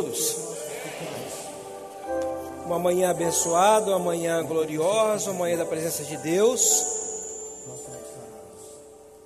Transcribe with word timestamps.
todos. 0.00 0.36
Uma 2.64 2.78
manhã 2.78 3.10
abençoada, 3.10 3.90
uma 3.90 3.98
manhã 3.98 4.42
gloriosa, 4.42 5.30
uma 5.30 5.40
manhã 5.40 5.58
da 5.58 5.66
presença 5.66 6.04
de 6.04 6.16
Deus. 6.16 6.86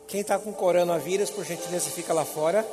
Quem 0.08 0.20
está 0.20 0.38
com 0.38 0.52
coronavírus, 0.52 1.30
por 1.30 1.44
gentileza, 1.44 1.90
fica 1.90 2.12
lá 2.12 2.24
fora. 2.24 2.66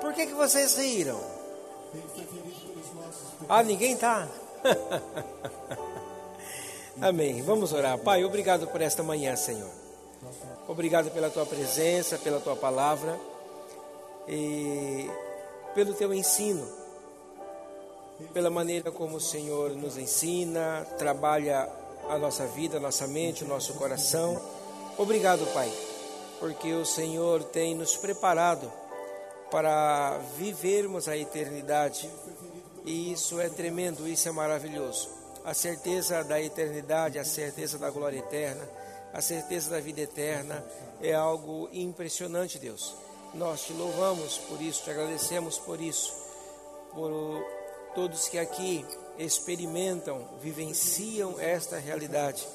Por 0.00 0.12
que, 0.14 0.26
que 0.26 0.34
vocês 0.34 0.76
riram? 0.76 1.20
Ah, 3.48 3.62
ninguém 3.62 3.92
está? 3.92 4.26
Amém. 7.00 7.42
Vamos 7.42 7.72
orar. 7.72 7.98
Pai, 7.98 8.24
obrigado 8.24 8.66
por 8.68 8.80
esta 8.80 9.02
manhã, 9.02 9.36
Senhor. 9.36 9.70
Obrigado 10.66 11.10
pela 11.10 11.30
tua 11.30 11.46
presença, 11.46 12.18
pela 12.18 12.40
tua 12.40 12.56
palavra 12.56 13.18
e 14.30 15.10
pelo 15.74 15.92
teu 15.92 16.14
ensino, 16.14 16.64
pela 18.32 18.48
maneira 18.48 18.92
como 18.92 19.16
o 19.16 19.20
Senhor 19.20 19.70
nos 19.72 19.98
ensina, 19.98 20.86
trabalha 20.96 21.68
a 22.08 22.16
nossa 22.16 22.46
vida, 22.46 22.76
a 22.76 22.80
nossa 22.80 23.08
mente, 23.08 23.42
o 23.42 23.48
nosso 23.48 23.74
coração. 23.74 24.40
Obrigado, 24.96 25.44
Pai, 25.52 25.72
porque 26.38 26.72
o 26.74 26.84
Senhor 26.84 27.42
tem 27.42 27.74
nos 27.74 27.96
preparado 27.96 28.70
para 29.50 30.18
vivermos 30.36 31.08
a 31.08 31.16
eternidade. 31.16 32.08
E 32.84 33.12
isso 33.12 33.40
é 33.40 33.48
tremendo, 33.48 34.06
isso 34.06 34.28
é 34.28 34.32
maravilhoso. 34.32 35.08
A 35.44 35.54
certeza 35.54 36.22
da 36.22 36.40
eternidade, 36.40 37.18
a 37.18 37.24
certeza 37.24 37.78
da 37.78 37.90
glória 37.90 38.18
eterna, 38.18 38.68
a 39.12 39.20
certeza 39.20 39.70
da 39.70 39.80
vida 39.80 40.02
eterna 40.02 40.64
é 41.02 41.12
algo 41.12 41.68
impressionante, 41.72 42.58
Deus. 42.58 43.09
Nós 43.34 43.62
te 43.62 43.72
louvamos 43.72 44.38
por 44.38 44.60
isso, 44.60 44.82
te 44.82 44.90
agradecemos 44.90 45.56
por 45.58 45.80
isso, 45.80 46.12
por 46.92 47.44
todos 47.94 48.28
que 48.28 48.38
aqui 48.38 48.84
experimentam, 49.18 50.26
vivenciam 50.40 51.38
esta 51.38 51.78
realidade 51.78 52.46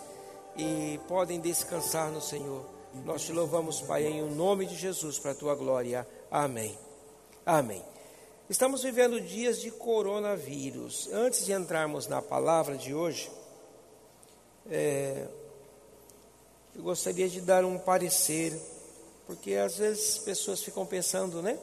e 0.57 0.99
podem 1.07 1.39
descansar 1.39 2.11
no 2.11 2.21
Senhor. 2.21 2.65
Nós 3.05 3.23
te 3.23 3.31
louvamos, 3.31 3.81
Pai, 3.81 4.05
em 4.05 4.29
nome 4.29 4.65
de 4.65 4.75
Jesus, 4.75 5.17
para 5.17 5.31
a 5.31 5.35
tua 5.35 5.55
glória. 5.55 6.05
Amém. 6.29 6.77
Amém. 7.45 7.83
Estamos 8.49 8.83
vivendo 8.83 9.21
dias 9.21 9.61
de 9.61 9.71
coronavírus. 9.71 11.09
Antes 11.11 11.45
de 11.45 11.53
entrarmos 11.53 12.07
na 12.07 12.21
palavra 12.21 12.77
de 12.77 12.93
hoje, 12.93 13.31
é, 14.69 15.25
eu 16.75 16.83
gostaria 16.83 17.29
de 17.29 17.39
dar 17.39 17.63
um 17.63 17.77
parecer 17.77 18.59
porque 19.25 19.55
às 19.55 19.77
vezes 19.77 20.17
pessoas 20.19 20.61
ficam 20.61 20.85
pensando, 20.85 21.41
né? 21.41 21.57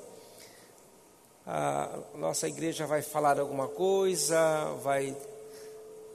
A 1.47 1.99
nossa 2.15 2.49
igreja 2.49 2.87
vai 2.87 3.03
falar 3.03 3.39
alguma 3.39 3.69
coisa, 3.69 4.73
vai 4.83 5.17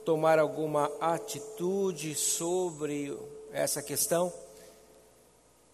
tomar 0.04 0.38
alguma 0.38 0.90
atitude 1.00 2.14
sobre 2.14 3.14
essa 3.52 3.82
questão. 3.82 4.32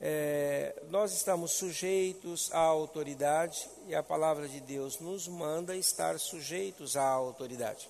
É, 0.00 0.74
nós 0.90 1.12
estamos 1.12 1.52
sujeitos 1.52 2.52
à 2.52 2.58
autoridade 2.58 3.68
e 3.86 3.94
a 3.94 4.02
palavra 4.02 4.48
de 4.48 4.60
Deus 4.60 4.98
nos 4.98 5.28
manda 5.28 5.76
estar 5.76 6.18
sujeitos 6.18 6.96
à 6.96 7.08
autoridade. 7.08 7.88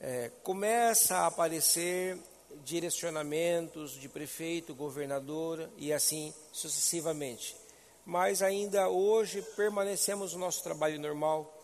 É, 0.00 0.30
começa 0.42 1.16
a 1.16 1.26
aparecer 1.26 2.18
direcionamentos 2.64 3.92
de 3.92 4.08
prefeito, 4.08 4.74
governador 4.74 5.68
e 5.76 5.92
assim 5.92 6.32
sucessivamente. 6.52 7.56
Mas 8.04 8.42
ainda 8.42 8.88
hoje 8.88 9.42
permanecemos 9.54 10.32
no 10.32 10.40
nosso 10.40 10.62
trabalho 10.62 10.98
normal, 10.98 11.54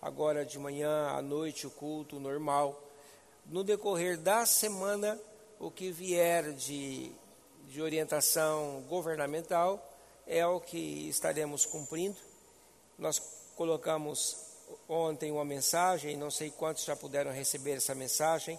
agora 0.00 0.44
de 0.44 0.58
manhã, 0.58 1.08
à 1.08 1.20
noite, 1.20 1.66
o 1.66 1.70
culto 1.70 2.18
normal. 2.18 2.82
No 3.46 3.62
decorrer 3.62 4.16
da 4.16 4.46
semana, 4.46 5.20
o 5.58 5.70
que 5.70 5.90
vier 5.90 6.52
de, 6.52 7.12
de 7.68 7.82
orientação 7.82 8.82
governamental 8.88 9.86
é 10.26 10.46
o 10.46 10.60
que 10.60 11.08
estaremos 11.08 11.66
cumprindo. 11.66 12.16
Nós 12.98 13.18
colocamos 13.56 14.36
ontem 14.88 15.30
uma 15.30 15.44
mensagem, 15.44 16.16
não 16.16 16.30
sei 16.30 16.50
quantos 16.50 16.84
já 16.84 16.96
puderam 16.96 17.30
receber 17.30 17.72
essa 17.72 17.94
mensagem 17.94 18.58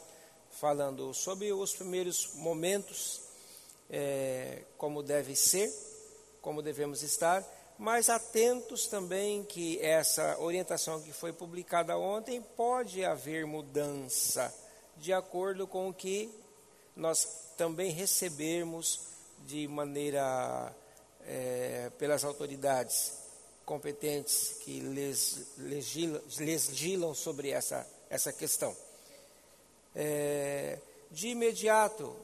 falando 0.52 1.14
sobre 1.14 1.52
os 1.54 1.74
primeiros 1.74 2.34
momentos, 2.36 3.22
é, 3.90 4.64
como 4.78 5.02
deve 5.02 5.36
ser, 5.36 5.72
como 6.42 6.62
devemos 6.62 7.04
estar, 7.04 7.44
mas 7.78 8.10
atentos 8.10 8.88
também 8.88 9.44
que 9.44 9.80
essa 9.82 10.38
orientação 10.40 11.02
que 11.02 11.12
foi 11.12 11.34
publicada 11.34 11.98
ontem 11.98 12.42
pode 12.42 13.04
haver 13.04 13.46
mudança, 13.46 14.54
de 14.98 15.12
acordo 15.12 15.66
com 15.66 15.90
o 15.90 15.94
que 15.94 16.30
nós 16.96 17.54
também 17.58 17.92
recebemos 17.92 19.08
de 19.48 19.68
maneira 19.68 20.76
é, 21.26 21.92
pelas 21.98 22.24
autoridades 22.24 23.14
competentes 23.66 24.58
que 24.62 24.80
legislam 26.38 27.16
sobre 27.16 27.50
essa, 27.50 27.88
essa 28.10 28.32
questão 28.32 28.76
é, 29.96 30.80
de 31.10 31.30
imediato, 31.30 32.16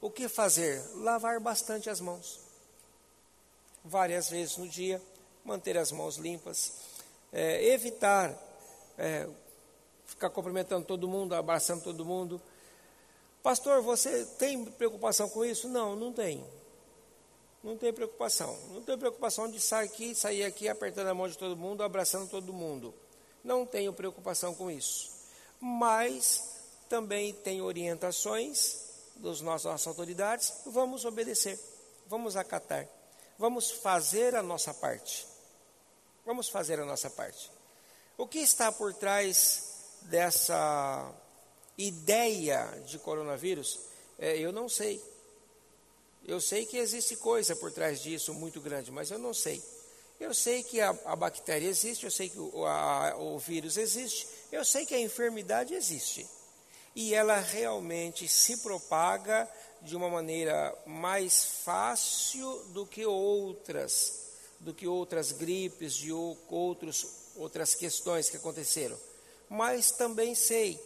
o 0.00 0.10
que 0.10 0.28
fazer? 0.28 0.82
Lavar 0.96 1.40
bastante 1.40 1.88
as 1.88 2.00
mãos. 2.00 2.40
Várias 3.84 4.28
vezes 4.28 4.56
no 4.56 4.68
dia, 4.68 5.00
manter 5.44 5.76
as 5.76 5.92
mãos 5.92 6.16
limpas. 6.16 6.72
É, 7.32 7.64
evitar 7.66 8.36
é, 8.98 9.28
ficar 10.06 10.30
cumprimentando 10.30 10.86
todo 10.86 11.08
mundo, 11.08 11.34
abraçando 11.34 11.82
todo 11.82 12.04
mundo. 12.04 12.40
Pastor, 13.42 13.82
você 13.82 14.24
tem 14.38 14.64
preocupação 14.64 15.28
com 15.28 15.44
isso? 15.44 15.68
Não, 15.68 15.96
não 15.96 16.12
tenho. 16.12 16.46
Não 17.62 17.76
tenho 17.76 17.92
preocupação. 17.92 18.56
Não 18.70 18.82
tenho 18.82 18.98
preocupação 18.98 19.50
de 19.50 19.60
sair 19.60 19.86
aqui, 19.86 20.14
sair 20.14 20.44
aqui 20.44 20.68
apertando 20.68 21.08
a 21.08 21.14
mão 21.14 21.28
de 21.28 21.36
todo 21.36 21.56
mundo, 21.56 21.82
abraçando 21.82 22.28
todo 22.28 22.52
mundo. 22.52 22.94
Não 23.42 23.66
tenho 23.66 23.92
preocupação 23.92 24.54
com 24.54 24.70
isso. 24.70 25.10
Mas 25.60 26.51
também 26.92 27.32
tem 27.32 27.62
orientações 27.62 28.76
dos 29.16 29.40
nossos, 29.40 29.64
nossas 29.64 29.86
autoridades, 29.86 30.52
vamos 30.66 31.06
obedecer, 31.06 31.58
vamos 32.06 32.36
acatar, 32.36 32.86
vamos 33.38 33.70
fazer 33.70 34.34
a 34.34 34.42
nossa 34.42 34.74
parte. 34.74 35.26
Vamos 36.26 36.50
fazer 36.50 36.78
a 36.78 36.84
nossa 36.84 37.08
parte. 37.08 37.50
O 38.18 38.26
que 38.26 38.40
está 38.40 38.70
por 38.70 38.92
trás 38.92 40.02
dessa 40.02 41.10
ideia 41.78 42.62
de 42.84 42.98
coronavírus? 42.98 43.80
É, 44.18 44.36
eu 44.36 44.52
não 44.52 44.68
sei. 44.68 45.02
Eu 46.26 46.42
sei 46.42 46.66
que 46.66 46.76
existe 46.76 47.16
coisa 47.16 47.56
por 47.56 47.72
trás 47.72 48.02
disso 48.02 48.34
muito 48.34 48.60
grande, 48.60 48.92
mas 48.92 49.10
eu 49.10 49.18
não 49.18 49.32
sei. 49.32 49.62
Eu 50.20 50.34
sei 50.34 50.62
que 50.62 50.78
a, 50.78 50.90
a 51.06 51.16
bactéria 51.16 51.68
existe, 51.68 52.04
eu 52.04 52.10
sei 52.10 52.28
que 52.28 52.38
o, 52.38 52.66
a, 52.66 53.16
o 53.16 53.38
vírus 53.38 53.78
existe, 53.78 54.28
eu 54.52 54.62
sei 54.62 54.84
que 54.84 54.94
a 54.94 55.00
enfermidade 55.00 55.72
existe 55.72 56.28
e 56.94 57.14
ela 57.14 57.38
realmente 57.38 58.28
se 58.28 58.58
propaga 58.58 59.48
de 59.80 59.96
uma 59.96 60.08
maneira 60.08 60.76
mais 60.86 61.44
fácil 61.64 62.64
do 62.68 62.86
que 62.86 63.04
outras, 63.04 64.26
do 64.60 64.72
que 64.74 64.86
outras 64.86 65.32
gripes, 65.32 65.94
de 65.94 66.12
outros, 66.12 67.06
outras 67.36 67.74
questões 67.74 68.30
que 68.30 68.36
aconteceram. 68.36 68.96
Mas 69.48 69.90
também 69.90 70.34
sei 70.34 70.80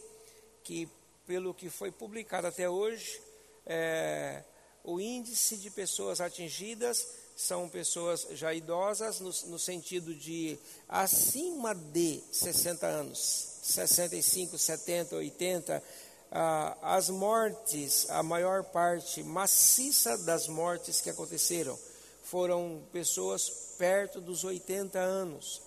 que, 0.63 0.89
pelo 1.25 1.53
que 1.53 1.69
foi 1.69 1.91
publicado 1.91 2.47
até 2.47 2.69
hoje, 2.69 3.21
é, 3.65 4.43
o 4.83 4.99
índice 4.99 5.57
de 5.57 5.69
pessoas 5.69 6.21
atingidas 6.21 7.05
são 7.35 7.69
pessoas 7.69 8.27
já 8.31 8.53
idosas, 8.53 9.19
no, 9.19 9.29
no 9.51 9.59
sentido 9.59 10.15
de 10.15 10.57
acima 10.89 11.75
de 11.75 12.23
60 12.31 12.87
anos 12.87 13.56
65, 13.67 14.57
70, 14.57 15.15
80, 15.15 15.83
ah, 16.31 16.77
as 16.81 17.09
mortes, 17.09 18.09
a 18.09 18.23
maior 18.23 18.63
parte 18.63 19.23
maciça 19.23 20.17
das 20.17 20.47
mortes 20.47 21.01
que 21.01 21.09
aconteceram 21.09 21.77
foram 22.23 22.81
pessoas 22.91 23.49
perto 23.77 24.21
dos 24.21 24.43
80 24.43 24.99
anos. 24.99 25.61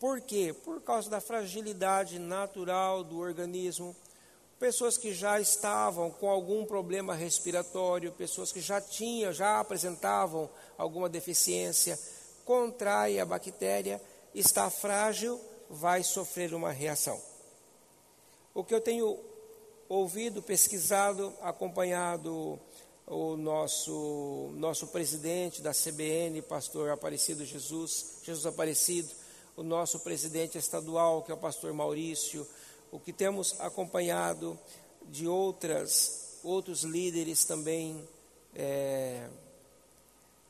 Por 0.00 0.20
quê? 0.20 0.54
Por 0.64 0.82
causa 0.82 1.08
da 1.08 1.20
fragilidade 1.20 2.18
natural 2.18 3.04
do 3.04 3.18
organismo. 3.18 3.94
Pessoas 4.58 4.96
que 4.96 5.12
já 5.12 5.40
estavam 5.40 6.10
com 6.10 6.28
algum 6.28 6.64
problema 6.64 7.14
respiratório, 7.14 8.12
pessoas 8.12 8.52
que 8.52 8.60
já 8.60 8.80
tinham, 8.80 9.32
já 9.32 9.60
apresentavam 9.60 10.48
alguma 10.78 11.08
deficiência, 11.08 11.98
contrai 12.44 13.18
a 13.18 13.24
bactéria, 13.24 14.00
está 14.34 14.70
frágil, 14.70 15.40
vai 15.68 16.02
sofrer 16.02 16.54
uma 16.54 16.70
reação. 16.70 17.33
O 18.54 18.62
que 18.62 18.72
eu 18.72 18.80
tenho 18.80 19.18
ouvido, 19.88 20.40
pesquisado, 20.40 21.34
acompanhado 21.40 22.56
o 23.04 23.36
nosso, 23.36 24.52
nosso 24.54 24.86
presidente 24.86 25.60
da 25.60 25.72
CBN, 25.72 26.40
pastor 26.42 26.90
Aparecido 26.90 27.44
Jesus, 27.44 28.20
Jesus 28.22 28.46
Aparecido, 28.46 29.10
o 29.56 29.64
nosso 29.64 29.98
presidente 29.98 30.56
estadual, 30.56 31.22
que 31.22 31.32
é 31.32 31.34
o 31.34 31.38
pastor 31.38 31.72
Maurício, 31.72 32.46
o 32.92 33.00
que 33.00 33.12
temos 33.12 33.60
acompanhado 33.60 34.56
de 35.02 35.26
outras, 35.26 36.38
outros 36.44 36.84
líderes 36.84 37.44
também 37.44 38.08
é, 38.54 39.28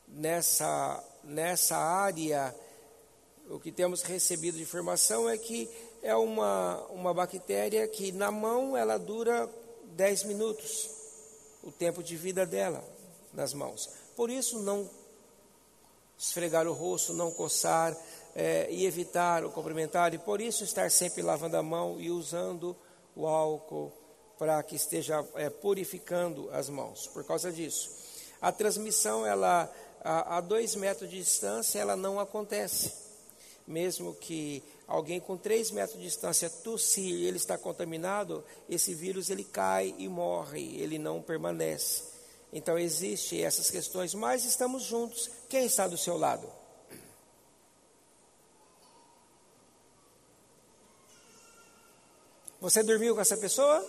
nessa, 0.07 1.03
nessa 1.23 1.75
área, 1.75 2.55
o 3.49 3.59
que 3.59 3.71
temos 3.71 4.03
recebido 4.03 4.57
de 4.57 4.63
informação 4.63 5.27
é 5.27 5.39
que 5.39 5.67
é 6.05 6.15
uma, 6.15 6.85
uma 6.91 7.11
bactéria 7.15 7.87
que 7.87 8.11
na 8.11 8.29
mão 8.29 8.77
ela 8.77 8.99
dura 8.99 9.49
10 9.85 10.25
minutos 10.25 10.87
o 11.63 11.71
tempo 11.71 12.03
de 12.03 12.15
vida 12.15 12.45
dela 12.45 12.83
nas 13.33 13.55
mãos. 13.55 13.89
Por 14.15 14.29
isso, 14.29 14.61
não 14.61 14.87
esfregar 16.15 16.67
o 16.67 16.73
rosto, 16.73 17.11
não 17.11 17.31
coçar 17.31 17.97
é, 18.35 18.67
e 18.69 18.85
evitar 18.85 19.43
o 19.43 19.49
cumprimentar, 19.49 20.13
e 20.13 20.19
por 20.19 20.39
isso 20.39 20.63
estar 20.63 20.91
sempre 20.91 21.23
lavando 21.23 21.57
a 21.57 21.63
mão 21.63 21.99
e 21.99 22.11
usando 22.11 22.77
o 23.15 23.25
álcool 23.25 23.91
para 24.37 24.61
que 24.61 24.75
esteja 24.75 25.25
é, 25.33 25.49
purificando 25.49 26.51
as 26.51 26.69
mãos. 26.69 27.07
Por 27.07 27.23
causa 27.23 27.51
disso, 27.51 27.89
a 28.39 28.51
transmissão 28.51 29.25
ela 29.25 29.73
a, 30.03 30.37
a 30.37 30.41
dois 30.41 30.75
metros 30.75 31.09
de 31.09 31.17
distância 31.17 31.79
ela 31.79 31.95
não 31.95 32.19
acontece, 32.19 32.93
mesmo 33.65 34.13
que 34.13 34.63
alguém 34.87 35.19
com 35.19 35.37
3 35.37 35.71
metros 35.71 35.97
de 35.97 36.05
distância 36.05 36.49
tossir 36.49 37.09
e 37.09 37.25
ele 37.25 37.37
está 37.37 37.57
contaminado, 37.57 38.43
esse 38.69 38.93
vírus 38.93 39.29
ele 39.29 39.43
cai 39.43 39.93
e 39.97 40.07
morre, 40.07 40.77
ele 40.79 40.99
não 40.99 41.21
permanece. 41.21 42.03
Então 42.53 42.77
existe 42.77 43.41
essas 43.41 43.69
questões, 43.69 44.13
mas 44.13 44.45
estamos 44.45 44.83
juntos. 44.83 45.29
Quem 45.49 45.65
está 45.65 45.87
do 45.87 45.97
seu 45.97 46.17
lado? 46.17 46.49
Você 52.61 52.81
dormiu 52.81 53.13
com 53.13 53.21
essa 53.21 53.37
pessoa? 53.37 53.85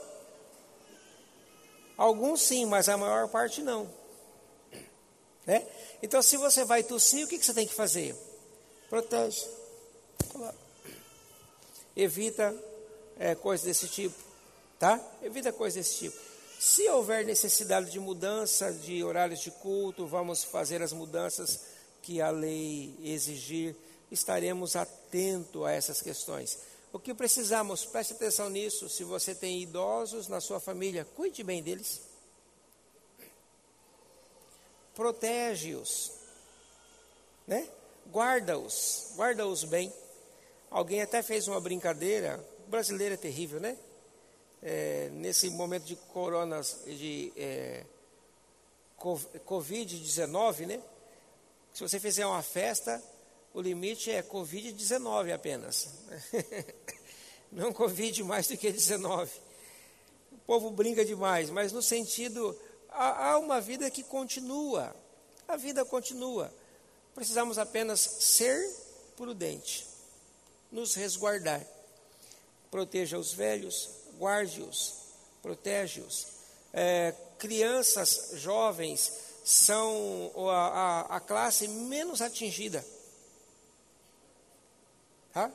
Alguns 1.96 2.42
sim, 2.42 2.66
mas 2.66 2.88
a 2.88 2.96
maior 2.96 3.28
parte 3.28 3.62
não. 3.62 3.88
Né? 5.46 5.66
Então, 6.02 6.20
se 6.20 6.36
você 6.36 6.64
vai 6.64 6.82
tossir, 6.82 7.24
o 7.24 7.28
que, 7.28 7.38
que 7.38 7.46
você 7.46 7.54
tem 7.54 7.66
que 7.66 7.72
fazer? 7.72 8.14
Protege. 8.90 9.48
Claro 10.30 10.65
evita 11.96 12.54
é, 13.18 13.34
coisas 13.34 13.64
desse 13.66 13.88
tipo, 13.88 14.16
tá? 14.78 15.00
Evita 15.22 15.52
coisas 15.52 15.82
desse 15.82 15.98
tipo. 15.98 16.16
Se 16.58 16.88
houver 16.88 17.24
necessidade 17.24 17.90
de 17.90 17.98
mudança 17.98 18.72
de 18.72 19.02
horários 19.02 19.40
de 19.40 19.50
culto, 19.50 20.06
vamos 20.06 20.44
fazer 20.44 20.82
as 20.82 20.92
mudanças 20.92 21.60
que 22.02 22.20
a 22.20 22.30
lei 22.30 22.94
exigir, 23.02 23.74
estaremos 24.10 24.76
atentos 24.76 25.64
a 25.64 25.72
essas 25.72 26.00
questões. 26.00 26.58
O 26.92 26.98
que 26.98 27.12
precisamos, 27.12 27.84
preste 27.84 28.14
atenção 28.14 28.48
nisso, 28.48 28.88
se 28.88 29.04
você 29.04 29.34
tem 29.34 29.60
idosos 29.60 30.28
na 30.28 30.40
sua 30.40 30.60
família, 30.60 31.06
cuide 31.16 31.42
bem 31.42 31.62
deles. 31.62 32.00
Protege-os, 34.94 36.12
né? 37.46 37.68
Guarda-os, 38.10 39.12
guarda-os 39.14 39.64
bem. 39.64 39.92
Alguém 40.70 41.00
até 41.00 41.22
fez 41.22 41.46
uma 41.48 41.60
brincadeira, 41.60 42.44
o 42.66 42.70
brasileiro 42.70 43.14
é 43.14 43.16
terrível, 43.16 43.60
né? 43.60 43.76
É, 44.62 45.08
nesse 45.12 45.48
momento 45.50 45.84
de 45.84 45.94
corona, 45.96 46.60
de 46.86 47.32
é, 47.36 47.84
Covid-19, 48.98 50.66
né? 50.66 50.82
Se 51.72 51.82
você 51.82 52.00
fizer 52.00 52.26
uma 52.26 52.42
festa, 52.42 53.02
o 53.54 53.60
limite 53.60 54.10
é 54.10 54.22
Covid-19 54.22 55.32
apenas. 55.32 55.88
Não 57.52 57.72
Covid 57.72 58.24
mais 58.24 58.48
do 58.48 58.56
que 58.56 58.72
19. 58.72 59.30
O 60.32 60.38
povo 60.38 60.70
brinca 60.70 61.04
demais, 61.04 61.48
mas 61.48 61.72
no 61.72 61.80
sentido, 61.80 62.58
há, 62.88 63.30
há 63.30 63.38
uma 63.38 63.60
vida 63.60 63.90
que 63.90 64.02
continua. 64.02 64.94
A 65.46 65.56
vida 65.56 65.84
continua. 65.84 66.52
Precisamos 67.14 67.56
apenas 67.56 68.00
ser 68.00 68.68
prudente 69.16 69.95
nos 70.70 70.94
resguardar. 70.94 71.64
Proteja 72.70 73.18
os 73.18 73.32
velhos, 73.32 73.88
guarde-os, 74.18 74.94
protege-os. 75.42 76.26
É, 76.72 77.14
crianças, 77.38 78.32
jovens, 78.34 79.12
são 79.44 80.32
a, 80.50 80.50
a, 80.52 81.16
a 81.16 81.20
classe 81.20 81.68
menos 81.68 82.20
atingida. 82.20 82.84
Tá? 85.32 85.50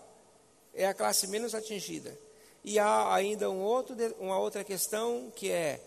É 0.74 0.88
a 0.88 0.94
classe 0.94 1.28
menos 1.28 1.54
atingida. 1.54 2.18
E 2.64 2.80
há 2.80 3.14
ainda 3.14 3.50
um 3.50 3.62
outro, 3.62 3.96
uma 4.20 4.40
outra 4.40 4.64
questão 4.64 5.32
que 5.36 5.52
é 5.52 5.82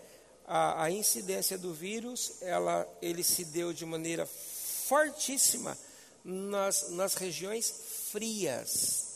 a, 0.45 0.83
a 0.83 0.91
incidência 0.91 1.57
do 1.57 1.73
vírus, 1.73 2.41
ela, 2.41 2.87
ele 3.01 3.23
se 3.23 3.45
deu 3.45 3.73
de 3.73 3.85
maneira 3.85 4.25
fortíssima 4.25 5.77
nas, 6.23 6.89
nas 6.91 7.15
regiões 7.15 7.73
frias 8.11 9.14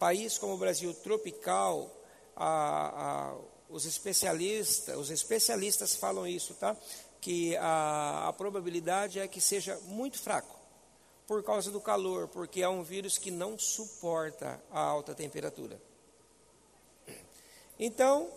país 0.00 0.38
como 0.38 0.54
o 0.54 0.56
Brasil 0.56 0.94
tropical, 0.94 1.94
a, 2.34 3.34
a, 3.34 3.36
os 3.68 3.84
especialistas, 3.84 4.96
os 4.96 5.10
especialistas 5.10 5.94
falam 5.94 6.26
isso, 6.26 6.54
tá? 6.54 6.74
Que 7.20 7.54
a, 7.58 8.28
a 8.28 8.32
probabilidade 8.32 9.20
é 9.20 9.28
que 9.28 9.42
seja 9.42 9.78
muito 9.84 10.18
fraco 10.18 10.58
por 11.26 11.44
causa 11.44 11.70
do 11.70 11.80
calor, 11.80 12.28
porque 12.28 12.62
é 12.62 12.68
um 12.68 12.82
vírus 12.82 13.18
que 13.18 13.30
não 13.30 13.58
suporta 13.58 14.60
a 14.72 14.80
alta 14.80 15.14
temperatura. 15.14 15.80
Então, 17.78 18.28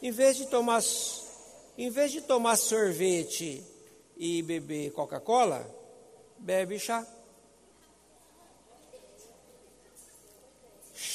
em 0.00 0.12
vez 0.12 0.36
de 0.36 0.46
tomar, 0.46 0.82
em 1.76 1.90
vez 1.90 2.12
de 2.12 2.20
tomar 2.20 2.56
sorvete 2.56 3.62
e 4.16 4.40
beber 4.42 4.92
Coca-Cola, 4.92 5.68
bebe 6.38 6.78
chá. 6.78 7.06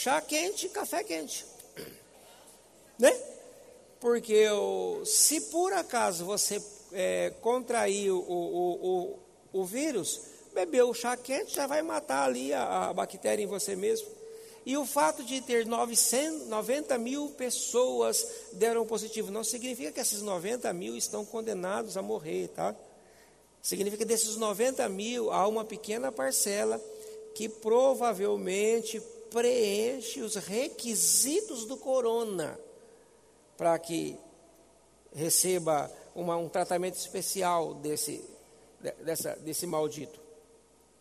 Chá 0.02 0.20
quente, 0.20 0.68
café 0.70 1.04
quente. 1.04 1.46
Né? 2.98 3.16
Porque 4.00 4.50
o, 4.50 5.06
se 5.06 5.42
por 5.42 5.72
acaso 5.74 6.26
você 6.26 6.60
é, 6.92 7.32
contrair 7.40 8.10
o, 8.12 8.18
o, 8.18 9.20
o, 9.54 9.60
o 9.62 9.64
vírus, 9.64 10.22
beber 10.56 10.86
o 10.86 10.94
chá 10.94 11.16
quente 11.16 11.54
já 11.54 11.68
vai 11.68 11.84
matar 11.84 12.24
ali 12.24 12.52
a, 12.52 12.90
a 12.90 12.94
bactéria 12.94 13.44
em 13.44 13.48
você 13.48 13.76
mesmo. 13.76 14.08
E 14.66 14.76
o 14.76 14.88
fato 14.88 15.24
de 15.24 15.40
ter 15.40 15.68
900, 15.68 16.48
90 16.48 16.98
mil 16.98 17.30
pessoas 17.30 18.26
deram 18.54 18.88
positivo 18.88 19.32
não 19.32 19.44
significa 19.44 19.92
que 19.92 20.00
esses 20.00 20.24
90 20.24 20.74
mil 20.74 20.98
estão 20.98 21.24
condenados 21.24 21.96
a 21.96 22.02
morrer, 22.02 22.48
tá? 22.48 22.76
Significa 23.62 24.04
que 24.04 24.10
desses 24.10 24.36
90 24.36 24.90
mil 24.90 25.32
há 25.32 25.48
uma 25.48 25.64
pequena 25.64 26.12
parcela 26.12 26.82
que 27.36 27.48
provavelmente 27.48 29.00
preenche 29.32 30.22
os 30.22 30.36
requisitos 30.36 31.66
do 31.66 31.78
corona 31.78 32.60
para 33.58 33.80
que 33.80 34.20
receba 35.14 35.92
uma, 36.14 36.36
um 36.36 36.50
tratamento 36.50 36.96
especial 36.96 37.74
desse, 37.76 38.24
dessa, 39.04 39.36
desse 39.38 39.66
maldito 39.66 40.20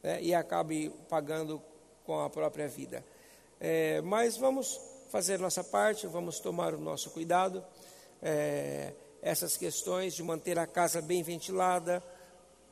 né, 0.03 0.23
e 0.23 0.33
acabe 0.33 0.91
pagando 1.09 1.61
com 2.07 2.21
a 2.21 2.31
própria 2.31 2.69
vida. 2.69 3.05
É, 3.61 4.01
mas 4.01 4.37
vamos 4.37 4.81
fazer 5.11 5.39
nossa 5.39 5.65
parte, 5.65 6.07
vamos 6.07 6.39
tomar 6.39 6.73
o 6.73 6.81
nosso 6.81 7.11
cuidado. 7.11 7.65
É, 8.23 8.93
essas 9.23 9.57
questões 9.57 10.15
de 10.15 10.23
manter 10.23 10.59
a 10.59 10.67
casa 10.67 11.03
bem 11.03 11.23
ventilada, 11.23 12.03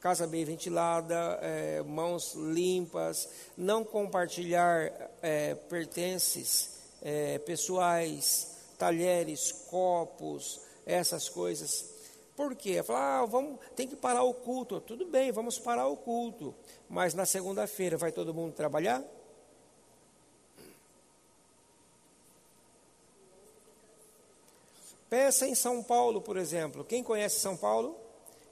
casa 0.01 0.27
bem 0.27 0.45
ventilada, 0.45 1.39
é, 1.43 1.83
mãos 1.83 2.35
limpas, 2.35 3.29
não 3.57 3.85
compartilhar 3.85 4.93
é, 5.21 5.55
pertences 5.55 6.79
é, 7.03 7.39
pessoais, 7.39 8.57
talheres, 8.79 9.53
copos, 9.69 10.61
essas 10.87 11.29
coisas. 11.29 11.85
Por 12.37 12.55
quê? 12.55 12.83
Falar, 12.83 13.21
ah, 13.23 13.27
vamos, 13.27 13.59
tem 13.75 13.89
que 13.89 13.97
parar 13.97 14.23
o 14.23 14.33
culto. 14.33 14.81
Tudo 14.81 15.05
bem, 15.07 15.33
vamos 15.33 15.59
parar 15.59 15.89
o 15.89 15.97
culto. 15.97 16.55
Mas 16.89 17.13
na 17.13 17.27
segunda-feira 17.27 17.97
vai 17.97 18.13
todo 18.13 18.33
mundo 18.33 18.53
trabalhar? 18.53 19.03
Pensa 25.11 25.49
em 25.49 25.55
São 25.55 25.83
Paulo, 25.83 26.21
por 26.21 26.37
exemplo. 26.37 26.85
Quem 26.85 27.03
conhece 27.03 27.41
São 27.41 27.57
Paulo? 27.57 28.08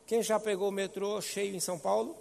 Quem 0.07 0.23
já 0.23 0.39
pegou 0.39 0.69
o 0.69 0.73
metrô 0.73 1.21
cheio 1.21 1.55
em 1.55 1.61
São 1.61 1.79
Paulo? 1.79 2.17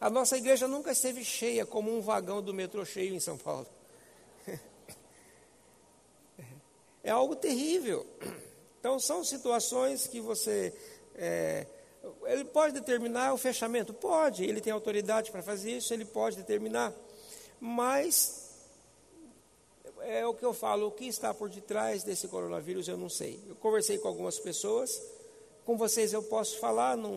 A 0.00 0.08
nossa 0.10 0.36
igreja 0.36 0.66
nunca 0.66 0.92
esteve 0.92 1.24
cheia 1.24 1.66
como 1.66 1.96
um 1.96 2.00
vagão 2.00 2.42
do 2.42 2.52
metrô 2.52 2.84
cheio 2.84 3.14
em 3.14 3.20
São 3.20 3.36
Paulo. 3.38 3.66
É 7.04 7.10
algo 7.10 7.34
terrível. 7.34 8.06
Então, 8.78 8.96
são 9.00 9.24
situações 9.24 10.06
que 10.06 10.20
você. 10.20 10.72
É, 11.16 11.66
ele 12.26 12.44
pode 12.44 12.74
determinar 12.74 13.32
o 13.32 13.36
fechamento? 13.36 13.92
Pode, 13.92 14.44
ele 14.44 14.60
tem 14.60 14.72
autoridade 14.72 15.32
para 15.32 15.42
fazer 15.42 15.78
isso, 15.78 15.92
ele 15.92 16.04
pode 16.04 16.36
determinar. 16.36 16.92
Mas, 17.60 18.41
é 20.04 20.26
o 20.26 20.34
que 20.34 20.44
eu 20.44 20.52
falo, 20.52 20.86
o 20.86 20.90
que 20.90 21.06
está 21.06 21.32
por 21.32 21.48
detrás 21.48 22.02
desse 22.02 22.28
coronavírus 22.28 22.88
eu 22.88 22.96
não 22.96 23.08
sei. 23.08 23.42
Eu 23.48 23.56
conversei 23.56 23.98
com 23.98 24.08
algumas 24.08 24.38
pessoas, 24.38 25.02
com 25.64 25.76
vocês 25.76 26.12
eu 26.12 26.22
posso 26.22 26.58
falar, 26.58 26.96
não, 26.96 27.12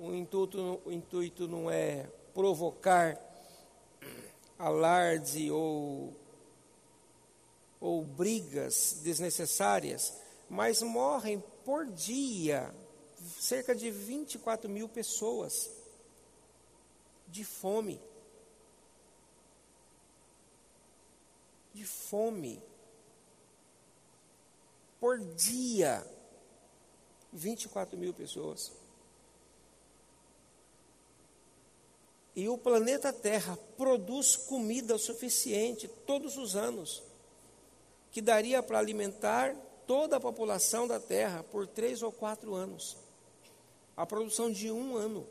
o, 0.00 0.14
intuito, 0.14 0.80
o 0.84 0.92
intuito 0.92 1.48
não 1.48 1.70
é 1.70 2.06
provocar 2.32 3.18
alarde 4.58 5.50
ou, 5.50 6.14
ou 7.80 8.02
brigas 8.02 9.00
desnecessárias, 9.02 10.14
mas 10.48 10.82
morrem 10.82 11.42
por 11.64 11.86
dia 11.86 12.72
cerca 13.38 13.74
de 13.74 13.90
24 13.90 14.68
mil 14.68 14.88
pessoas 14.88 15.70
de 17.26 17.44
fome. 17.44 18.00
De 21.78 21.84
fome. 21.84 22.60
Por 24.98 25.16
dia, 25.36 26.04
24 27.32 27.96
mil 27.96 28.12
pessoas. 28.12 28.72
E 32.34 32.48
o 32.48 32.58
planeta 32.58 33.12
Terra 33.12 33.56
produz 33.76 34.34
comida 34.34 34.98
suficiente 34.98 35.86
todos 35.86 36.36
os 36.36 36.56
anos, 36.56 37.00
que 38.10 38.20
daria 38.20 38.60
para 38.60 38.80
alimentar 38.80 39.54
toda 39.86 40.16
a 40.16 40.20
população 40.20 40.88
da 40.88 40.98
Terra 40.98 41.44
por 41.44 41.64
três 41.64 42.02
ou 42.02 42.10
quatro 42.10 42.56
anos. 42.56 42.96
A 43.96 44.04
produção 44.04 44.50
de 44.50 44.68
um 44.68 44.96
ano. 44.96 45.24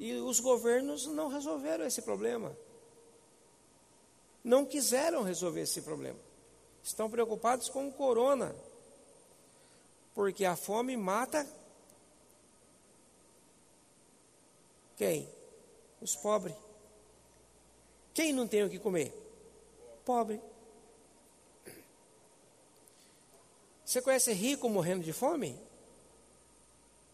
E 0.00 0.14
os 0.14 0.40
governos 0.40 1.06
não 1.06 1.28
resolveram 1.28 1.84
esse 1.84 2.00
problema. 2.00 2.56
Não 4.42 4.64
quiseram 4.64 5.22
resolver 5.22 5.60
esse 5.60 5.82
problema. 5.82 6.18
Estão 6.82 7.10
preocupados 7.10 7.68
com 7.68 7.86
o 7.86 7.92
corona. 7.92 8.56
Porque 10.14 10.46
a 10.46 10.56
fome 10.56 10.96
mata 10.96 11.46
Quem? 14.96 15.28
Os 16.00 16.16
pobres. 16.16 16.54
Quem 18.14 18.32
não 18.32 18.48
tem 18.48 18.64
o 18.64 18.70
que 18.70 18.78
comer? 18.78 19.14
Pobre. 20.04 20.40
Você 23.84 24.00
conhece 24.00 24.32
rico 24.32 24.66
morrendo 24.68 25.04
de 25.04 25.12
fome? 25.12 25.58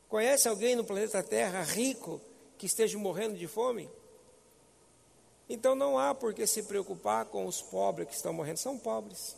Conhece 0.09 0.49
alguém 0.49 0.76
no 0.76 0.85
planeta 0.85 1.21
Terra 1.21 1.62
rico 1.62 2.21
que 2.58 2.66
esteja 2.66 2.98
morrendo 2.98 3.36
de 3.36 3.46
fome? 3.46 3.90
Então 5.48 5.75
não 5.75 5.98
há 5.98 6.14
por 6.14 6.34
que 6.34 6.46
se 6.46 6.62
preocupar 6.62 7.26
com 7.26 7.46
os 7.46 7.62
pobres 7.62 8.08
que 8.08 8.14
estão 8.14 8.32
morrendo. 8.32 8.58
São 8.58 8.78
pobres, 8.78 9.36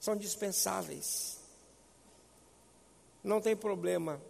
são 0.00 0.16
dispensáveis. 0.16 1.38
Não 3.22 3.40
tem 3.40 3.56
problema 3.56 4.20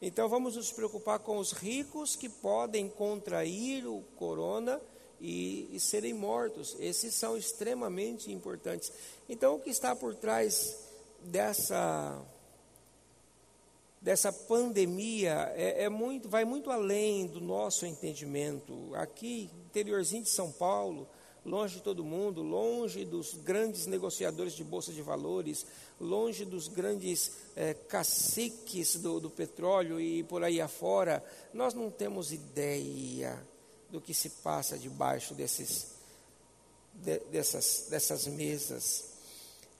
então 0.00 0.28
vamos 0.28 0.54
nos 0.54 0.70
preocupar 0.70 1.18
com 1.18 1.38
os 1.38 1.52
ricos 1.52 2.14
que 2.14 2.28
podem 2.28 2.88
contrair 2.88 3.84
o 3.86 4.00
corona 4.16 4.80
e, 5.20 5.68
e, 5.72 5.80
serem 5.80 6.14
mortos. 6.14 6.76
Esses 6.78 7.14
são 7.14 7.36
extremamente 7.36 8.30
importantes. 8.30 8.92
Então 9.28 9.56
o 9.56 9.60
que 9.60 9.70
está 9.70 9.96
por 9.96 10.14
trás 10.14 10.76
dessa 11.24 12.22
dessa 14.00 14.32
pandemia 14.32 15.52
é, 15.54 15.84
é 15.84 15.88
muito, 15.88 16.28
vai 16.28 16.44
muito 16.44 16.70
além 16.70 17.26
do 17.26 17.40
nosso 17.40 17.84
entendimento. 17.84 18.94
Aqui, 18.94 19.50
interiorzinho 19.66 20.22
de 20.22 20.30
São 20.30 20.52
Paulo, 20.52 21.08
longe 21.44 21.76
de 21.76 21.82
todo 21.82 22.04
mundo, 22.04 22.42
longe 22.42 23.04
dos 23.04 23.34
grandes 23.34 23.86
negociadores 23.86 24.52
de 24.52 24.62
bolsa 24.62 24.92
de 24.92 25.02
valores, 25.02 25.66
longe 26.00 26.44
dos 26.44 26.68
grandes 26.68 27.32
é, 27.56 27.74
caciques 27.74 28.96
do, 28.96 29.18
do 29.18 29.30
petróleo 29.30 30.00
e 30.00 30.22
por 30.22 30.44
aí 30.44 30.60
afora, 30.60 31.24
nós 31.52 31.74
não 31.74 31.90
temos 31.90 32.32
ideia 32.32 33.38
do 33.90 34.00
que 34.00 34.12
se 34.12 34.30
passa 34.30 34.78
debaixo 34.78 35.34
desses, 35.34 35.92
de, 36.94 37.18
dessas, 37.30 37.86
dessas 37.88 38.26
mesas. 38.26 39.04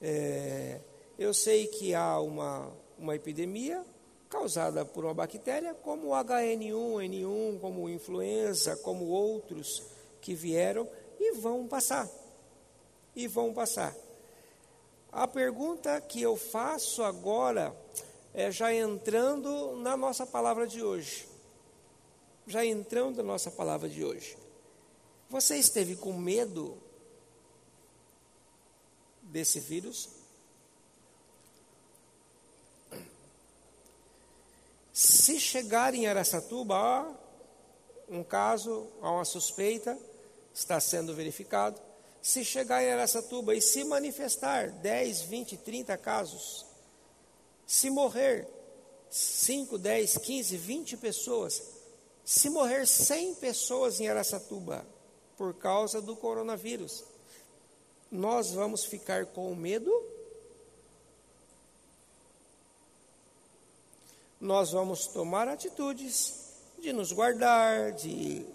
É, 0.00 0.80
eu 1.18 1.34
sei 1.34 1.66
que 1.66 1.94
há 1.94 2.18
uma, 2.20 2.72
uma 2.98 3.14
epidemia 3.14 3.84
causada 4.28 4.84
por 4.84 5.04
uma 5.04 5.14
bactéria, 5.14 5.74
como 5.74 6.08
o 6.08 6.10
HN1, 6.10 7.08
N1, 7.08 7.60
como 7.60 7.88
influenza, 7.88 8.76
como 8.76 9.06
outros 9.06 9.82
que 10.20 10.34
vieram 10.34 10.88
e 11.18 11.32
vão 11.32 11.66
passar. 11.66 12.08
E 13.16 13.26
vão 13.26 13.52
passar. 13.52 13.94
A 15.10 15.26
pergunta 15.26 16.00
que 16.00 16.20
eu 16.20 16.36
faço 16.36 17.02
agora 17.02 17.74
é 18.34 18.50
já 18.50 18.72
entrando 18.72 19.76
na 19.76 19.96
nossa 19.96 20.26
palavra 20.26 20.66
de 20.66 20.82
hoje. 20.82 21.26
Já 22.46 22.64
entrando 22.64 23.16
na 23.18 23.24
nossa 23.24 23.50
palavra 23.50 23.88
de 23.88 24.04
hoje. 24.04 24.36
Você 25.30 25.56
esteve 25.56 25.96
com 25.96 26.12
medo 26.12 26.76
desse 29.22 29.60
vírus? 29.60 30.17
Se 34.98 35.38
chegar 35.38 35.94
em 35.94 36.08
Aracatuba, 36.08 36.74
há 36.74 37.08
um 38.08 38.24
caso, 38.24 38.88
há 39.00 39.12
uma 39.12 39.24
suspeita, 39.24 39.96
está 40.52 40.80
sendo 40.80 41.14
verificado. 41.14 41.80
Se 42.20 42.44
chegar 42.44 42.82
em 42.82 42.90
Aracatuba 42.90 43.54
e 43.54 43.60
se 43.60 43.84
manifestar 43.84 44.72
10, 44.72 45.20
20, 45.20 45.56
30 45.58 45.96
casos, 45.98 46.66
se 47.64 47.88
morrer 47.90 48.48
5, 49.08 49.78
10, 49.78 50.18
15, 50.18 50.56
20 50.56 50.96
pessoas, 50.96 51.62
se 52.24 52.50
morrer 52.50 52.84
100 52.84 53.36
pessoas 53.36 54.00
em 54.00 54.08
Aracatuba 54.08 54.84
por 55.36 55.54
causa 55.54 56.02
do 56.02 56.16
coronavírus, 56.16 57.04
nós 58.10 58.50
vamos 58.50 58.84
ficar 58.84 59.26
com 59.26 59.54
medo? 59.54 59.92
Nós 64.40 64.70
vamos 64.70 65.06
tomar 65.08 65.48
atitudes 65.48 66.52
de 66.80 66.92
nos 66.92 67.12
guardar, 67.12 67.92
de 67.92 68.46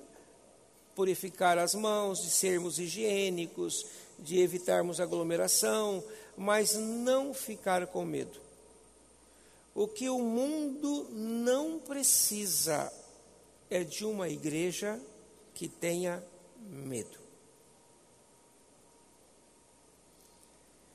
purificar 0.95 1.57
as 1.57 1.75
mãos, 1.75 2.21
de 2.21 2.29
sermos 2.29 2.79
higiênicos, 2.79 3.85
de 4.19 4.39
evitarmos 4.39 5.01
aglomeração, 5.01 6.03
mas 6.37 6.75
não 6.75 7.33
ficar 7.33 7.85
com 7.87 8.05
medo. 8.05 8.39
O 9.75 9.87
que 9.87 10.07
o 10.07 10.19
mundo 10.19 11.07
não 11.11 11.79
precisa 11.79 12.91
é 13.69 13.83
de 13.83 14.05
uma 14.05 14.29
igreja 14.29 15.01
que 15.53 15.67
tenha 15.67 16.23
medo. 16.69 17.22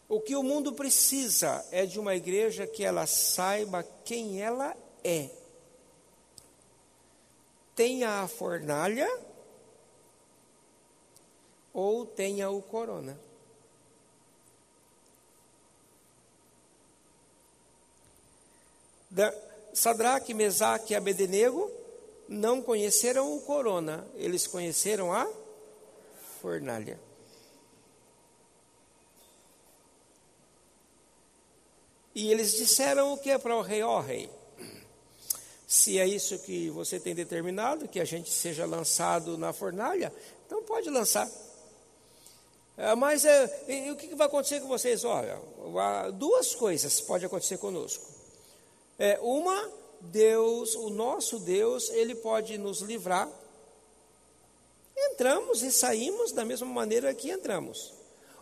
O 0.08 0.20
que 0.20 0.34
o 0.34 0.42
mundo 0.42 0.72
precisa 0.72 1.64
é 1.70 1.84
de 1.84 2.00
uma 2.00 2.16
igreja 2.16 2.66
que 2.66 2.82
ela 2.82 3.06
saiba 3.06 3.84
quem 4.04 4.40
ela 4.40 4.74
é. 5.04 5.28
Tenha 7.76 8.22
a 8.22 8.28
fornalha 8.28 9.08
ou 11.74 12.06
tenha 12.06 12.48
o 12.50 12.62
corona. 12.62 13.18
Da, 19.10 19.32
Sadraque, 19.74 20.34
Mesaque 20.34 20.92
e 20.92 20.96
Abednego 20.96 21.70
não 22.28 22.60
conheceram 22.62 23.36
o 23.36 23.40
corona, 23.42 24.06
eles 24.16 24.46
conheceram 24.46 25.12
a 25.12 25.30
fornalha. 26.40 26.98
E 32.18 32.32
eles 32.32 32.56
disseram 32.56 33.12
o 33.12 33.16
que 33.16 33.30
é 33.30 33.38
para 33.38 33.56
o 33.56 33.62
rei, 33.62 33.80
ó 33.80 33.98
oh, 33.98 34.00
rei, 34.00 34.28
se 35.68 36.00
é 36.00 36.04
isso 36.04 36.36
que 36.40 36.68
você 36.68 36.98
tem 36.98 37.14
determinado, 37.14 37.86
que 37.86 38.00
a 38.00 38.04
gente 38.04 38.28
seja 38.28 38.66
lançado 38.66 39.38
na 39.38 39.52
fornalha, 39.52 40.12
então 40.44 40.60
pode 40.64 40.90
lançar. 40.90 41.30
É, 42.76 42.92
mas 42.96 43.24
é, 43.24 43.64
e, 43.68 43.92
o 43.92 43.96
que 43.96 44.16
vai 44.16 44.26
acontecer 44.26 44.60
com 44.60 44.66
vocês? 44.66 45.04
Olha, 45.04 45.40
duas 46.14 46.56
coisas 46.56 47.00
podem 47.00 47.26
acontecer 47.26 47.56
conosco. 47.58 48.04
É, 48.98 49.16
uma, 49.22 49.70
Deus, 50.00 50.74
o 50.74 50.90
nosso 50.90 51.38
Deus, 51.38 51.88
ele 51.90 52.16
pode 52.16 52.58
nos 52.58 52.80
livrar. 52.80 53.28
Entramos 54.96 55.62
e 55.62 55.70
saímos 55.70 56.32
da 56.32 56.44
mesma 56.44 56.66
maneira 56.66 57.14
que 57.14 57.30
entramos. 57.30 57.94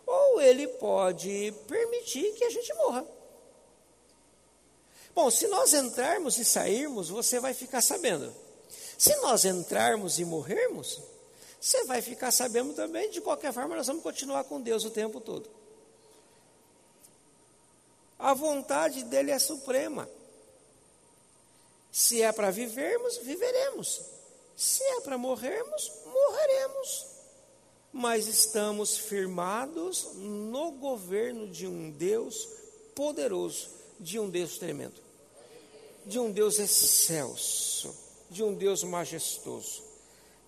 ou 0.07 0.41
ele 0.41 0.67
pode 0.67 1.53
permitir 1.69 2.33
que 2.33 2.45
a 2.45 2.49
gente 2.49 2.73
morra. 2.73 3.16
Bom, 5.17 5.31
se 5.31 5.49
nós 5.49 5.73
entrarmos 5.73 6.37
e 6.37 6.45
sairmos, 6.45 7.09
você 7.09 7.41
vai 7.41 7.55
ficar 7.55 7.81
sabendo. 7.81 8.33
Se 8.99 9.17
nós 9.17 9.47
entrarmos 9.47 10.19
e 10.19 10.27
morrermos, 10.27 11.01
você 11.59 11.85
vai 11.85 12.03
ficar 12.03 12.31
sabendo 12.31 12.75
também. 12.75 13.11
De 13.11 13.23
qualquer 13.23 13.51
forma, 13.51 13.75
nós 13.75 13.87
vamos 13.87 14.03
continuar 14.03 14.45
com 14.45 14.61
Deus 14.61 14.85
o 14.85 14.91
tempo 14.91 15.19
todo. 15.19 15.49
A 18.19 18.35
vontade 18.35 19.05
dele 19.05 19.31
é 19.31 19.39
suprema. 19.39 20.07
Se 21.91 22.21
é 22.21 22.31
para 22.31 22.51
vivermos, 22.51 23.17
viveremos. 23.17 24.03
Se 24.55 24.85
é 24.85 25.01
para 25.01 25.17
morrermos, 25.17 25.93
morreremos. 26.05 27.07
Mas 27.91 28.27
estamos 28.27 28.99
firmados 28.99 30.11
no 30.15 30.73
governo 30.73 31.49
de 31.49 31.67
um 31.67 31.91
Deus 31.91 32.47
poderoso, 32.95 33.71
de 33.99 34.19
um 34.19 34.29
Deus 34.29 34.59
tremendo, 34.59 35.06
de 36.07 36.21
um 36.21 36.31
Deus 36.31 36.61
excelso, 36.61 37.93
de 38.31 38.45
um 38.45 38.55
Deus 38.55 38.85
majestoso. 38.85 39.83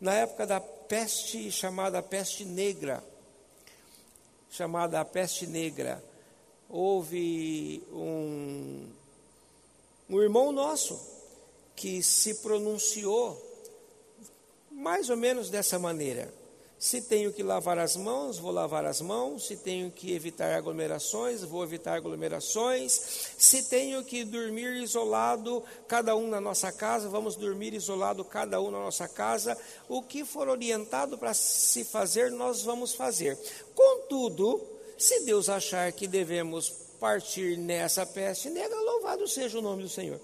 Na 0.01 0.15
época 0.15 0.47
da 0.47 0.61
peste 0.61 1.51
chamada 1.51 2.01
peste 2.01 2.45
negra, 2.45 3.05
chamada 4.49 5.05
peste 5.05 5.47
negra, 5.47 6.03
houve 6.69 7.83
um, 7.93 8.87
um 10.09 10.23
irmão 10.23 10.53
nosso 10.53 10.99
que 11.75 12.03
se 12.03 12.35
pronunciou 12.37 13.45
mais 14.71 15.11
ou 15.11 15.17
menos 15.17 15.51
dessa 15.51 15.79
maneira. 15.79 16.33
Se 16.79 17.03
tenho 17.03 17.33
que 17.33 17.43
lavar 17.43 17.77
as 17.77 17.97
mãos, 17.97 18.39
vou 18.39 18.53
lavar 18.53 18.85
as 18.85 19.01
mãos. 19.01 19.47
Se 19.47 19.57
tenho 19.57 19.91
que 19.91 20.13
evitar 20.13 20.55
aglomerações, 20.55 21.43
vou 21.43 21.65
evitar 21.65 21.97
aglomerações. 21.97 22.93
Se 23.37 23.65
tenho 23.65 24.05
que 24.05 24.25
dormir 24.25 24.77
isolado, 24.77 25.65
cada 25.89 26.15
um 26.15 26.29
na 26.29 26.41
nossa 26.41 26.71
casa, 26.71 27.09
vamos 27.09 27.35
dormir 27.35 27.75
isolado, 27.75 28.25
cada 28.25 28.61
um 28.61 28.71
na 28.71 28.79
nossa 28.79 29.09
casa. 29.09 29.59
O 29.89 30.01
que 30.03 30.25
for 30.25 30.49
orientado 30.49 31.19
para 31.19 31.35
se 31.35 31.83
fazer, 31.83 32.31
nós 32.31 32.63
vamos 32.63 32.95
fazer. 32.95 33.37
Contudo, 33.75 34.65
se 34.97 35.25
Deus 35.25 35.49
achar 35.49 35.91
que 35.91 36.07
devemos 36.07 36.71
partir 37.01 37.59
nessa 37.59 38.07
peste 38.07 38.51
negra, 38.51 38.81
louvado 38.81 39.27
seja 39.27 39.59
o 39.59 39.63
nome 39.63 39.83
do 39.83 39.89
Senhor. 39.89 40.21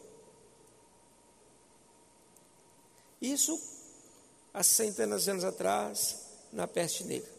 Isso 3.20 3.60
há 4.52 4.62
centenas 4.62 5.24
de 5.24 5.30
anos 5.30 5.44
atrás, 5.44 6.23
na 6.54 6.66
peste 6.66 7.04
negra. 7.04 7.30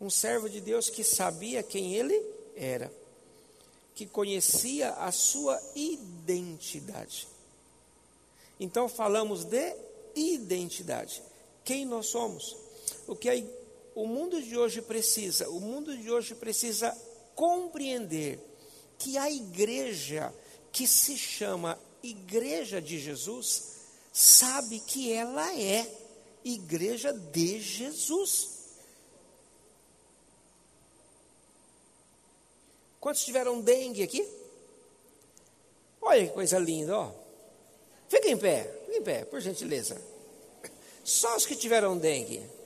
Um 0.00 0.10
servo 0.10 0.48
de 0.48 0.60
Deus 0.60 0.88
que 0.88 1.04
sabia 1.04 1.62
quem 1.62 1.94
ele 1.94 2.20
era, 2.56 2.90
que 3.94 4.06
conhecia 4.06 4.90
a 4.90 5.12
sua 5.12 5.60
identidade. 5.74 7.28
Então 8.58 8.88
falamos 8.88 9.44
de 9.44 9.76
identidade. 10.14 11.22
Quem 11.64 11.84
nós 11.84 12.06
somos? 12.06 12.56
O 13.06 13.14
que 13.14 13.44
o 13.94 14.06
mundo 14.06 14.40
de 14.40 14.56
hoje 14.56 14.80
precisa? 14.80 15.48
O 15.50 15.60
mundo 15.60 15.96
de 15.96 16.10
hoje 16.10 16.34
precisa 16.34 16.96
compreender 17.34 18.40
que 18.98 19.18
a 19.18 19.30
igreja 19.30 20.32
que 20.72 20.86
se 20.86 21.16
chama 21.16 21.78
Igreja 22.02 22.80
de 22.80 22.98
Jesus 22.98 23.78
sabe 24.12 24.78
que 24.80 25.12
ela 25.12 25.56
é 25.56 26.07
igreja 26.44 27.12
de 27.12 27.60
Jesus. 27.60 28.58
Quantos 33.00 33.24
tiveram 33.24 33.60
dengue 33.60 34.02
aqui? 34.02 34.26
Olha 36.00 36.26
que 36.26 36.32
coisa 36.32 36.58
linda, 36.58 36.96
ó. 36.96 37.12
Fica 38.08 38.28
em 38.28 38.36
pé, 38.36 38.64
fica 38.86 38.96
em 38.96 39.02
pé, 39.02 39.24
por 39.24 39.40
gentileza. 39.40 40.00
Só 41.04 41.36
os 41.36 41.46
que 41.46 41.56
tiveram 41.56 41.96
dengue. 41.96 42.57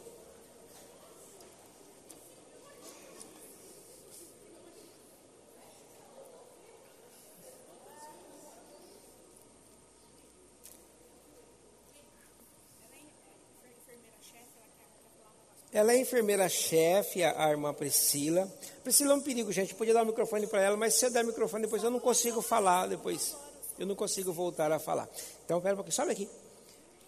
Ela 15.73 15.95
é 15.95 15.99
enfermeira-chefe, 15.99 17.25
a 17.25 17.51
irmã 17.51 17.73
Priscila. 17.73 18.47
Priscila 18.85 19.15
é 19.15 19.17
um 19.17 19.23
perigo, 19.23 19.51
gente. 19.51 19.75
Podia 19.75 19.95
dar 19.95 20.03
o 20.03 20.07
microfone 20.07 20.47
para 20.47 20.61
ela, 20.61 20.77
mas 20.77 20.95
se 20.95 21.07
eu 21.07 21.11
der 21.11 21.25
o 21.25 21.29
microfone 21.29 21.63
depois 21.63 21.83
eu 21.83 21.91
não 21.91 21.99
consigo 21.99 22.43
falar 22.43 22.89
depois. 22.89 23.35
Eu 23.79 23.87
não 23.87 23.95
consigo 23.97 24.35
voltar 24.35 24.71
a 24.71 24.79
falar. 24.79 25.09
Então, 25.45 25.63
pera 25.63 25.73
um 25.73 25.77
pouquinho, 25.77 25.95
sobe 25.95 26.13
aqui. 26.13 26.29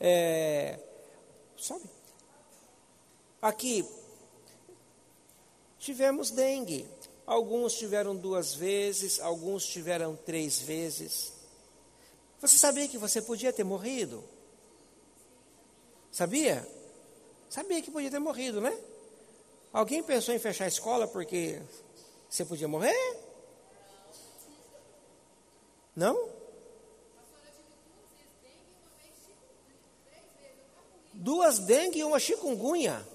É, 0.01 0.79
sobe. 1.57 1.85
Aqui, 3.43 3.87
tivemos 5.79 6.31
dengue. 6.31 6.89
Alguns 7.27 7.75
tiveram 7.75 8.17
duas 8.17 8.55
vezes, 8.55 9.21
alguns 9.21 9.67
tiveram 9.67 10.17
três 10.17 10.59
vezes. 10.59 11.35
Você 12.41 12.57
sabia 12.57 12.89
que 12.89 12.97
você 12.97 13.21
podia 13.21 13.53
ter 13.53 13.65
morrido? 13.65 14.25
Sabia? 16.11 16.67
Sabia 17.55 17.81
que 17.81 17.89
podia 17.89 18.11
ter 18.11 18.19
morrido, 18.19 18.61
né? 18.61 18.77
Alguém 19.73 20.03
pensou 20.03 20.35
em 20.35 20.41
fechar 20.41 20.65
a 20.65 20.67
escola 20.67 21.07
porque 21.07 21.63
você 22.29 22.45
podia 22.45 22.67
morrer? 22.67 22.93
Não? 25.95 26.31
Duas 31.13 31.61
dengue 31.61 32.01
e 32.01 32.05
uma 32.05 32.19
chikungunya. 32.19 33.07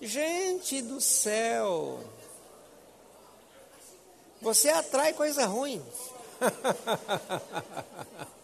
Gente 0.00 0.80
do 0.80 0.98
céu. 0.98 2.02
Você 4.40 4.70
atrai 4.70 5.12
coisa 5.12 5.44
ruim. 5.44 5.84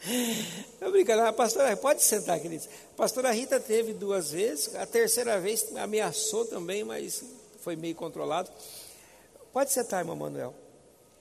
Não 0.80 0.90
brincando, 0.90 1.22
a 1.22 1.32
pastora, 1.32 1.76
pode 1.76 2.02
sentar, 2.02 2.38
queridos. 2.40 2.68
A 2.92 2.96
pastora 2.96 3.32
Rita 3.32 3.58
teve 3.58 3.92
duas 3.92 4.30
vezes, 4.30 4.74
a 4.74 4.86
terceira 4.86 5.40
vez 5.40 5.74
ameaçou 5.76 6.44
também, 6.44 6.84
mas 6.84 7.22
foi 7.60 7.76
meio 7.76 7.94
controlado. 7.94 8.50
Pode 9.52 9.72
sentar, 9.72 10.00
irmão 10.00 10.16
Manuel. 10.16 10.54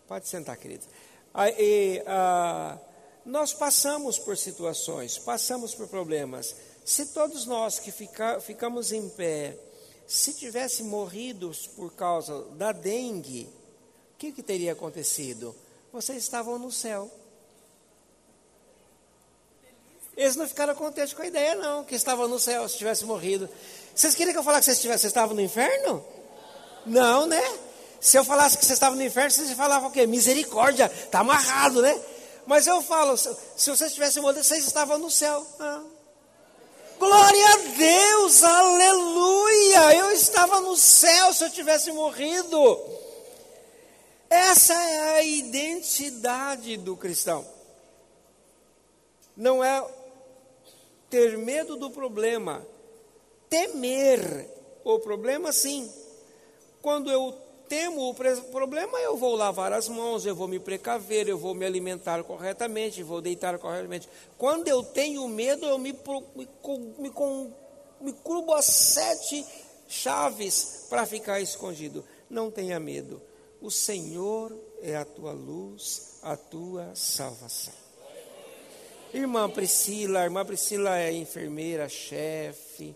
Pode 0.07 0.27
sentar, 0.27 0.55
querido. 0.57 0.85
Aí, 1.33 2.01
ah, 2.05 2.77
nós 3.25 3.53
passamos 3.53 4.17
por 4.17 4.37
situações, 4.37 5.17
passamos 5.17 5.75
por 5.75 5.87
problemas. 5.87 6.55
Se 6.85 7.07
todos 7.07 7.45
nós 7.45 7.79
que 7.79 7.91
fica, 7.91 8.39
ficamos 8.39 8.91
em 8.91 9.09
pé, 9.09 9.57
se 10.07 10.33
tivesse 10.33 10.83
morrido 10.83 11.51
por 11.75 11.93
causa 11.93 12.43
da 12.51 12.71
dengue, 12.71 13.49
o 14.13 14.17
que, 14.17 14.31
que 14.31 14.41
teria 14.41 14.71
acontecido? 14.71 15.53
Vocês 15.91 16.23
estavam 16.23 16.57
no 16.57 16.71
céu. 16.71 17.11
Eles 20.17 20.35
não 20.35 20.47
ficaram 20.47 20.73
contentes 20.73 21.13
com 21.13 21.21
a 21.21 21.27
ideia, 21.27 21.53
não, 21.53 21.83
que 21.83 21.93
estavam 21.93 22.27
no 22.27 22.39
céu 22.39 22.67
se 22.67 22.75
tivesse 22.75 23.05
morrido. 23.05 23.47
Vocês 23.93 24.15
queriam 24.15 24.33
que 24.33 24.39
eu 24.39 24.43
falasse 24.43 24.61
que 24.61 24.65
vocês, 24.65 24.81
tivessem, 24.81 25.01
vocês 25.01 25.11
estavam 25.11 25.35
no 25.35 25.41
inferno? 25.41 26.03
Não, 26.87 27.27
né? 27.27 27.43
Se 28.01 28.17
eu 28.17 28.25
falasse 28.25 28.57
que 28.57 28.65
vocês 28.65 28.77
estavam 28.77 28.97
no 28.97 29.03
inferno, 29.03 29.29
vocês 29.29 29.51
falavam 29.53 29.89
o 29.89 29.91
quê? 29.91 30.07
Misericórdia, 30.07 30.91
está 30.91 31.19
amarrado, 31.19 31.83
né? 31.83 32.01
Mas 32.47 32.65
eu 32.65 32.81
falo, 32.81 33.15
se 33.15 33.69
vocês 33.69 33.93
tivessem 33.93 34.21
morrido, 34.21 34.43
vocês 34.43 34.65
estavam 34.65 34.97
no 34.97 35.11
céu. 35.11 35.45
Ah. 35.59 35.83
Glória 36.97 37.47
a 37.49 37.57
Deus, 37.77 38.43
aleluia! 38.43 39.95
Eu 39.97 40.11
estava 40.13 40.61
no 40.61 40.75
céu 40.75 41.31
se 41.31 41.43
eu 41.43 41.49
tivesse 41.51 41.91
morrido. 41.91 42.81
Essa 44.29 44.73
é 44.73 45.17
a 45.17 45.23
identidade 45.23 46.75
do 46.77 46.97
cristão. 46.97 47.45
Não 49.35 49.63
é 49.63 49.96
ter 51.09 51.37
medo 51.37 51.75
do 51.75 51.89
problema, 51.89 52.65
temer 53.49 54.49
o 54.83 54.99
problema 54.99 55.51
sim. 55.51 55.91
Quando 56.81 57.11
eu 57.11 57.33
temo 57.67 58.09
o 58.09 58.15
problema, 58.51 58.99
eu 58.99 59.17
vou 59.17 59.35
lavar 59.35 59.73
as 59.73 59.89
mãos, 59.89 60.25
eu 60.25 60.35
vou 60.35 60.47
me 60.47 60.59
precaver, 60.59 61.27
eu 61.27 61.37
vou 61.37 61.53
me 61.53 61.65
alimentar 61.65 62.23
corretamente, 62.23 63.03
vou 63.03 63.21
deitar 63.21 63.57
corretamente. 63.59 64.07
Quando 64.37 64.67
eu 64.67 64.83
tenho 64.83 65.27
medo, 65.27 65.65
eu 65.65 65.77
me, 65.77 65.91
me, 66.35 66.49
me, 66.97 67.11
me 68.01 68.13
curvo 68.13 68.53
as 68.53 68.65
sete 68.65 69.45
chaves 69.87 70.85
para 70.89 71.05
ficar 71.05 71.41
escondido. 71.41 72.03
Não 72.29 72.49
tenha 72.51 72.79
medo. 72.79 73.21
O 73.61 73.71
Senhor 73.71 74.55
é 74.81 74.95
a 74.95 75.05
tua 75.05 75.31
luz, 75.31 76.19
a 76.21 76.37
tua 76.37 76.91
salvação. 76.93 77.86
Irmã 79.13 79.49
Priscila, 79.49 80.19
a 80.19 80.23
irmã 80.25 80.45
Priscila 80.45 80.97
é 80.99 81.11
enfermeira, 81.11 81.87
chefe, 81.87 82.95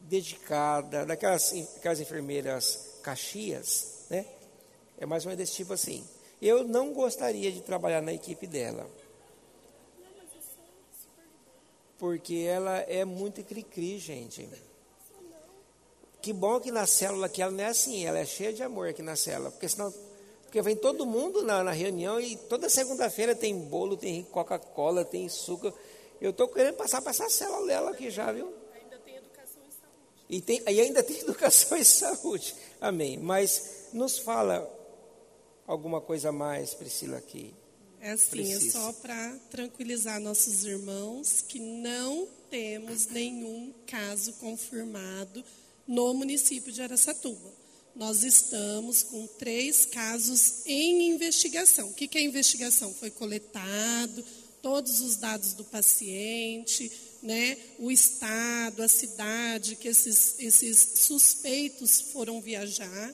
dedicada, 0.00 1.04
daquelas 1.04 1.52
aquelas 1.76 2.00
enfermeiras 2.00 2.98
Caxias, 3.02 4.06
né? 4.10 4.26
É 4.98 5.06
mais 5.06 5.24
ou 5.24 5.30
menos 5.30 5.38
desse 5.38 5.56
tipo 5.56 5.72
assim. 5.72 6.06
Eu 6.40 6.64
não 6.64 6.92
gostaria 6.92 7.50
de 7.52 7.60
trabalhar 7.60 8.00
na 8.00 8.12
equipe 8.12 8.46
dela. 8.46 8.88
Porque 11.98 12.34
ela 12.34 12.78
é 12.80 13.04
muito 13.04 13.42
cri-cri, 13.42 13.98
gente. 13.98 14.48
Que 16.22 16.32
bom 16.32 16.60
que 16.60 16.70
na 16.70 16.86
célula 16.86 17.28
que 17.28 17.42
ela 17.42 17.50
não 17.50 17.64
é 17.64 17.66
assim, 17.66 18.04
ela 18.04 18.18
é 18.18 18.24
cheia 18.24 18.52
de 18.52 18.62
amor 18.62 18.88
aqui 18.88 19.02
na 19.02 19.16
célula. 19.16 19.50
Porque 19.50 19.68
senão. 19.68 19.92
Porque 20.48 20.62
vem 20.62 20.74
todo 20.74 21.04
mundo 21.04 21.42
na, 21.44 21.62
na 21.62 21.72
reunião 21.72 22.18
e 22.18 22.34
toda 22.34 22.70
segunda-feira 22.70 23.34
tem 23.34 23.54
bolo, 23.54 23.98
tem 23.98 24.22
Coca-Cola, 24.22 25.04
tem 25.04 25.28
suco. 25.28 25.70
Eu 26.18 26.30
estou 26.30 26.48
querendo 26.48 26.76
passar 26.76 27.02
para 27.02 27.10
essa 27.10 27.28
célula 27.28 27.66
dela 27.66 27.90
aqui 27.90 28.10
já, 28.10 28.32
viu? 28.32 28.50
Ainda 28.72 28.96
tem 28.96 29.16
educação 29.16 29.62
e 29.68 29.72
saúde. 29.72 30.26
E, 30.30 30.40
tem, 30.40 30.62
e 30.66 30.80
ainda 30.80 31.02
tem 31.02 31.18
educação 31.20 31.76
e 31.76 31.84
saúde. 31.84 32.54
Amém. 32.80 33.18
Mas 33.18 33.88
nos 33.92 34.18
fala 34.18 34.66
alguma 35.66 36.00
coisa 36.00 36.32
mais, 36.32 36.72
Priscila, 36.72 37.18
aqui. 37.18 37.54
É 38.00 38.12
assim, 38.12 38.30
Precisa. 38.30 38.68
é 38.68 38.70
só 38.70 38.92
para 38.94 39.36
tranquilizar 39.50 40.18
nossos 40.18 40.64
irmãos 40.64 41.42
que 41.42 41.60
não 41.60 42.26
temos 42.48 43.06
nenhum 43.08 43.74
caso 43.86 44.32
confirmado 44.34 45.44
no 45.86 46.14
município 46.14 46.72
de 46.72 46.80
Aracatuba. 46.80 47.57
Nós 47.98 48.22
estamos 48.22 49.02
com 49.02 49.26
três 49.26 49.84
casos 49.84 50.64
em 50.64 51.10
investigação. 51.10 51.88
O 51.88 51.92
que, 51.92 52.16
é 52.16 52.22
investigação? 52.22 52.94
Foi 52.94 53.10
coletado 53.10 54.24
todos 54.62 55.00
os 55.00 55.16
dados 55.16 55.52
do 55.54 55.64
paciente, 55.64 56.92
né, 57.20 57.56
o 57.76 57.90
estado, 57.90 58.84
a 58.84 58.88
cidade 58.88 59.74
que 59.74 59.88
esses, 59.88 60.36
esses 60.38 61.00
suspeitos 61.00 62.00
foram 62.12 62.40
viajar. 62.40 63.12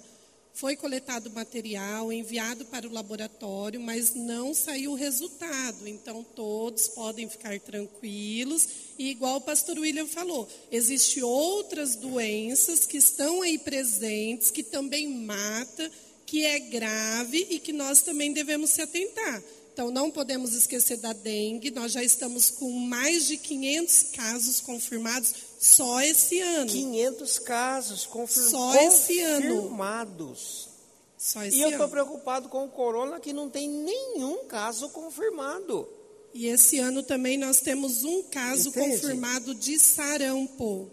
Foi 0.55 0.77
coletado 0.77 1.33
material, 1.33 2.13
enviado 2.13 2.65
para 2.67 2.87
o 2.87 2.93
laboratório, 2.93 3.81
mas 3.81 4.15
não 4.15 4.55
saiu 4.55 4.93
o 4.93 4.95
resultado. 4.95 5.89
Então, 5.89 6.25
todos 6.37 6.87
podem 6.87 7.29
ficar 7.29 7.59
tranquilos. 7.59 8.69
E, 8.97 9.11
igual 9.11 9.39
o 9.39 9.41
pastor 9.41 9.77
William 9.77 10.07
falou, 10.07 10.49
existem 10.71 11.25
outras 11.25 11.97
doenças 11.97 12.87
que 12.87 12.97
estão 12.97 13.43
aí 13.43 13.59
presentes, 13.59 14.53
que 14.53 14.63
também 14.63 15.09
mata, 15.09 15.91
que 16.25 16.45
é 16.45 16.61
grave 16.61 17.49
e 17.51 17.59
que 17.59 17.73
nós 17.73 18.03
também 18.03 18.33
devemos 18.33 18.71
se 18.71 18.81
atentar. 18.81 19.43
Então, 19.73 19.91
não 19.91 20.09
podemos 20.09 20.55
esquecer 20.55 20.99
da 20.99 21.13
dengue. 21.13 21.73
Nós 21.73 21.91
já 21.91 22.05
estamos 22.05 22.49
com 22.49 22.71
mais 22.71 23.27
de 23.27 23.37
500 23.37 24.03
casos 24.13 24.61
confirmados 24.61 25.35
só 25.65 26.03
esse 26.03 26.41
ano. 26.41 26.71
500 26.71 27.39
casos 27.39 28.05
confir 28.05 28.43
Só 28.51 28.75
esse 28.83 29.19
ano. 29.21 29.57
confirmados. 29.63 30.69
Só 31.17 31.43
esse 31.43 31.57
e 31.57 31.63
eu 31.63 31.71
estou 31.71 31.89
preocupado 31.89 32.51
com 32.51 32.67
o 32.67 32.69
corona, 32.69 33.19
que 33.19 33.33
não 33.33 33.49
tem 33.49 33.67
nenhum 33.67 34.45
caso 34.45 34.91
confirmado. 34.91 35.89
E 36.35 36.49
esse 36.49 36.79
ano 36.79 37.03
também 37.03 37.39
nós 37.39 37.61
temos 37.61 38.05
um 38.05 38.25
caso 38.25 38.69
Entende? 38.69 38.91
confirmado 38.91 39.55
de 39.55 39.79
sarampo. 39.79 40.91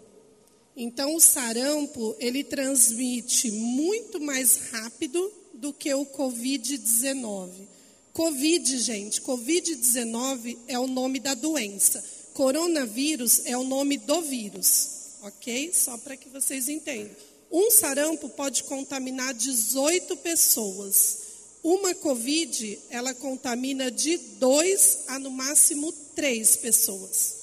Então, 0.74 1.16
o 1.16 1.20
sarampo, 1.20 2.16
ele 2.18 2.42
transmite 2.42 3.50
muito 3.50 4.18
mais 4.22 4.70
rápido 4.70 5.30
do 5.52 5.70
que 5.74 5.92
o 5.92 6.06
Covid-19. 6.06 7.68
Covid, 8.14 8.78
gente, 8.78 9.20
Covid-19 9.20 10.56
é 10.66 10.78
o 10.78 10.86
nome 10.86 11.20
da 11.20 11.34
doença. 11.34 12.02
Coronavírus 12.32 13.42
é 13.44 13.56
o 13.56 13.64
nome 13.64 13.98
do 13.98 14.22
vírus, 14.22 14.88
ok? 15.22 15.72
Só 15.72 15.96
para 15.98 16.16
que 16.16 16.28
vocês 16.28 16.68
entendam. 16.68 17.14
Um 17.50 17.70
sarampo 17.70 18.28
pode 18.30 18.64
contaminar 18.64 19.34
18 19.34 20.16
pessoas. 20.18 21.18
Uma 21.62 21.94
Covid, 21.94 22.78
ela 22.90 23.14
contamina 23.14 23.90
de 23.90 24.16
2 24.16 25.04
a 25.08 25.18
no 25.18 25.30
máximo 25.30 25.92
3 26.14 26.56
pessoas. 26.56 27.42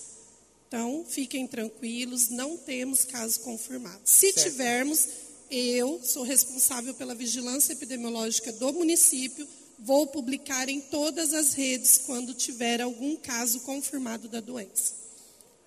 Então, 0.67 1.05
fiquem 1.07 1.47
tranquilos, 1.47 2.29
não 2.29 2.57
temos 2.57 3.03
caso 3.03 3.39
confirmado. 3.39 4.01
Se 4.03 4.31
certo. 4.31 4.43
tivermos, 4.43 5.07
eu 5.49 5.99
sou 6.03 6.23
responsável 6.23 6.93
pela 6.93 7.15
vigilância 7.15 7.73
epidemiológica 7.73 8.51
do 8.51 8.73
município, 8.73 9.47
vou 9.79 10.07
publicar 10.07 10.67
em 10.67 10.81
todas 10.81 11.33
as 11.33 11.53
redes 11.53 11.97
quando 11.99 12.33
tiver 12.33 12.81
algum 12.81 13.15
caso 13.15 13.61
confirmado 13.61 14.27
da 14.27 14.39
doença. 14.39 14.93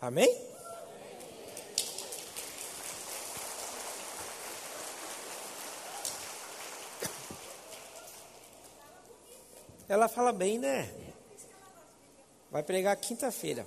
Amém? 0.01 0.53
Ela 9.89 10.09
fala 10.09 10.33
bem, 10.33 10.59
né? 10.59 10.91
Vai 12.51 12.63
pregar 12.63 12.97
quinta-feira. 12.97 13.67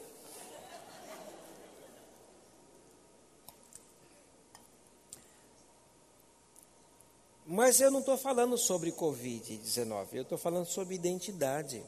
Mas 7.55 7.79
eu 7.79 7.89
não 7.89 8.01
estou 8.01 8.17
falando 8.17 8.57
sobre 8.57 8.91
Covid-19, 8.91 10.07
eu 10.11 10.23
estou 10.23 10.37
falando 10.37 10.65
sobre 10.65 10.93
identidade. 10.93 11.81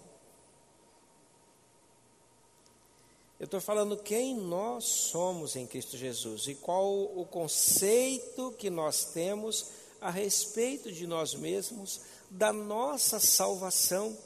Eu 3.38 3.44
estou 3.44 3.60
falando 3.60 3.98
quem 3.98 4.34
nós 4.34 4.86
somos 4.86 5.58
em 5.58 5.68
Cristo 5.68 5.98
Jesus 5.98 6.48
e 6.48 6.56
qual 6.56 6.90
o 6.90 7.26
conceito 7.26 8.54
que 8.54 8.70
nós 8.70 9.12
temos 9.12 9.72
a 10.00 10.10
respeito 10.10 10.90
de 10.90 11.06
nós 11.06 11.36
mesmos, 11.36 12.00
da 12.30 12.54
nossa 12.54 13.20
salvação 13.20 14.18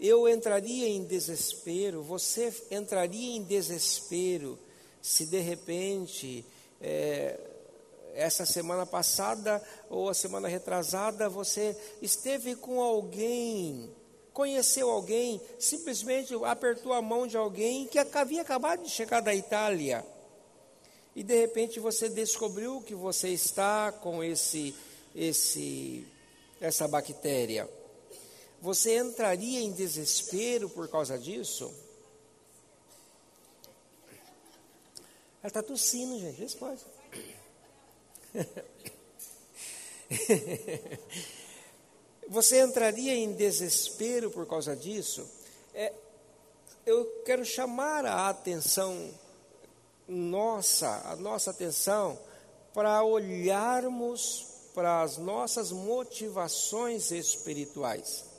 eu 0.00 0.28
entraria 0.28 0.88
em 0.88 1.04
desespero, 1.04 2.02
você 2.02 2.52
entraria 2.70 3.36
em 3.36 3.42
desespero 3.42 4.58
se 5.04 5.26
de 5.26 5.38
repente, 5.38 6.42
é, 6.80 7.38
essa 8.14 8.46
semana 8.46 8.86
passada 8.86 9.62
ou 9.90 10.08
a 10.08 10.14
semana 10.14 10.48
retrasada, 10.48 11.28
você 11.28 11.76
esteve 12.00 12.56
com 12.56 12.80
alguém, 12.80 13.90
conheceu 14.32 14.88
alguém, 14.88 15.38
simplesmente 15.58 16.34
apertou 16.46 16.94
a 16.94 17.02
mão 17.02 17.26
de 17.26 17.36
alguém 17.36 17.86
que 17.86 17.98
havia 17.98 18.40
acabado 18.40 18.82
de 18.82 18.88
chegar 18.88 19.20
da 19.20 19.34
Itália. 19.34 20.02
E 21.14 21.22
de 21.22 21.38
repente 21.38 21.78
você 21.78 22.08
descobriu 22.08 22.80
que 22.80 22.94
você 22.94 23.28
está 23.28 23.92
com 23.92 24.24
esse, 24.24 24.74
esse, 25.14 26.06
essa 26.62 26.88
bactéria. 26.88 27.68
Você 28.64 28.96
entraria 28.96 29.60
em 29.60 29.70
desespero 29.72 30.70
por 30.70 30.88
causa 30.88 31.18
disso? 31.18 31.70
Ela 35.42 35.48
está 35.48 35.62
tossindo, 35.62 36.18
gente. 36.18 36.40
Responde. 36.40 36.80
Você 42.26 42.62
entraria 42.62 43.14
em 43.14 43.34
desespero 43.34 44.30
por 44.30 44.46
causa 44.46 44.74
disso? 44.74 45.28
É, 45.74 45.92
eu 46.86 47.04
quero 47.26 47.44
chamar 47.44 48.06
a 48.06 48.30
atenção 48.30 49.12
nossa, 50.08 51.02
a 51.04 51.14
nossa 51.16 51.50
atenção, 51.50 52.18
para 52.72 53.04
olharmos 53.04 54.46
para 54.74 55.02
as 55.02 55.18
nossas 55.18 55.70
motivações 55.70 57.10
espirituais 57.10 58.32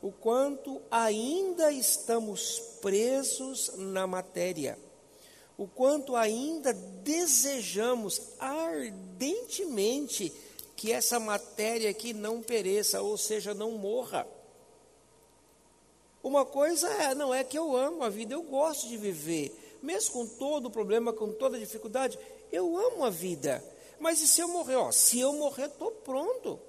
o 0.00 0.12
quanto 0.12 0.80
ainda 0.90 1.72
estamos 1.72 2.60
presos 2.80 3.72
na 3.76 4.06
matéria, 4.06 4.78
o 5.56 5.66
quanto 5.66 6.14
ainda 6.14 6.72
desejamos 6.72 8.20
ardentemente 8.38 10.32
que 10.76 10.92
essa 10.92 11.18
matéria 11.18 11.90
aqui 11.90 12.12
não 12.12 12.40
pereça, 12.40 13.02
ou 13.02 13.18
seja, 13.18 13.52
não 13.52 13.72
morra. 13.72 14.24
Uma 16.22 16.44
coisa 16.44 16.88
é, 16.88 17.14
não 17.14 17.34
é 17.34 17.42
que 17.42 17.58
eu 17.58 17.76
amo 17.76 18.04
a 18.04 18.08
vida, 18.08 18.34
eu 18.34 18.42
gosto 18.42 18.86
de 18.86 18.96
viver, 18.96 19.78
mesmo 19.82 20.12
com 20.12 20.26
todo 20.26 20.66
o 20.66 20.70
problema, 20.70 21.12
com 21.12 21.32
toda 21.32 21.56
a 21.56 21.60
dificuldade, 21.60 22.16
eu 22.52 22.76
amo 22.76 23.04
a 23.04 23.10
vida. 23.10 23.64
Mas 23.98 24.20
e 24.20 24.28
se 24.28 24.40
eu 24.40 24.48
morrer? 24.48 24.76
Ó, 24.76 24.92
se 24.92 25.18
eu 25.18 25.32
morrer, 25.32 25.66
estou 25.66 25.90
pronto. 25.90 26.60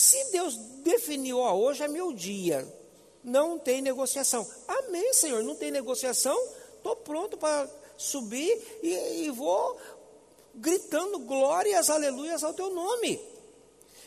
Se 0.00 0.24
Deus 0.32 0.56
definiu, 0.82 1.40
ó, 1.40 1.52
hoje 1.52 1.82
é 1.82 1.86
meu 1.86 2.10
dia, 2.10 2.66
não 3.22 3.58
tem 3.58 3.82
negociação. 3.82 4.50
Amém, 4.66 5.12
Senhor, 5.12 5.42
não 5.42 5.54
tem 5.54 5.70
negociação, 5.70 6.34
estou 6.74 6.96
pronto 6.96 7.36
para 7.36 7.68
subir 7.98 8.80
e, 8.82 9.24
e 9.26 9.30
vou 9.30 9.78
gritando 10.54 11.18
glórias, 11.18 11.90
aleluias 11.90 12.42
ao 12.42 12.54
teu 12.54 12.70
nome. 12.70 13.20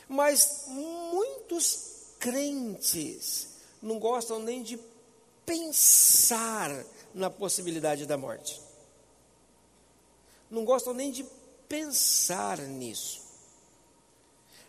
Mas 0.08 0.64
muitos 0.66 2.16
crentes 2.18 3.50
não 3.80 4.00
gostam 4.00 4.40
nem 4.40 4.64
de 4.64 4.80
pensar 5.46 6.84
na 7.14 7.30
possibilidade 7.30 8.04
da 8.04 8.18
morte. 8.18 8.60
Não 10.50 10.64
gostam 10.64 10.92
nem 10.92 11.12
de 11.12 11.24
pensar 11.68 12.58
nisso. 12.58 13.23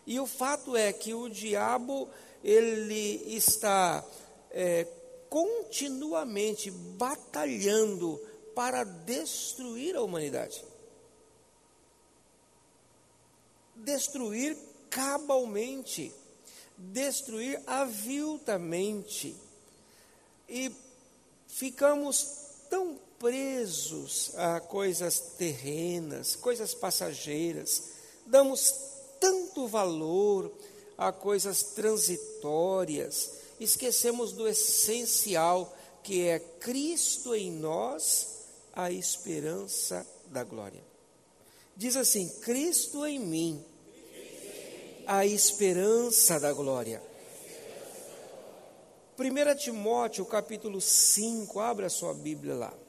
E 0.06 0.20
o 0.20 0.26
fato 0.26 0.76
é 0.76 0.92
que 0.92 1.12
o 1.12 1.28
diabo 1.28 2.08
ele 2.44 3.34
está 3.34 4.04
é, 4.50 4.86
continuamente 5.28 6.70
batalhando 6.70 8.20
para 8.54 8.84
destruir 8.84 9.96
a 9.96 10.02
humanidade. 10.02 10.64
Destruir 13.74 14.56
cabalmente, 14.88 16.12
destruir 16.78 17.60
aviltamente. 17.66 19.36
E 20.48 20.72
ficamos 21.48 22.46
tão 22.70 22.96
presos 23.18 24.32
a 24.36 24.60
coisas 24.60 25.18
terrenas, 25.36 26.36
coisas 26.36 26.74
passageiras, 26.74 27.90
damos 28.24 28.95
tanto 29.20 29.66
valor 29.66 30.52
a 30.96 31.12
coisas 31.12 31.62
transitórias, 31.62 33.32
esquecemos 33.60 34.32
do 34.32 34.48
essencial 34.48 35.76
que 36.02 36.26
é 36.26 36.38
Cristo 36.38 37.34
em 37.34 37.50
nós, 37.50 38.44
a 38.72 38.90
esperança 38.90 40.06
da 40.26 40.44
glória. 40.44 40.82
Diz 41.76 41.96
assim: 41.96 42.28
Cristo 42.40 43.04
em 43.04 43.18
mim, 43.18 43.64
a 45.06 45.26
esperança 45.26 46.38
da 46.38 46.52
glória. 46.52 47.02
1 49.18 49.56
Timóteo 49.56 50.24
capítulo 50.26 50.80
5, 50.80 51.58
abra 51.58 51.88
sua 51.88 52.12
Bíblia 52.12 52.54
lá. 52.54 52.85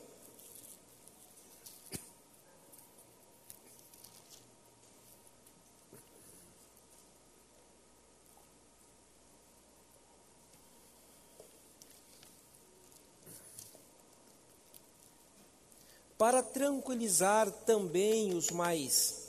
Para 16.18 16.42
tranquilizar 16.42 17.52
também 17.52 18.34
os 18.34 18.50
mais 18.50 19.28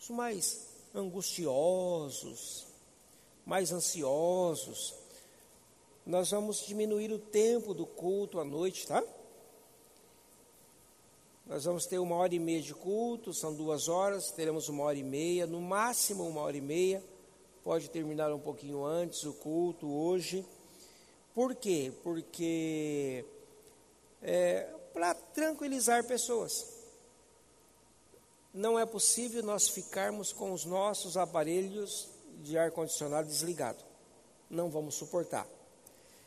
os 0.00 0.10
mais 0.10 0.66
angustiosos, 0.94 2.66
mais 3.44 3.72
ansiosos. 3.72 4.94
Nós 6.06 6.30
vamos 6.30 6.64
diminuir 6.66 7.12
o 7.12 7.18
tempo 7.18 7.74
do 7.74 7.84
culto 7.84 8.40
à 8.40 8.44
noite, 8.44 8.86
tá? 8.86 9.02
Nós 11.46 11.64
vamos 11.64 11.86
ter 11.86 11.98
uma 11.98 12.14
hora 12.16 12.34
e 12.34 12.38
meia 12.38 12.62
de 12.62 12.74
culto, 12.74 13.34
são 13.34 13.54
duas 13.54 13.88
horas, 13.88 14.30
teremos 14.30 14.68
uma 14.68 14.84
hora 14.84 14.98
e 14.98 15.02
meia, 15.02 15.46
no 15.46 15.60
máximo 15.60 16.26
uma 16.26 16.42
hora 16.42 16.56
e 16.56 16.60
meia. 16.60 17.02
Pode 17.64 17.90
terminar 17.90 18.32
um 18.32 18.38
pouquinho 18.38 18.84
antes 18.84 19.24
o 19.24 19.32
culto 19.32 19.86
hoje. 19.86 20.44
Por 21.34 21.54
quê? 21.54 21.92
Porque 22.02 23.24
é, 24.22 24.68
tranquilizar 25.38 26.02
pessoas. 26.02 26.66
Não 28.52 28.76
é 28.76 28.84
possível 28.84 29.40
nós 29.40 29.68
ficarmos 29.68 30.32
com 30.32 30.52
os 30.52 30.64
nossos 30.64 31.16
aparelhos 31.16 32.08
de 32.42 32.58
ar-condicionado 32.58 33.28
desligado. 33.28 33.84
Não 34.50 34.68
vamos 34.68 34.96
suportar. 34.96 35.46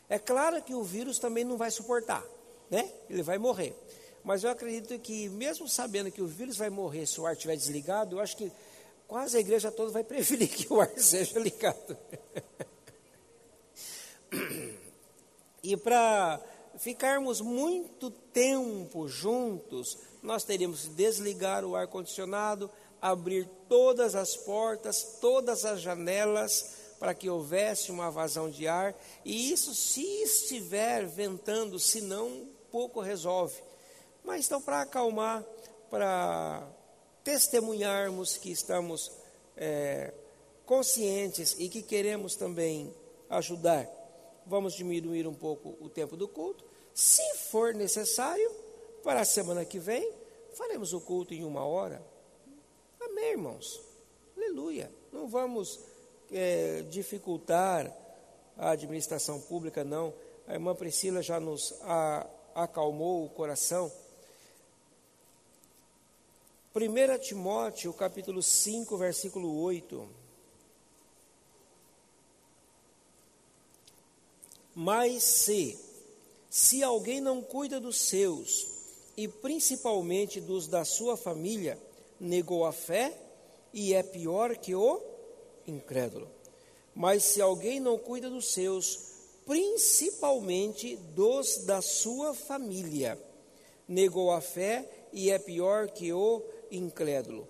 É 0.08 0.18
claro 0.18 0.62
que 0.62 0.74
o 0.74 0.82
vírus 0.82 1.18
também 1.18 1.44
não 1.44 1.58
vai 1.58 1.70
suportar, 1.70 2.24
né? 2.70 2.90
Ele 3.10 3.22
vai 3.22 3.36
morrer. 3.36 3.76
Mas 4.24 4.44
eu 4.44 4.50
acredito 4.50 4.98
que, 4.98 5.28
mesmo 5.28 5.68
sabendo 5.68 6.10
que 6.10 6.22
o 6.22 6.26
vírus 6.26 6.56
vai 6.56 6.70
morrer 6.70 7.04
se 7.06 7.20
o 7.20 7.26
ar 7.26 7.34
estiver 7.34 7.56
desligado, 7.56 8.16
eu 8.16 8.20
acho 8.20 8.34
que 8.34 8.50
quase 9.06 9.36
a 9.36 9.40
igreja 9.40 9.70
toda 9.70 9.90
vai 9.90 10.04
preferir 10.04 10.48
que 10.48 10.72
o 10.72 10.80
ar 10.80 10.90
seja 10.96 11.38
ligado. 11.38 11.98
e 15.62 15.76
para 15.76 16.40
ficarmos 16.78 17.40
muito 17.40 18.10
tempo 18.10 19.08
juntos, 19.08 19.98
nós 20.22 20.44
teríamos 20.44 20.82
que 20.82 20.90
desligar 20.90 21.64
o 21.64 21.76
ar-condicionado, 21.76 22.70
abrir 23.00 23.48
todas 23.68 24.14
as 24.14 24.36
portas, 24.36 25.18
todas 25.20 25.64
as 25.64 25.80
janelas, 25.80 26.76
para 26.98 27.14
que 27.14 27.28
houvesse 27.28 27.90
uma 27.90 28.10
vazão 28.10 28.48
de 28.48 28.68
ar, 28.68 28.94
e 29.24 29.50
isso 29.50 29.74
se 29.74 30.04
estiver 30.22 31.04
ventando, 31.04 31.78
se 31.78 32.00
não, 32.00 32.48
pouco 32.70 33.00
resolve. 33.00 33.60
Mas 34.24 34.46
então, 34.46 34.62
para 34.62 34.82
acalmar, 34.82 35.44
para 35.90 36.64
testemunharmos 37.24 38.36
que 38.36 38.52
estamos 38.52 39.10
é, 39.56 40.14
conscientes 40.64 41.56
e 41.58 41.68
que 41.68 41.82
queremos 41.82 42.36
também 42.36 42.94
ajudar 43.28 44.01
vamos 44.46 44.74
diminuir 44.74 45.26
um 45.26 45.34
pouco 45.34 45.76
o 45.80 45.88
tempo 45.88 46.16
do 46.16 46.28
culto. 46.28 46.64
Se 46.94 47.36
for 47.36 47.74
necessário, 47.74 48.50
para 49.02 49.20
a 49.20 49.24
semana 49.24 49.64
que 49.64 49.78
vem, 49.78 50.12
faremos 50.54 50.92
o 50.92 51.00
culto 51.00 51.34
em 51.34 51.44
uma 51.44 51.64
hora. 51.64 52.02
Amém, 53.00 53.32
irmãos? 53.32 53.80
Aleluia. 54.36 54.90
Não 55.12 55.28
vamos 55.28 55.80
é, 56.30 56.82
dificultar 56.90 57.92
a 58.56 58.70
administração 58.70 59.40
pública, 59.40 59.82
não. 59.84 60.14
A 60.46 60.54
irmã 60.54 60.74
Priscila 60.74 61.22
já 61.22 61.40
nos 61.40 61.74
a, 61.82 62.26
acalmou 62.54 63.24
o 63.24 63.30
coração. 63.30 63.90
1 66.74 67.18
Timóteo, 67.18 67.92
capítulo 67.92 68.42
5, 68.42 68.96
versículo 68.96 69.60
8. 69.62 70.21
Mas 74.74 75.22
se, 75.22 75.78
se 76.48 76.82
alguém 76.82 77.20
não 77.20 77.42
cuida 77.42 77.78
dos 77.78 78.00
seus, 78.00 78.66
e 79.16 79.28
principalmente 79.28 80.40
dos 80.40 80.66
da 80.66 80.84
sua 80.84 81.16
família, 81.16 81.78
negou 82.18 82.64
a 82.64 82.72
fé 82.72 83.16
e 83.72 83.94
é 83.94 84.02
pior 84.02 84.56
que 84.56 84.74
o 84.74 85.00
incrédulo. 85.66 86.28
Mas 86.94 87.24
se 87.24 87.40
alguém 87.40 87.80
não 87.80 87.98
cuida 87.98 88.28
dos 88.30 88.52
seus, 88.52 89.12
principalmente 89.46 90.96
dos 91.14 91.64
da 91.64 91.82
sua 91.82 92.34
família, 92.34 93.18
negou 93.88 94.30
a 94.30 94.40
fé 94.40 94.88
e 95.12 95.30
é 95.30 95.38
pior 95.38 95.88
que 95.88 96.12
o 96.12 96.42
incrédulo. 96.70 97.48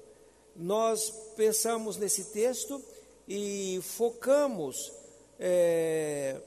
Nós 0.54 1.12
pensamos 1.36 1.96
nesse 1.96 2.24
texto 2.26 2.82
e 3.28 3.80
focamos 3.82 4.92
é, 5.38 6.40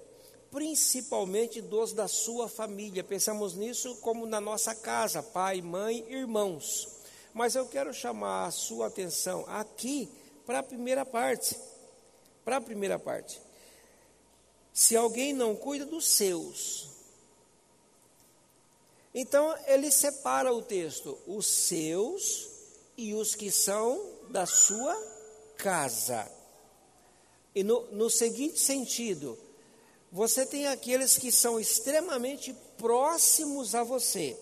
principalmente 0.55 1.61
dos 1.61 1.91
da 1.91 2.07
sua 2.07 2.47
família. 2.47 3.03
Pensamos 3.03 3.55
nisso 3.55 3.93
como 3.97 4.25
na 4.25 4.39
nossa 4.39 4.73
casa, 4.73 5.21
pai, 5.21 5.61
mãe, 5.61 6.05
irmãos. 6.07 6.87
Mas 7.33 7.55
eu 7.55 7.67
quero 7.67 7.93
chamar 7.93 8.45
a 8.45 8.51
sua 8.51 8.87
atenção 8.87 9.43
aqui 9.49 10.09
para 10.45 10.59
a 10.59 10.63
primeira 10.63 11.05
parte. 11.05 11.59
Para 12.45 12.55
a 12.55 12.61
primeira 12.61 12.97
parte. 12.97 13.41
Se 14.71 14.95
alguém 14.95 15.33
não 15.33 15.57
cuida 15.57 15.85
dos 15.85 16.07
seus, 16.07 16.87
então 19.13 19.53
ele 19.67 19.91
separa 19.91 20.53
o 20.53 20.61
texto, 20.61 21.17
os 21.27 21.45
seus 21.45 22.47
e 22.95 23.13
os 23.13 23.35
que 23.35 23.51
são 23.51 24.01
da 24.29 24.45
sua 24.45 24.95
casa. 25.57 26.31
E 27.53 27.61
no, 27.61 27.81
no 27.91 28.09
seguinte 28.09 28.57
sentido, 28.57 29.37
você 30.15 30.45
tem 30.45 30.65
aqueles 30.67 31.17
que 31.17 31.29
são 31.29 31.59
extremamente 31.59 32.55
próximos 32.77 33.75
a 33.75 33.83
você, 33.83 34.39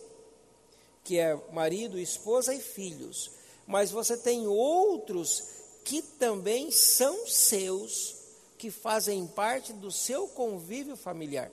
que 1.04 1.18
é 1.18 1.36
marido, 1.52 1.98
esposa 1.98 2.54
e 2.54 2.60
filhos, 2.60 3.32
mas 3.66 3.90
você 3.90 4.16
tem 4.16 4.46
outros 4.46 5.44
que 5.84 6.04
também 6.04 6.70
são 6.70 7.26
seus, 7.26 8.18
que 8.56 8.70
fazem 8.70 9.26
parte 9.26 9.74
do 9.74 9.92
seu 9.92 10.28
convívio 10.28 10.96
familiar. 10.96 11.50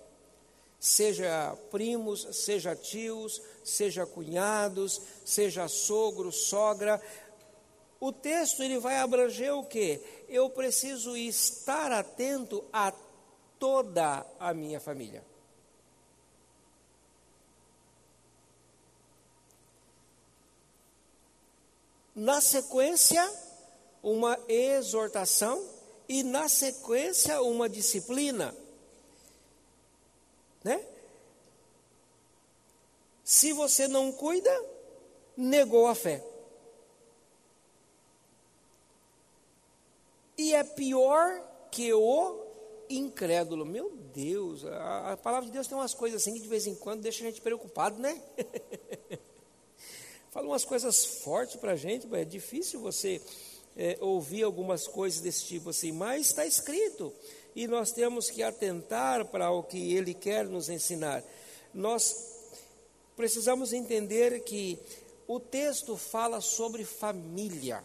Seja 0.78 1.56
primos, 1.70 2.28
seja 2.32 2.76
tios, 2.76 3.40
seja 3.64 4.04
cunhados, 4.04 5.00
seja 5.24 5.66
sogro, 5.66 6.30
sogra. 6.30 7.00
O 7.98 8.12
texto 8.12 8.62
ele 8.62 8.78
vai 8.78 8.98
abranger 8.98 9.54
o 9.54 9.64
que? 9.64 9.98
Eu 10.28 10.50
preciso 10.50 11.16
estar 11.16 11.90
atento 11.90 12.62
a 12.70 12.92
toda 13.60 14.26
a 14.40 14.52
minha 14.52 14.80
família. 14.80 15.22
Na 22.16 22.40
sequência, 22.40 23.22
uma 24.02 24.38
exortação 24.48 25.62
e 26.08 26.22
na 26.22 26.48
sequência, 26.48 27.40
uma 27.42 27.68
disciplina. 27.68 28.54
né? 30.64 30.84
Se 33.22 33.52
você 33.52 33.86
não 33.86 34.10
cuida, 34.10 34.50
negou 35.36 35.86
a 35.86 35.94
fé. 35.94 36.24
E 40.36 40.52
é 40.54 40.64
pior 40.64 41.42
que 41.70 41.92
o 41.92 42.49
incrédulo. 42.90 43.64
Meu 43.64 43.90
Deus, 44.14 44.64
a, 44.64 45.12
a, 45.12 45.16
palavra 45.16 45.46
de 45.46 45.52
Deus 45.52 45.66
tem 45.66 45.76
umas 45.76 45.94
coisas 45.94 46.20
assim 46.20 46.34
que 46.34 46.40
de 46.40 46.48
vez 46.48 46.66
em 46.66 46.74
quando 46.74 47.02
deixa 47.02 47.22
a 47.22 47.26
gente 47.26 47.40
preocupado, 47.40 47.98
né? 48.00 48.20
Fala 50.30 50.46
umas 50.46 50.64
coisas 50.64 51.04
fortes 51.04 51.56
para 51.56 51.72
a 51.72 51.76
gente, 51.76 52.06
é 52.14 52.24
difícil 52.24 52.80
você 52.80 53.20
é, 53.76 53.96
ouvir 54.00 54.42
algumas 54.42 54.86
coisas 54.86 55.20
desse 55.20 55.44
tipo 55.44 55.70
assim, 55.70 55.92
mas 55.92 56.26
está 56.26 56.46
escrito 56.46 57.12
e 57.54 57.66
nós 57.66 57.90
temos 57.92 58.30
que 58.30 58.42
atentar 58.42 59.24
para 59.26 59.50
o 59.50 59.62
que 59.62 59.94
ele 59.94 60.14
quer 60.14 60.46
nos 60.46 60.68
ensinar. 60.68 61.24
Nós 61.74 62.14
precisamos 63.16 63.72
entender 63.72 64.40
que 64.44 64.78
o 65.26 65.38
texto 65.38 65.96
fala 65.96 66.40
sobre 66.40 66.84
família. 66.84 67.84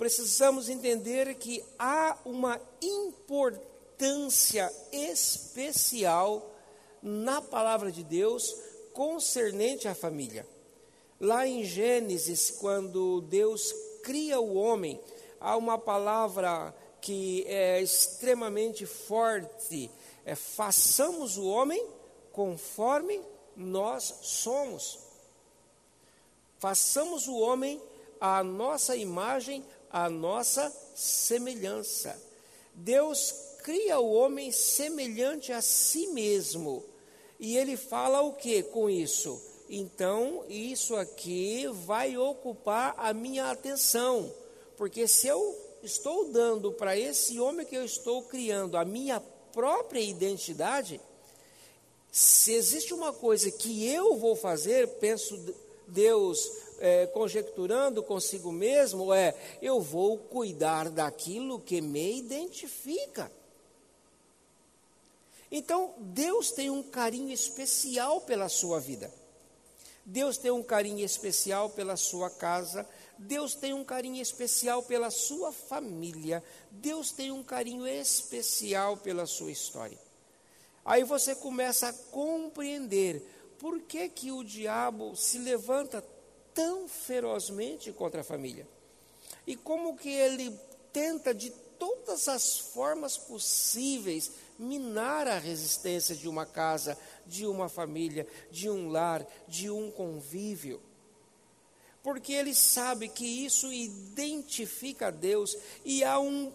Precisamos 0.00 0.70
entender 0.70 1.34
que 1.34 1.62
há 1.78 2.16
uma 2.24 2.58
importância 2.80 4.72
especial 4.90 6.50
na 7.02 7.42
palavra 7.42 7.92
de 7.92 8.02
Deus 8.02 8.56
concernente 8.94 9.86
à 9.86 9.94
família. 9.94 10.46
Lá 11.20 11.46
em 11.46 11.62
Gênesis, 11.64 12.50
quando 12.50 13.20
Deus 13.28 13.74
cria 14.02 14.40
o 14.40 14.54
homem, 14.54 14.98
há 15.38 15.54
uma 15.54 15.76
palavra 15.76 16.74
que 17.02 17.44
é 17.46 17.82
extremamente 17.82 18.86
forte: 18.86 19.90
é 20.24 20.34
façamos 20.34 21.36
o 21.36 21.46
homem 21.46 21.86
conforme 22.32 23.20
nós 23.54 24.14
somos. 24.22 24.98
Façamos 26.58 27.28
o 27.28 27.36
homem 27.36 27.78
à 28.18 28.42
nossa 28.42 28.96
imagem, 28.96 29.62
à 29.90 30.08
nossa 30.08 30.72
semelhança. 30.94 32.16
Deus 32.74 33.34
cria 33.62 33.98
o 33.98 34.12
homem 34.12 34.50
semelhante 34.52 35.52
a 35.52 35.60
si 35.60 36.06
mesmo. 36.08 36.84
E 37.38 37.56
ele 37.56 37.76
fala 37.76 38.20
o 38.20 38.34
que 38.34 38.62
com 38.62 38.88
isso? 38.88 39.40
Então, 39.68 40.44
isso 40.48 40.96
aqui 40.96 41.66
vai 41.86 42.16
ocupar 42.16 42.94
a 42.98 43.14
minha 43.14 43.50
atenção, 43.50 44.32
porque 44.76 45.06
se 45.06 45.28
eu 45.28 45.56
estou 45.82 46.30
dando 46.32 46.72
para 46.72 46.98
esse 46.98 47.38
homem 47.38 47.64
que 47.64 47.76
eu 47.76 47.84
estou 47.84 48.22
criando 48.24 48.76
a 48.76 48.84
minha 48.84 49.20
própria 49.52 50.00
identidade, 50.00 51.00
se 52.10 52.52
existe 52.52 52.92
uma 52.92 53.12
coisa 53.12 53.50
que 53.50 53.86
eu 53.86 54.16
vou 54.16 54.34
fazer, 54.34 54.88
penso 54.98 55.38
Deus 55.86 56.50
é, 56.80 57.06
conjecturando 57.06 58.02
consigo 58.02 58.50
mesmo, 58.50 59.12
é 59.12 59.34
eu 59.60 59.80
vou 59.80 60.18
cuidar 60.18 60.90
daquilo 60.90 61.60
que 61.60 61.80
me 61.80 62.18
identifica. 62.18 63.30
Então, 65.52 65.94
Deus 65.98 66.50
tem 66.52 66.70
um 66.70 66.82
carinho 66.82 67.32
especial 67.32 68.20
pela 68.22 68.48
sua 68.48 68.80
vida. 68.80 69.12
Deus 70.04 70.38
tem 70.38 70.50
um 70.50 70.62
carinho 70.62 71.04
especial 71.04 71.70
pela 71.70 71.96
sua 71.96 72.30
casa, 72.30 72.88
Deus 73.18 73.54
tem 73.54 73.74
um 73.74 73.84
carinho 73.84 74.20
especial 74.20 74.82
pela 74.82 75.10
sua 75.10 75.52
família, 75.52 76.42
Deus 76.70 77.12
tem 77.12 77.30
um 77.30 77.42
carinho 77.42 77.86
especial 77.86 78.96
pela 78.96 79.26
sua 79.26 79.52
história. 79.52 79.98
Aí 80.84 81.04
você 81.04 81.34
começa 81.34 81.88
a 81.88 81.92
compreender 81.92 83.22
por 83.58 83.80
que, 83.82 84.08
que 84.08 84.32
o 84.32 84.42
diabo 84.42 85.14
se 85.14 85.38
levanta 85.38 86.02
tão 86.54 86.88
ferozmente 86.88 87.92
contra 87.92 88.20
a 88.20 88.24
família. 88.24 88.66
E 89.46 89.56
como 89.56 89.96
que 89.96 90.08
ele 90.08 90.58
tenta 90.92 91.34
de 91.34 91.50
todas 91.78 92.28
as 92.28 92.58
formas 92.58 93.16
possíveis 93.16 94.30
minar 94.58 95.26
a 95.26 95.38
resistência 95.38 96.14
de 96.14 96.28
uma 96.28 96.44
casa, 96.44 96.96
de 97.26 97.46
uma 97.46 97.68
família, 97.68 98.26
de 98.50 98.68
um 98.68 98.90
lar, 98.90 99.26
de 99.48 99.70
um 99.70 99.90
convívio. 99.90 100.80
Porque 102.02 102.34
ele 102.34 102.54
sabe 102.54 103.08
que 103.08 103.24
isso 103.24 103.72
identifica 103.72 105.08
a 105.08 105.10
Deus 105.10 105.56
e 105.84 106.04
há 106.04 106.18
um 106.18 106.52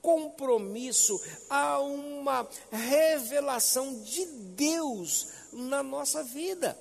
compromisso, 0.00 1.20
há 1.48 1.80
uma 1.80 2.48
revelação 2.70 4.02
de 4.02 4.24
Deus 4.26 5.28
na 5.52 5.82
nossa 5.82 6.22
vida. 6.22 6.78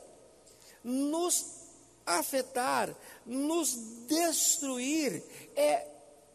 Nos 0.84 1.61
afetar, 2.06 2.96
nos 3.26 3.76
destruir, 4.08 5.24
é 5.56 5.88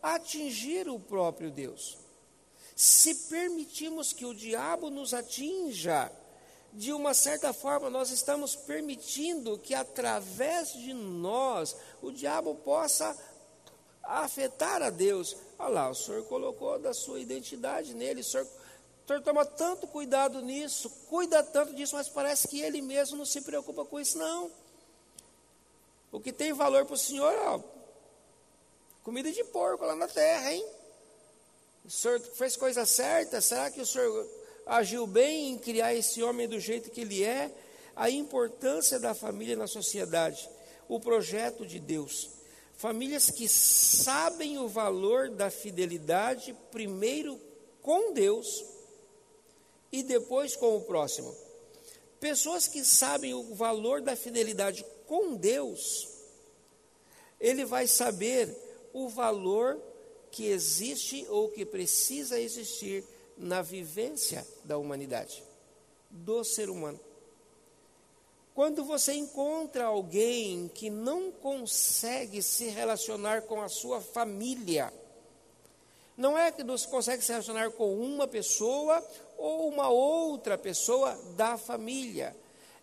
atingir 0.02 0.88
o 0.88 0.98
próprio 0.98 1.50
Deus. 1.50 1.98
Se 2.74 3.14
permitirmos 3.14 4.12
que 4.12 4.26
o 4.26 4.34
diabo 4.34 4.90
nos 4.90 5.14
atinja, 5.14 6.12
de 6.72 6.92
uma 6.92 7.14
certa 7.14 7.52
forma, 7.52 7.88
nós 7.88 8.10
estamos 8.10 8.54
permitindo 8.54 9.58
que 9.58 9.74
através 9.74 10.72
de 10.74 10.92
nós 10.92 11.74
o 12.02 12.10
diabo 12.10 12.54
possa 12.56 13.16
afetar 14.02 14.82
a 14.82 14.90
Deus. 14.90 15.36
Olha 15.58 15.68
lá, 15.68 15.90
o 15.90 15.94
Senhor 15.94 16.22
colocou 16.24 16.78
da 16.78 16.92
sua 16.92 17.18
identidade 17.18 17.94
nele, 17.94 18.20
o 18.20 18.24
Senhor, 18.24 18.46
o 18.46 19.06
senhor 19.06 19.22
toma 19.22 19.46
tanto 19.46 19.86
cuidado 19.86 20.42
nisso, 20.42 20.90
cuida 21.08 21.42
tanto 21.42 21.72
disso, 21.74 21.94
mas 21.94 22.08
parece 22.08 22.48
que 22.48 22.60
ele 22.60 22.82
mesmo 22.82 23.16
não 23.16 23.24
se 23.24 23.40
preocupa 23.40 23.84
com 23.84 24.00
isso, 24.00 24.18
não. 24.18 24.50
O 26.10 26.20
que 26.20 26.32
tem 26.32 26.52
valor 26.52 26.84
para 26.84 26.94
o 26.94 26.98
Senhor, 26.98 27.34
ó, 27.46 27.60
comida 29.02 29.30
de 29.30 29.44
porco 29.44 29.84
lá 29.84 29.94
na 29.94 30.08
terra, 30.08 30.52
hein? 30.52 30.66
O 31.84 31.90
senhor 31.90 32.18
fez 32.18 32.56
coisa 32.56 32.84
certa? 32.84 33.40
Será 33.40 33.70
que 33.70 33.80
o 33.80 33.86
senhor 33.86 34.28
agiu 34.66 35.06
bem 35.06 35.50
em 35.50 35.58
criar 35.58 35.94
esse 35.94 36.20
homem 36.20 36.48
do 36.48 36.58
jeito 36.58 36.90
que 36.90 37.02
ele 37.02 37.22
é? 37.22 37.52
A 37.94 38.10
importância 38.10 38.98
da 38.98 39.14
família 39.14 39.54
na 39.54 39.68
sociedade, 39.68 40.50
o 40.88 40.98
projeto 40.98 41.64
de 41.64 41.78
Deus. 41.78 42.30
Famílias 42.76 43.30
que 43.30 43.48
sabem 43.48 44.58
o 44.58 44.66
valor 44.66 45.30
da 45.30 45.48
fidelidade, 45.48 46.52
primeiro 46.72 47.40
com 47.80 48.12
Deus 48.12 48.64
e 49.92 50.02
depois 50.02 50.56
com 50.56 50.76
o 50.76 50.80
próximo. 50.80 51.32
Pessoas 52.18 52.66
que 52.66 52.84
sabem 52.84 53.32
o 53.32 53.54
valor 53.54 54.00
da 54.00 54.16
fidelidade 54.16 54.84
com 55.06 55.34
Deus, 55.34 56.08
ele 57.40 57.64
vai 57.64 57.86
saber 57.86 58.54
o 58.92 59.08
valor 59.08 59.80
que 60.30 60.46
existe 60.46 61.26
ou 61.28 61.48
que 61.48 61.64
precisa 61.64 62.38
existir 62.38 63.04
na 63.36 63.62
vivência 63.62 64.46
da 64.64 64.78
humanidade, 64.78 65.42
do 66.10 66.42
ser 66.44 66.70
humano. 66.70 66.98
Quando 68.54 68.84
você 68.84 69.12
encontra 69.12 69.84
alguém 69.84 70.68
que 70.68 70.88
não 70.88 71.30
consegue 71.30 72.42
se 72.42 72.68
relacionar 72.68 73.42
com 73.42 73.60
a 73.60 73.68
sua 73.68 74.00
família, 74.00 74.90
não 76.16 76.38
é 76.38 76.50
que 76.50 76.64
não 76.64 76.78
consegue 76.78 77.22
se 77.22 77.32
relacionar 77.32 77.70
com 77.72 77.94
uma 78.00 78.26
pessoa 78.26 79.06
ou 79.36 79.68
uma 79.68 79.90
outra 79.90 80.56
pessoa 80.56 81.14
da 81.36 81.58
família. 81.58 82.34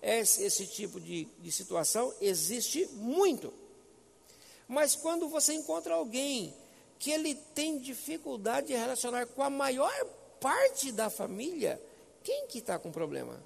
Esse, 0.04 0.44
esse 0.44 0.68
tipo 0.68 1.00
de, 1.00 1.24
de 1.39 1.50
situação 1.50 2.13
existe 2.20 2.86
muito. 2.88 3.54
Mas 4.68 4.98
quando 4.98 5.30
você 5.30 5.54
encontra 5.54 5.94
alguém 5.94 6.54
que 7.00 7.10
ele 7.10 7.34
tem 7.34 7.80
dificuldade 7.80 8.68
de 8.68 8.74
relacionar 8.74 9.26
com 9.28 9.42
a 9.42 9.50
maior 9.50 9.94
parte 10.42 10.92
da 10.92 11.10
família, 11.10 11.82
quem 12.22 12.48
que 12.48 12.58
está 12.60 12.78
com 12.78 12.92
problema? 12.92 13.41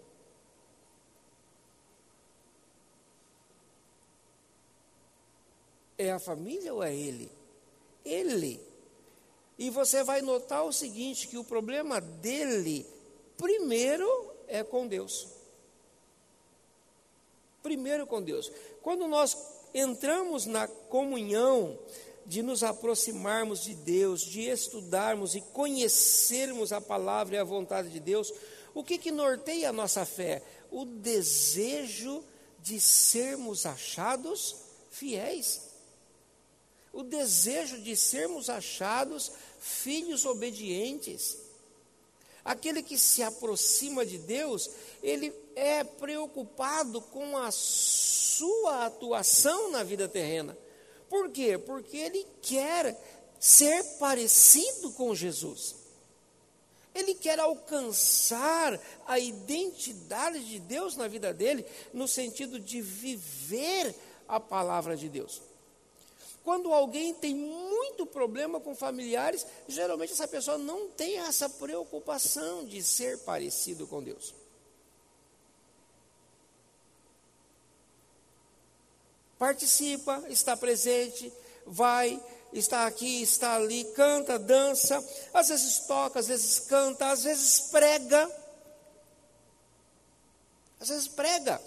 É 5.95 6.11
a 6.11 6.19
família 6.19 6.73
ou 6.73 6.81
é 6.81 6.95
ele? 6.95 7.31
Ele. 8.03 8.59
E 9.59 9.69
você 9.69 10.03
vai 10.03 10.23
notar 10.23 10.65
o 10.65 10.73
seguinte: 10.73 11.27
que 11.27 11.37
o 11.37 11.43
problema 11.43 12.01
dele, 12.01 12.83
primeiro, 13.37 14.33
é 14.47 14.63
com 14.63 14.87
Deus. 14.87 15.36
Primeiro 17.67 18.07
com 18.07 18.21
Deus. 18.21 18.49
Quando 18.81 19.09
nós 19.09 19.35
entramos 19.73 20.45
na 20.45 20.69
comunhão, 20.69 21.77
de 22.25 22.41
nos 22.41 22.63
aproximarmos 22.63 23.61
de 23.61 23.75
Deus, 23.75 24.21
de 24.21 24.43
estudarmos 24.43 25.35
e 25.35 25.41
conhecermos 25.41 26.71
a 26.71 26.79
palavra 26.79 27.35
e 27.35 27.39
a 27.39 27.43
vontade 27.43 27.89
de 27.89 27.99
Deus, 27.99 28.33
o 28.73 28.85
que, 28.85 28.97
que 28.97 29.11
norteia 29.11 29.67
a 29.67 29.73
nossa 29.73 30.05
fé? 30.05 30.41
O 30.71 30.85
desejo 30.85 32.23
de 32.61 32.79
sermos 32.79 33.65
achados 33.65 34.55
fiéis. 34.89 35.63
O 36.93 37.03
desejo 37.03 37.81
de 37.81 37.97
sermos 37.97 38.49
achados 38.49 39.29
filhos 39.59 40.25
obedientes. 40.25 41.37
Aquele 42.47 42.81
que 42.81 42.97
se 42.97 43.21
aproxima 43.21 44.05
de 44.05 44.17
Deus, 44.17 44.71
ele 45.03 45.33
é 45.53 45.83
preocupado 45.83 47.01
com 47.01 47.35
a 47.35 47.51
sua 47.51 48.85
atuação 48.85 49.69
na 49.69 49.83
vida 49.83 50.07
terrena. 50.07 50.57
Por 51.09 51.29
quê? 51.29 51.57
Porque 51.57 51.97
ele 51.97 52.25
quer 52.41 52.97
ser 53.37 53.83
parecido 53.99 54.91
com 54.91 55.13
Jesus. 55.13 55.75
Ele 56.95 57.15
quer 57.15 57.37
alcançar 57.37 58.79
a 59.05 59.19
identidade 59.19 60.39
de 60.47 60.57
Deus 60.57 60.95
na 60.95 61.09
vida 61.09 61.33
dele, 61.33 61.65
no 61.93 62.07
sentido 62.07 62.61
de 62.61 62.81
viver 62.81 63.93
a 64.25 64.39
palavra 64.39 64.95
de 64.95 65.09
Deus. 65.09 65.41
Quando 66.47 66.73
alguém 66.73 67.13
tem 67.13 67.35
muito 67.35 68.05
problema 68.05 68.57
com 68.57 68.73
familiares, 68.73 69.45
geralmente 69.67 70.13
essa 70.13 70.29
pessoa 70.29 70.57
não 70.57 70.87
tem 70.87 71.17
essa 71.17 71.49
preocupação 71.49 72.65
de 72.65 72.81
ser 72.81 73.17
parecido 73.25 73.85
com 73.85 74.01
Deus. 74.01 74.33
Participa, 79.37 80.23
está 80.29 80.55
presente, 80.55 81.33
vai, 81.65 82.17
está 82.53 82.87
aqui, 82.87 83.21
está 83.21 83.55
ali, 83.55 83.83
canta, 83.93 84.39
dança, 84.39 85.05
às 85.33 85.49
vezes 85.49 85.79
toca, 85.79 86.21
às 86.21 86.27
vezes 86.27 86.59
canta, 86.59 87.11
às 87.11 87.23
vezes 87.25 87.59
prega. 87.71 88.31
Às 90.79 90.87
vezes 90.87 91.09
prega. 91.09 91.61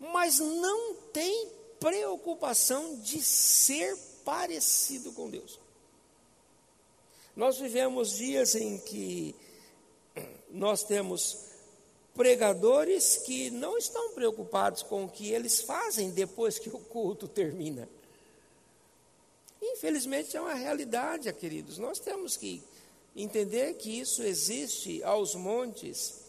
Mas 0.00 0.40
não 0.40 0.96
tem 1.12 1.61
preocupação 1.82 2.96
de 3.00 3.20
ser 3.20 3.96
parecido 4.24 5.12
com 5.12 5.28
Deus. 5.28 5.58
Nós 7.34 7.58
vivemos 7.58 8.16
dias 8.16 8.54
em 8.54 8.78
que 8.78 9.34
nós 10.50 10.84
temos 10.84 11.38
pregadores 12.14 13.16
que 13.16 13.50
não 13.50 13.76
estão 13.76 14.12
preocupados 14.12 14.82
com 14.82 15.04
o 15.04 15.08
que 15.08 15.32
eles 15.32 15.60
fazem 15.62 16.10
depois 16.10 16.58
que 16.58 16.68
o 16.68 16.78
culto 16.78 17.26
termina. 17.26 17.88
Infelizmente 19.60 20.36
é 20.36 20.40
uma 20.40 20.54
realidade, 20.54 21.32
queridos. 21.32 21.78
Nós 21.78 21.98
temos 21.98 22.36
que 22.36 22.62
entender 23.16 23.74
que 23.74 23.98
isso 23.98 24.22
existe 24.22 25.02
aos 25.02 25.34
montes. 25.34 26.20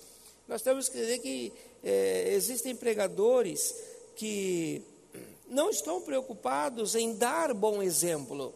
Nós 0.47 0.61
temos 0.61 0.87
que 0.87 0.97
entender 0.97 1.19
que 1.19 1.53
é, 1.83 2.33
existem 2.33 2.75
pregadores 2.75 3.75
que 4.15 4.81
não 5.53 5.69
estão 5.69 6.01
preocupados 6.01 6.95
em 6.95 7.15
dar 7.15 7.53
bom 7.53 7.81
exemplo. 7.81 8.53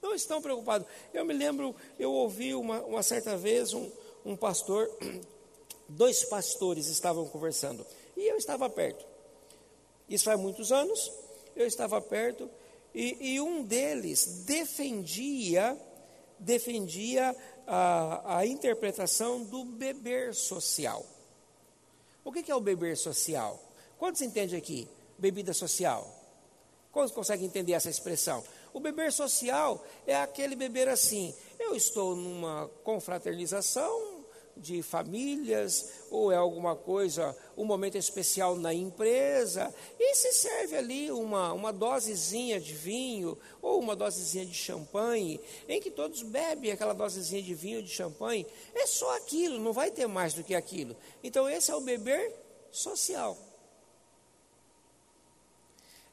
Não 0.00 0.14
estão 0.14 0.40
preocupados. 0.40 0.86
Eu 1.12 1.24
me 1.24 1.34
lembro, 1.34 1.74
eu 1.98 2.12
ouvi 2.12 2.54
uma, 2.54 2.80
uma 2.82 3.02
certa 3.02 3.36
vez 3.36 3.74
um, 3.74 3.90
um 4.24 4.36
pastor, 4.36 4.88
dois 5.88 6.24
pastores 6.24 6.86
estavam 6.86 7.26
conversando, 7.26 7.84
e 8.16 8.22
eu 8.22 8.36
estava 8.36 8.70
perto. 8.70 9.04
Isso 10.08 10.24
faz 10.24 10.38
muitos 10.38 10.70
anos, 10.70 11.12
eu 11.56 11.66
estava 11.66 12.00
perto, 12.00 12.48
e, 12.94 13.34
e 13.34 13.40
um 13.40 13.64
deles 13.64 14.44
defendia, 14.44 15.76
defendia 16.38 17.34
a, 17.66 18.38
a 18.38 18.46
interpretação 18.46 19.42
do 19.42 19.64
beber 19.64 20.34
social. 20.34 21.04
O 22.24 22.30
que 22.30 22.50
é 22.50 22.54
o 22.54 22.60
beber 22.60 22.96
social? 22.96 23.60
Quantos 23.98 24.20
entendem 24.22 24.58
aqui? 24.58 24.88
Bebida 25.18 25.52
social. 25.52 26.08
Quantos 26.92 27.12
conseguem 27.12 27.46
entender 27.46 27.72
essa 27.72 27.90
expressão? 27.90 28.42
O 28.72 28.80
beber 28.80 29.12
social 29.12 29.84
é 30.06 30.16
aquele 30.16 30.54
beber 30.54 30.88
assim. 30.88 31.34
Eu 31.58 31.74
estou 31.74 32.14
numa 32.14 32.68
confraternização, 32.82 34.14
de 34.56 34.82
famílias, 34.82 35.90
ou 36.10 36.30
é 36.30 36.36
alguma 36.36 36.76
coisa, 36.76 37.36
um 37.56 37.64
momento 37.64 37.96
especial 37.96 38.56
na 38.56 38.72
empresa, 38.72 39.74
e 39.98 40.14
se 40.14 40.32
serve 40.32 40.76
ali 40.76 41.10
uma, 41.10 41.52
uma 41.52 41.72
dosezinha 41.72 42.60
de 42.60 42.72
vinho, 42.72 43.36
ou 43.60 43.80
uma 43.80 43.96
dosezinha 43.96 44.46
de 44.46 44.54
champanhe, 44.54 45.40
em 45.68 45.80
que 45.80 45.90
todos 45.90 46.22
bebem 46.22 46.70
aquela 46.70 46.92
dosezinha 46.92 47.42
de 47.42 47.54
vinho 47.54 47.82
de 47.82 47.90
champanhe, 47.90 48.46
é 48.74 48.86
só 48.86 49.16
aquilo, 49.16 49.58
não 49.58 49.72
vai 49.72 49.90
ter 49.90 50.06
mais 50.06 50.34
do 50.34 50.44
que 50.44 50.54
aquilo. 50.54 50.96
Então, 51.22 51.48
esse 51.48 51.70
é 51.70 51.74
o 51.74 51.80
beber 51.80 52.32
social. 52.70 53.36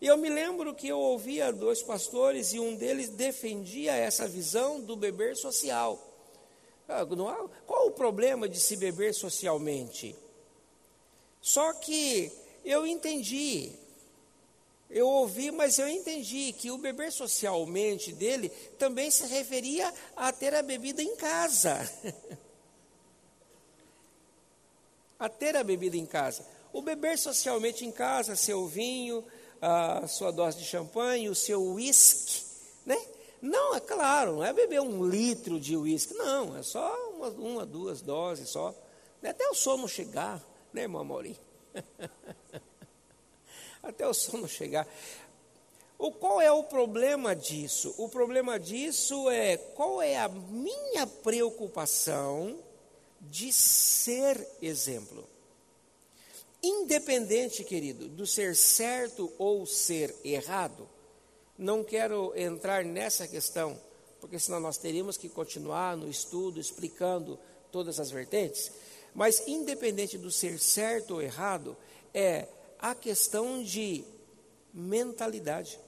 E 0.01 0.07
eu 0.07 0.17
me 0.17 0.29
lembro 0.29 0.73
que 0.73 0.87
eu 0.87 0.99
ouvia 0.99 1.53
dois 1.53 1.83
pastores 1.83 2.53
e 2.53 2.59
um 2.59 2.75
deles 2.75 3.09
defendia 3.09 3.93
essa 3.93 4.27
visão 4.27 4.81
do 4.81 4.95
beber 4.95 5.37
social. 5.37 6.07
Ah, 6.89 7.05
qual 7.67 7.87
o 7.87 7.91
problema 7.91 8.49
de 8.49 8.59
se 8.59 8.75
beber 8.75 9.13
socialmente? 9.13 10.15
Só 11.39 11.71
que 11.73 12.31
eu 12.65 12.85
entendi, 12.87 13.71
eu 14.89 15.07
ouvi, 15.07 15.51
mas 15.51 15.77
eu 15.77 15.87
entendi 15.87 16.51
que 16.51 16.71
o 16.71 16.79
beber 16.79 17.11
socialmente 17.11 18.11
dele 18.11 18.49
também 18.79 19.11
se 19.11 19.27
referia 19.27 19.93
a 20.15 20.33
ter 20.33 20.55
a 20.55 20.63
bebida 20.63 21.03
em 21.03 21.15
casa. 21.15 21.77
a 25.19 25.29
ter 25.29 25.55
a 25.55 25.63
bebida 25.63 25.95
em 25.95 26.07
casa. 26.07 26.43
O 26.73 26.81
beber 26.81 27.19
socialmente 27.19 27.85
em 27.85 27.91
casa, 27.91 28.35
seu 28.35 28.67
vinho, 28.67 29.23
a 29.61 30.07
sua 30.07 30.31
dose 30.31 30.57
de 30.57 30.65
champanhe, 30.65 31.29
o 31.29 31.35
seu 31.35 31.61
uísque, 31.61 32.43
né? 32.85 32.97
Não, 33.41 33.75
é 33.75 33.79
claro, 33.79 34.33
não 34.33 34.43
é 34.43 34.51
beber 34.53 34.81
um 34.81 35.07
litro 35.07 35.59
de 35.59 35.77
uísque, 35.77 36.13
não, 36.13 36.57
é 36.57 36.63
só 36.63 36.95
uma, 37.11 37.27
uma, 37.29 37.65
duas 37.65 38.01
doses 38.01 38.49
só. 38.49 38.73
Até 39.23 39.47
o 39.49 39.53
sono 39.53 39.87
chegar, 39.87 40.43
né, 40.73 40.81
irmão 40.83 41.03
Maurinho? 41.03 41.37
Até 43.83 44.07
o 44.07 44.13
sono 44.13 44.47
chegar. 44.47 44.87
O, 45.97 46.11
qual 46.11 46.41
é 46.41 46.51
o 46.51 46.63
problema 46.63 47.35
disso? 47.35 47.93
O 47.97 48.09
problema 48.09 48.59
disso 48.59 49.29
é 49.29 49.57
qual 49.57 50.01
é 50.01 50.17
a 50.17 50.27
minha 50.27 51.05
preocupação 51.05 52.57
de 53.19 53.53
ser 53.53 54.47
exemplo. 54.61 55.27
Independente, 56.63 57.63
querido, 57.63 58.07
do 58.07 58.27
ser 58.27 58.55
certo 58.55 59.31
ou 59.39 59.65
ser 59.65 60.15
errado, 60.23 60.87
não 61.57 61.83
quero 61.83 62.33
entrar 62.35 62.85
nessa 62.85 63.27
questão, 63.27 63.79
porque 64.19 64.37
senão 64.37 64.59
nós 64.59 64.77
teríamos 64.77 65.17
que 65.17 65.27
continuar 65.27 65.97
no 65.97 66.07
estudo 66.07 66.59
explicando 66.59 67.39
todas 67.71 67.99
as 67.99 68.11
vertentes. 68.11 68.71
Mas, 69.13 69.47
independente 69.47 70.17
do 70.17 70.31
ser 70.31 70.59
certo 70.59 71.15
ou 71.15 71.21
errado, 71.21 71.75
é 72.13 72.47
a 72.79 72.93
questão 72.93 73.63
de 73.63 74.03
mentalidade. 74.73 75.79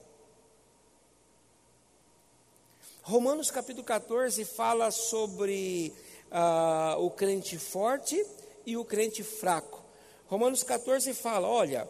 Romanos 3.02 3.50
capítulo 3.50 3.84
14 3.84 4.44
fala 4.44 4.90
sobre 4.90 5.92
uh, 6.32 6.98
o 7.04 7.10
crente 7.10 7.58
forte 7.58 8.24
e 8.66 8.76
o 8.76 8.84
crente 8.84 9.22
fraco. 9.22 9.83
Romanos 10.26 10.62
14 10.62 11.12
fala: 11.14 11.48
olha, 11.48 11.88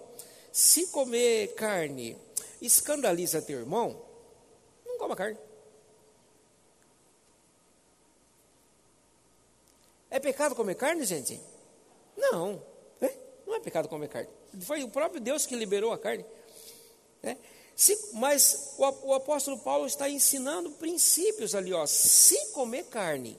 se 0.52 0.86
comer 0.88 1.54
carne 1.54 2.16
escandaliza 2.60 3.42
teu 3.42 3.58
irmão, 3.58 4.00
não 4.86 4.98
coma 4.98 5.16
carne. 5.16 5.38
É 10.10 10.20
pecado 10.20 10.54
comer 10.54 10.76
carne, 10.76 11.04
gente? 11.04 11.40
Não, 12.16 12.62
né? 13.00 13.10
não 13.44 13.56
é 13.56 13.60
pecado 13.60 13.88
comer 13.88 14.08
carne. 14.08 14.30
Foi 14.60 14.84
o 14.84 14.88
próprio 14.88 15.20
Deus 15.20 15.44
que 15.44 15.56
liberou 15.56 15.92
a 15.92 15.98
carne. 15.98 16.24
Né? 17.20 17.36
Se, 17.74 18.10
mas 18.12 18.74
o, 18.78 19.08
o, 19.08 19.14
apóstolo 19.14 19.58
Paulo 19.58 19.86
está 19.86 20.08
ensinando 20.08 20.70
princípios 20.70 21.54
ali, 21.54 21.72
ó. 21.72 21.84
Se 21.86 22.52
comer 22.52 22.84
carne 22.84 23.36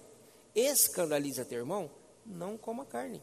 escandaliza 0.53 1.45
teu 1.45 1.59
irmão, 1.59 1.89
não 2.25 2.57
coma 2.57 2.85
carne. 2.85 3.21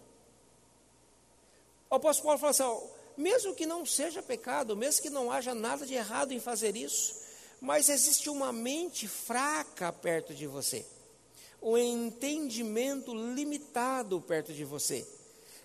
O 1.93 1.97
apóstolo 1.97 2.29
Paulo 2.29 2.39
fala 2.39 2.51
assim: 2.53 2.63
ó, 2.63 2.81
mesmo 3.19 3.55
que 3.55 3.67
não 3.67 3.85
seja 3.85 4.23
pecado, 4.23 4.75
mesmo 4.75 5.03
que 5.03 5.11
não 5.11 5.31
haja 5.31 5.55
nada 5.55 5.85
de 5.85 5.93
errado 5.93 6.33
em 6.33 6.41
fazer 6.41 6.75
isso, 6.75 7.21
mas 7.61 7.91
existe 7.91 8.31
uma 8.31 8.51
mente 8.51 9.07
fraca 9.07 9.93
perto 9.93 10.33
de 10.33 10.47
você, 10.47 10.87
um 11.61 11.77
entendimento 11.77 13.13
limitado 13.13 14.23
perto 14.23 14.55
de 14.55 14.65
você. 14.65 15.07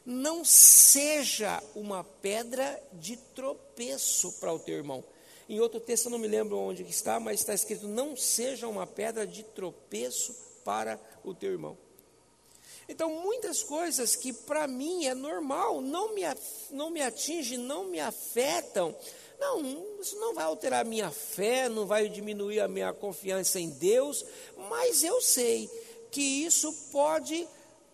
Não 0.05 0.43
seja 0.43 1.63
uma 1.73 2.03
pedra 2.03 2.77
de 2.91 3.15
tropeço 3.15 4.33
para 4.33 4.51
o 4.51 4.59
teu 4.59 4.75
irmão. 4.75 5.05
Em 5.47 5.61
outro 5.61 5.79
texto, 5.79 6.07
eu 6.07 6.11
não 6.11 6.19
me 6.19 6.27
lembro 6.27 6.57
onde 6.57 6.83
está, 6.83 7.21
mas 7.21 7.39
está 7.39 7.53
escrito: 7.53 7.87
não 7.87 8.17
seja 8.17 8.67
uma 8.67 8.85
pedra 8.85 9.25
de 9.25 9.43
tropeço 9.43 10.35
para 10.65 10.99
o 11.23 11.33
teu 11.33 11.53
irmão. 11.53 11.77
Então, 12.89 13.21
muitas 13.21 13.63
coisas 13.63 14.15
que 14.15 14.31
para 14.31 14.65
mim 14.65 15.05
é 15.05 15.13
normal, 15.13 15.81
não 15.81 16.13
me, 16.13 16.21
não 16.71 16.89
me 16.89 17.01
atingem, 17.01 17.57
não 17.57 17.85
me 17.85 17.99
afetam. 17.99 18.95
Não, 19.39 19.61
isso 19.99 20.17
não 20.17 20.33
vai 20.33 20.45
alterar 20.45 20.81
a 20.81 20.89
minha 20.89 21.11
fé, 21.11 21.69
não 21.69 21.85
vai 21.85 22.09
diminuir 22.09 22.59
a 22.59 22.67
minha 22.67 22.93
confiança 22.93 23.59
em 23.59 23.69
Deus, 23.69 24.25
mas 24.69 25.03
eu 25.03 25.21
sei 25.21 25.69
que 26.09 26.21
isso 26.21 26.73
pode 26.91 27.47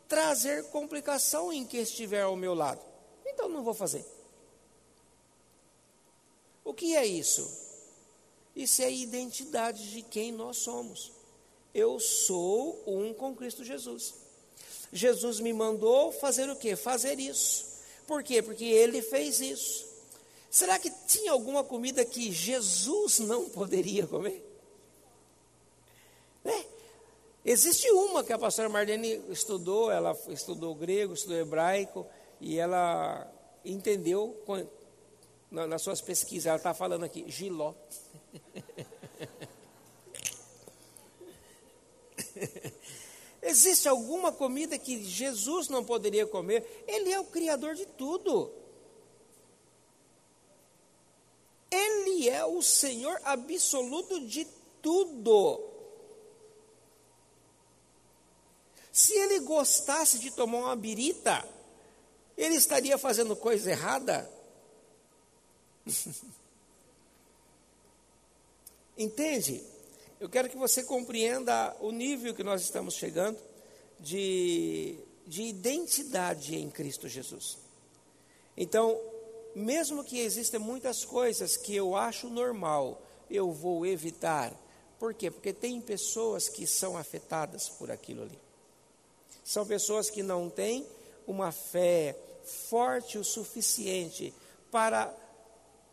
trazer 0.07 0.69
complicação 0.69 1.51
em 1.51 1.65
quem 1.65 1.81
estiver 1.81 2.21
ao 2.21 2.35
meu 2.35 2.53
lado. 2.53 2.81
Então 3.25 3.49
não 3.49 3.63
vou 3.63 3.73
fazer. 3.73 4.05
O 6.63 6.73
que 6.73 6.95
é 6.95 7.05
isso? 7.05 7.61
Isso 8.55 8.81
é 8.81 8.85
a 8.85 8.91
identidade 8.91 9.91
de 9.91 10.01
quem 10.01 10.31
nós 10.31 10.57
somos. 10.57 11.11
Eu 11.73 11.99
sou 11.99 12.83
um 12.85 13.13
com 13.13 13.35
Cristo 13.35 13.63
Jesus. 13.63 14.22
Jesus 14.93 15.39
me 15.39 15.51
mandou 15.51 16.11
fazer 16.11 16.47
o 16.49 16.55
quê? 16.55 16.75
Fazer 16.75 17.19
isso. 17.19 17.65
Por 18.05 18.23
quê? 18.23 18.43
Porque 18.43 18.63
ele 18.63 19.01
fez 19.01 19.41
isso. 19.41 19.91
Será 20.51 20.77
que 20.77 20.91
tinha 21.07 21.31
alguma 21.31 21.63
comida 21.63 22.05
que 22.05 22.31
Jesus 22.31 23.17
não 23.17 23.49
poderia 23.49 24.05
comer? 24.05 24.47
Né? 26.43 26.65
Existe 27.43 27.89
uma 27.89 28.23
que 28.23 28.31
a 28.31 28.37
pastora 28.37 28.69
Marlene 28.69 29.19
estudou, 29.29 29.91
ela 29.91 30.15
estudou 30.29 30.75
grego, 30.75 31.13
estudou 31.13 31.37
hebraico, 31.37 32.05
e 32.39 32.59
ela 32.59 33.27
entendeu 33.65 34.39
nas 35.49 35.81
suas 35.81 36.01
pesquisas, 36.01 36.45
ela 36.45 36.57
está 36.57 36.73
falando 36.73 37.03
aqui, 37.03 37.25
giló. 37.27 37.73
Existe 43.45 43.89
alguma 43.89 44.31
comida 44.31 44.77
que 44.77 45.03
Jesus 45.03 45.67
não 45.67 45.83
poderia 45.83 46.25
comer? 46.25 46.85
Ele 46.87 47.11
é 47.11 47.19
o 47.19 47.25
Criador 47.25 47.75
de 47.75 47.85
tudo. 47.85 48.49
Ele 51.69 52.29
é 52.29 52.45
o 52.45 52.61
Senhor 52.61 53.19
absoluto 53.25 54.21
de 54.21 54.47
tudo. 54.81 55.61
Se 58.93 59.13
ele 59.13 59.41
gostasse 59.41 60.19
de 60.19 60.31
tomar 60.31 60.59
uma 60.59 60.75
birita, 60.75 61.45
ele 62.37 62.55
estaria 62.55 62.97
fazendo 62.97 63.35
coisa 63.35 63.71
errada? 63.71 64.31
Entende? 68.97 69.72
Eu 70.23 70.29
quero 70.29 70.47
que 70.47 70.55
você 70.55 70.85
compreenda 70.85 71.75
o 71.81 71.91
nível 71.91 72.33
que 72.33 72.45
nós 72.45 72.61
estamos 72.61 72.93
chegando 72.93 73.37
de, 73.99 74.97
de 75.27 75.43
identidade 75.43 76.55
em 76.55 76.69
Cristo 76.69 77.09
Jesus. 77.09 77.57
Então, 78.55 78.97
mesmo 79.53 80.01
que 80.01 80.21
existam 80.21 80.59
muitas 80.59 81.03
coisas 81.03 81.57
que 81.57 81.75
eu 81.75 81.93
acho 81.93 82.29
normal, 82.29 83.01
eu 83.29 83.51
vou 83.51 83.85
evitar. 83.85 84.53
Por 84.97 85.13
quê? 85.13 85.29
Porque 85.29 85.51
tem 85.51 85.81
pessoas 85.81 86.47
que 86.47 86.65
são 86.65 86.95
afetadas 86.95 87.67
por 87.67 87.91
aquilo 87.91 88.21
ali. 88.21 88.39
São 89.43 89.65
pessoas 89.65 90.09
que 90.09 90.23
não 90.23 90.49
têm 90.49 90.87
uma 91.27 91.51
fé 91.51 92.15
forte 92.69 93.17
o 93.17 93.25
suficiente 93.25 94.33
para 94.71 95.13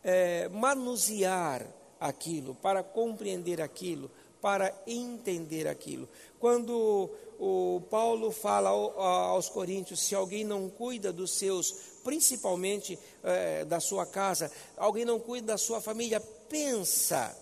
é, 0.05 0.49
manusear 0.51 1.67
aquilo, 2.01 2.55
para 2.55 2.83
compreender 2.83 3.61
aquilo, 3.61 4.11
para 4.41 4.75
entender 4.87 5.69
aquilo. 5.69 6.09
Quando 6.39 7.11
o 7.39 7.83
Paulo 7.91 8.31
fala 8.31 8.71
aos 8.71 9.49
Coríntios: 9.49 10.01
se 10.01 10.15
alguém 10.15 10.45
não 10.45 10.69
cuida 10.69 11.13
dos 11.13 11.39
seus, 11.39 11.73
principalmente 12.05 12.99
é, 13.23 13.65
da 13.65 13.81
sua 13.81 14.07
casa, 14.07 14.51
alguém 14.77 15.05
não 15.05 15.19
cuida 15.19 15.49
da 15.49 15.59
sua 15.59 15.81
família, 15.81 16.21
pensa. 16.49 17.37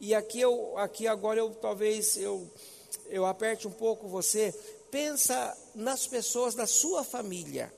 E 0.00 0.14
aqui 0.14 0.40
eu, 0.40 0.78
aqui 0.78 1.08
agora 1.08 1.40
eu 1.40 1.50
talvez 1.50 2.16
eu, 2.16 2.48
eu 3.08 3.26
aperte 3.26 3.66
um 3.66 3.72
pouco 3.72 4.08
você. 4.08 4.54
Pensa 4.90 5.56
nas 5.74 6.06
pessoas 6.06 6.54
da 6.54 6.66
sua 6.66 7.04
família, 7.04 7.72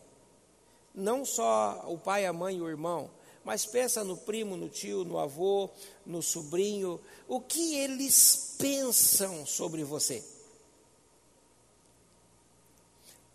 não 0.95 1.25
só 1.25 1.85
o 1.89 1.99
pai, 1.99 2.25
a 2.25 2.33
mãe 2.33 2.61
o 2.61 2.69
irmão, 2.69 3.11
mas 3.45 3.65
pensa 3.65 4.05
no 4.05 4.17
primo, 4.17 4.57
no 4.57 4.69
tio, 4.69 5.05
no 5.05 5.19
avô, 5.19 5.71
no 6.05 6.23
sobrinho, 6.23 7.01
o 7.27 7.41
que 7.41 7.77
eles 7.77 8.55
pensam 8.59 9.47
sobre 9.47 9.83
você? 9.85 10.23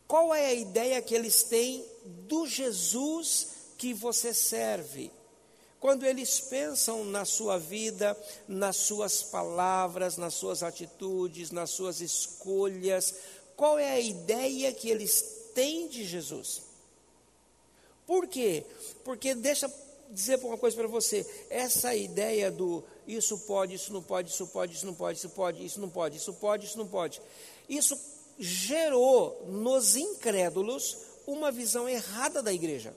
Qual 0.08 0.34
é 0.34 0.45
a 0.45 0.53
ideia 0.53 1.01
que 1.01 1.16
eles 1.16 1.43
têm 1.43 1.84
do 2.28 2.45
Jesus 2.45 3.47
que 3.78 3.93
você 3.93 4.34
serve? 4.34 5.12
Quando 5.80 6.06
eles 6.06 6.39
pensam 6.39 7.03
na 7.03 7.26
sua 7.26 7.58
vida, 7.58 8.18
nas 8.47 8.76
suas 8.76 9.24
palavras, 9.24 10.18
nas 10.18 10.34
suas 10.36 10.64
atitudes, 10.64 11.51
nas 11.51 11.72
suas 11.72 12.01
escolhas, 12.01 13.16
qual 13.56 13.80
é 13.80 13.91
a 13.91 13.99
ideia 13.99 14.74
que 14.74 14.89
eles 14.89 15.49
têm 15.53 15.88
de 15.88 16.03
Jesus? 16.03 16.64
Por 18.06 18.28
quê? 18.28 18.64
Porque 19.03 19.34
deixa 19.34 19.68
dizer 20.12 20.39
uma 20.43 20.58
coisa 20.58 20.76
para 20.76 20.88
você: 20.88 21.26
essa 21.49 21.95
ideia 21.95 22.51
do 22.51 22.84
isso 23.08 23.38
pode, 23.39 23.76
isso 23.76 23.93
não 23.93 24.01
pode, 24.01 24.30
isso 24.30 24.47
pode, 24.47 24.74
isso 24.74 24.86
não 24.86 24.93
pode, 24.93 25.18
isso 25.18 25.30
pode, 25.30 25.66
isso 25.66 25.80
não 25.80 25.89
pode, 25.89 26.18
isso 26.18 26.34
pode, 26.34 26.66
isso 26.66 26.78
não 26.78 26.88
pode, 26.88 27.22
isso 27.70 27.99
gerou 28.38 29.45
nos 29.47 29.95
incrédulos 29.95 30.97
uma 31.26 31.51
visão 31.51 31.88
errada 31.88 32.41
da 32.41 32.53
igreja. 32.53 32.95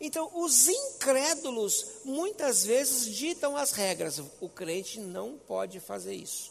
Então, 0.00 0.28
os 0.34 0.66
incrédulos 0.66 2.02
muitas 2.04 2.64
vezes 2.64 3.06
ditam 3.14 3.56
as 3.56 3.70
regras. 3.70 4.20
O 4.40 4.48
crente 4.48 4.98
não 4.98 5.38
pode 5.38 5.78
fazer 5.78 6.12
isso. 6.12 6.50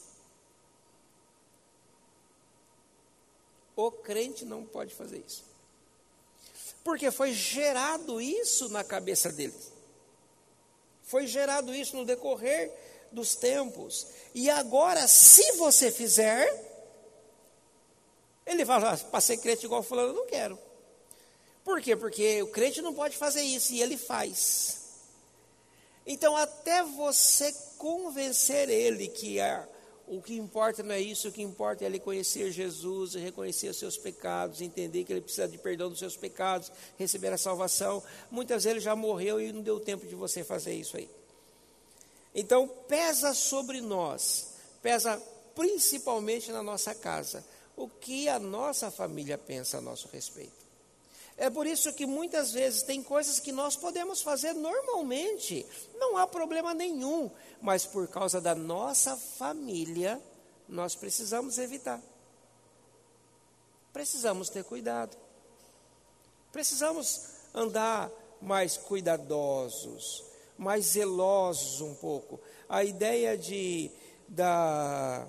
O 3.76 3.91
crente 3.91 4.45
não 4.45 4.66
pode 4.66 4.95
fazer 4.95 5.22
isso. 5.26 5.51
Porque 6.84 7.11
foi 7.11 7.34
gerado 7.34 8.19
isso 8.19 8.69
na 8.69 8.84
cabeça 8.84 9.32
deles. 9.32 9.71
Foi 11.03 11.27
gerado 11.27 11.73
isso 11.73 11.95
no 11.95 12.05
decorrer 12.05 12.71
dos 13.11 13.36
tempos. 13.36 14.07
E 14.34 14.49
agora, 14.49 15.07
se 15.07 15.53
você 15.53 15.91
fizer, 15.91 16.49
ele 18.45 18.65
fala, 18.65 18.93
ah, 18.93 18.97
para 18.97 19.21
ser 19.21 19.38
crente 19.38 19.65
igual 19.65 19.84
fulano, 19.84 20.09
eu 20.09 20.15
não 20.15 20.25
quero. 20.25 20.57
Por 21.63 21.82
quê? 21.82 21.95
Porque 21.95 22.41
o 22.41 22.47
crente 22.47 22.82
não 22.82 22.93
pode 22.93 23.17
fazer 23.17 23.41
isso 23.41 23.73
e 23.73 23.82
ele 23.82 23.97
faz. 23.97 24.79
Então, 26.05 26.36
até 26.36 26.82
você 26.84 27.53
convencer 27.77 28.69
ele 28.69 29.07
que 29.07 29.39
a, 29.39 29.67
o 30.08 30.22
que 30.22 30.36
importa 30.36 30.84
não 30.84 30.93
é 30.93 30.99
isso, 30.99 31.30
o 31.30 31.32
que 31.32 31.41
importa 31.41 31.84
é 31.84 31.88
ele 31.88 31.99
conhecer 31.99 32.52
Jesus, 32.52 33.14
reconhecer 33.14 33.70
os 33.70 33.78
seus 33.78 33.97
pecados, 33.97 34.62
entender 34.62 35.04
que 35.04 35.14
ele 35.14 35.22
precisa 35.22 35.47
de 35.47 35.58
perdão 35.58 35.89
dos 35.89 35.99
seus 35.99 36.18
pecados, 36.18 36.72
receber 36.97 37.32
a 37.32 37.38
salvação. 37.38 38.04
Muitas 38.30 38.64
vezes 38.64 38.78
ele 38.78 38.84
já 38.84 38.95
morreu 38.95 39.39
e 39.39 39.52
não 39.52 39.62
deu 39.62 39.80
tempo 39.80 40.06
de 40.06 40.16
você 40.16 40.43
fazer 40.43 40.74
isso 40.74 40.97
aí. 40.97 41.10
Então, 42.34 42.68
pesa 42.68 43.34
sobre 43.34 43.82
nós, 43.82 44.54
pesa 44.82 45.22
principalmente 45.56 46.52
na 46.52 46.64
nossa 46.64 46.95
casa, 46.95 47.43
o 47.76 47.88
que 47.88 48.30
a 48.30 48.39
nossa 48.39 48.89
família 48.89 49.38
pensa 49.38 49.78
a 49.78 49.82
nosso 49.82 50.08
respeito. 50.08 50.70
É 51.41 51.49
por 51.49 51.65
isso 51.65 51.91
que 51.93 52.05
muitas 52.05 52.51
vezes 52.51 52.83
tem 52.83 53.01
coisas 53.01 53.39
que 53.39 53.51
nós 53.51 53.75
podemos 53.75 54.21
fazer 54.21 54.53
normalmente, 54.53 55.65
não 55.95 56.15
há 56.15 56.27
problema 56.27 56.71
nenhum, 56.71 57.31
mas 57.59 57.83
por 57.83 58.07
causa 58.07 58.39
da 58.39 58.53
nossa 58.53 59.17
família, 59.17 60.21
nós 60.69 60.93
precisamos 60.93 61.57
evitar. 61.57 61.99
Precisamos 63.91 64.49
ter 64.49 64.63
cuidado. 64.63 65.17
Precisamos 66.51 67.29
andar 67.55 68.11
mais 68.39 68.77
cuidadosos, 68.77 70.23
mais 70.55 70.85
zelosos 70.85 71.81
um 71.81 71.95
pouco. 71.95 72.39
A 72.69 72.83
ideia 72.83 73.35
de 73.35 73.89
da 74.27 75.27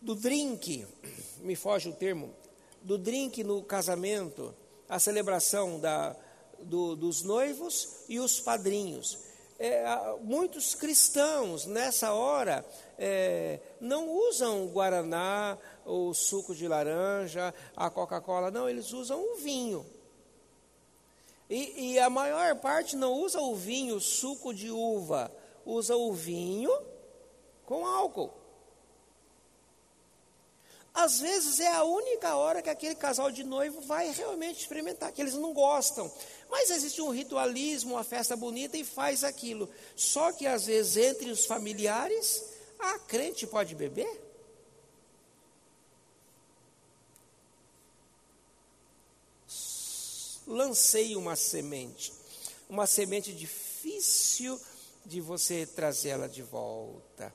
do 0.00 0.14
drink, 0.14 0.86
me 1.38 1.56
foge 1.56 1.88
o 1.88 1.92
termo, 1.92 2.32
do 2.86 2.96
drink 2.96 3.42
no 3.42 3.64
casamento, 3.64 4.54
a 4.88 5.00
celebração 5.00 5.80
da, 5.80 6.14
do, 6.60 6.94
dos 6.94 7.22
noivos 7.22 8.04
e 8.08 8.20
os 8.20 8.38
padrinhos. 8.38 9.18
É, 9.58 9.84
muitos 10.22 10.76
cristãos 10.76 11.66
nessa 11.66 12.12
hora 12.12 12.64
é, 12.96 13.58
não 13.80 14.08
usam 14.08 14.64
o 14.64 14.68
guaraná, 14.68 15.58
o 15.84 16.14
suco 16.14 16.54
de 16.54 16.68
laranja, 16.68 17.52
a 17.76 17.90
Coca-Cola, 17.90 18.52
não, 18.52 18.68
eles 18.68 18.92
usam 18.92 19.20
o 19.20 19.36
vinho. 19.38 19.84
E, 21.50 21.94
e, 21.94 21.98
a 21.98 22.08
maior 22.08 22.54
parte 22.56 22.94
não 22.94 23.14
usa 23.14 23.40
o 23.40 23.56
vinho, 23.56 23.98
suco 23.98 24.54
de 24.54 24.70
uva, 24.70 25.32
usa 25.64 25.96
o 25.96 26.12
vinho 26.12 26.70
com 27.64 27.84
álcool. 27.84 28.32
Às 30.96 31.20
vezes 31.20 31.60
é 31.60 31.70
a 31.70 31.84
única 31.84 32.36
hora 32.36 32.62
que 32.62 32.70
aquele 32.70 32.94
casal 32.94 33.30
de 33.30 33.44
noivo 33.44 33.82
vai 33.82 34.10
realmente 34.12 34.60
experimentar, 34.60 35.12
que 35.12 35.20
eles 35.20 35.34
não 35.34 35.52
gostam. 35.52 36.10
Mas 36.50 36.70
existe 36.70 37.02
um 37.02 37.10
ritualismo, 37.10 37.96
uma 37.96 38.02
festa 38.02 38.34
bonita 38.34 38.78
e 38.78 38.82
faz 38.82 39.22
aquilo. 39.22 39.68
Só 39.94 40.32
que 40.32 40.46
às 40.46 40.64
vezes 40.64 40.96
entre 40.96 41.30
os 41.30 41.44
familiares, 41.44 42.42
a 42.78 42.98
crente 42.98 43.46
pode 43.46 43.74
beber. 43.74 44.22
Lancei 50.46 51.14
uma 51.14 51.36
semente, 51.36 52.10
uma 52.70 52.86
semente 52.86 53.34
difícil 53.34 54.58
de 55.04 55.20
você 55.20 55.66
trazê-la 55.66 56.26
de 56.26 56.42
volta. 56.42 57.34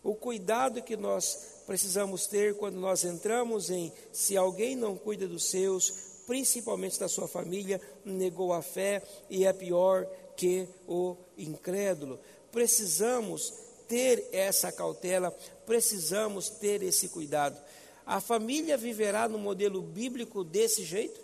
O 0.00 0.14
cuidado 0.14 0.80
que 0.80 0.96
nós 0.96 1.59
precisamos 1.70 2.26
ter 2.26 2.56
quando 2.56 2.80
nós 2.80 3.04
entramos 3.04 3.70
em 3.70 3.92
se 4.10 4.36
alguém 4.36 4.74
não 4.74 4.96
cuida 4.96 5.28
dos 5.28 5.44
seus, 5.44 6.24
principalmente 6.26 6.98
da 6.98 7.06
sua 7.06 7.28
família, 7.28 7.80
negou 8.04 8.52
a 8.52 8.60
fé 8.60 9.00
e 9.30 9.46
é 9.46 9.52
pior 9.52 10.04
que 10.36 10.66
o 10.88 11.16
incrédulo. 11.38 12.18
Precisamos 12.50 13.54
ter 13.86 14.26
essa 14.32 14.72
cautela, 14.72 15.30
precisamos 15.64 16.50
ter 16.50 16.82
esse 16.82 17.08
cuidado. 17.08 17.56
A 18.04 18.20
família 18.20 18.76
viverá 18.76 19.28
no 19.28 19.38
modelo 19.38 19.80
bíblico 19.80 20.42
desse 20.42 20.82
jeito? 20.82 21.20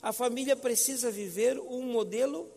A 0.00 0.12
família 0.12 0.54
precisa 0.54 1.10
viver 1.10 1.58
um 1.58 1.82
modelo 1.82 2.48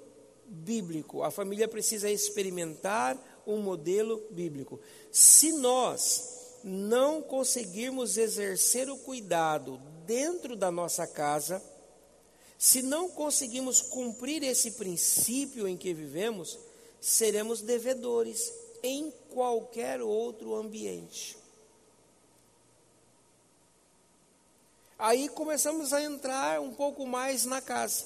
bíblico, 0.46 1.24
a 1.24 1.32
família 1.32 1.68
precisa 1.68 2.12
experimentar 2.12 3.18
um 3.48 3.58
modelo 3.58 4.22
bíblico. 4.30 4.80
Se 5.12 5.52
nós 5.54 6.38
não 6.64 7.22
conseguirmos 7.22 8.18
exercer 8.18 8.90
o 8.90 8.98
cuidado 8.98 9.80
dentro 10.06 10.56
da 10.56 10.72
nossa 10.72 11.06
casa, 11.06 11.62
se 12.58 12.82
não 12.82 13.10
conseguimos 13.10 13.82
cumprir 13.82 14.44
esse 14.44 14.72
princípio 14.72 15.68
em 15.68 15.78
que 15.78 15.94
vivemos, 15.94 16.58
seremos 17.00 17.62
devedores 17.62 18.52
em 18.82 19.12
qualquer 19.34 20.02
outro 20.02 20.56
ambiente. 20.56 21.38
Aí 24.98 25.30
começamos 25.30 25.94
a 25.94 26.02
entrar 26.02 26.60
um 26.60 26.74
pouco 26.74 27.06
mais 27.06 27.46
na 27.46 27.62
casa, 27.62 28.06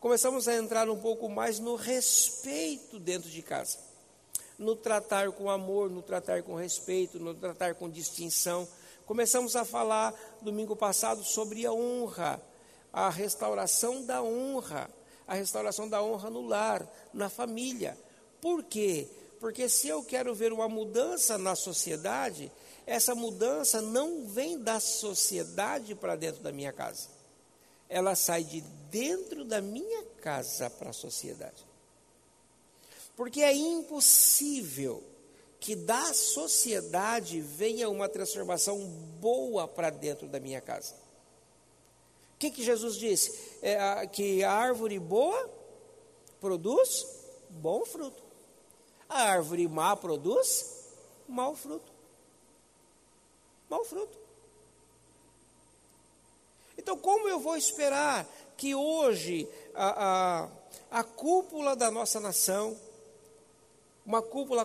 começamos 0.00 0.48
a 0.48 0.56
entrar 0.56 0.90
um 0.90 0.98
pouco 0.98 1.28
mais 1.28 1.60
no 1.60 1.76
respeito 1.76 2.98
dentro 2.98 3.30
de 3.30 3.40
casa, 3.40 3.78
no 4.58 4.76
tratar 4.76 5.30
com 5.32 5.50
amor, 5.50 5.90
no 5.90 6.02
tratar 6.02 6.42
com 6.42 6.54
respeito, 6.54 7.18
no 7.18 7.34
tratar 7.34 7.74
com 7.74 7.88
distinção. 7.88 8.66
Começamos 9.06 9.56
a 9.56 9.64
falar 9.64 10.14
domingo 10.40 10.76
passado 10.76 11.22
sobre 11.24 11.66
a 11.66 11.72
honra, 11.72 12.40
a 12.92 13.10
restauração 13.10 14.04
da 14.04 14.22
honra, 14.22 14.88
a 15.26 15.34
restauração 15.34 15.88
da 15.88 16.02
honra 16.02 16.30
no 16.30 16.42
lar, 16.42 16.86
na 17.12 17.28
família. 17.28 17.98
Por 18.40 18.62
quê? 18.62 19.08
Porque 19.40 19.68
se 19.68 19.88
eu 19.88 20.02
quero 20.02 20.34
ver 20.34 20.52
uma 20.52 20.68
mudança 20.68 21.36
na 21.36 21.54
sociedade, 21.54 22.50
essa 22.86 23.14
mudança 23.14 23.80
não 23.80 24.26
vem 24.26 24.58
da 24.58 24.80
sociedade 24.80 25.94
para 25.94 26.16
dentro 26.16 26.42
da 26.42 26.52
minha 26.52 26.72
casa. 26.72 27.08
Ela 27.88 28.14
sai 28.14 28.44
de 28.44 28.60
dentro 28.90 29.44
da 29.44 29.60
minha 29.60 30.04
casa 30.22 30.70
para 30.70 30.90
a 30.90 30.94
sociedade. 30.94 31.73
Porque 33.16 33.42
é 33.42 33.52
impossível 33.52 35.02
que 35.60 35.74
da 35.74 36.12
sociedade 36.12 37.40
venha 37.40 37.88
uma 37.88 38.08
transformação 38.08 38.78
boa 39.20 39.66
para 39.66 39.90
dentro 39.90 40.26
da 40.26 40.38
minha 40.40 40.60
casa. 40.60 40.94
O 42.34 42.38
que, 42.38 42.50
que 42.50 42.64
Jesus 42.64 42.96
disse? 42.96 43.58
É, 43.62 44.06
que 44.06 44.42
a 44.42 44.52
árvore 44.52 44.98
boa 44.98 45.50
produz 46.40 47.06
bom 47.48 47.84
fruto. 47.86 48.22
A 49.08 49.22
árvore 49.22 49.66
má 49.68 49.96
produz 49.96 50.82
mau 51.28 51.54
fruto 51.54 51.94
mau 53.74 53.84
fruto. 53.84 54.16
Então, 56.78 56.96
como 56.96 57.28
eu 57.28 57.40
vou 57.40 57.56
esperar 57.56 58.26
que 58.56 58.74
hoje 58.74 59.48
a, 59.74 60.48
a, 60.90 61.00
a 61.00 61.04
cúpula 61.04 61.74
da 61.74 61.90
nossa 61.90 62.20
nação, 62.20 62.78
uma 64.04 64.22
cúpula 64.22 64.64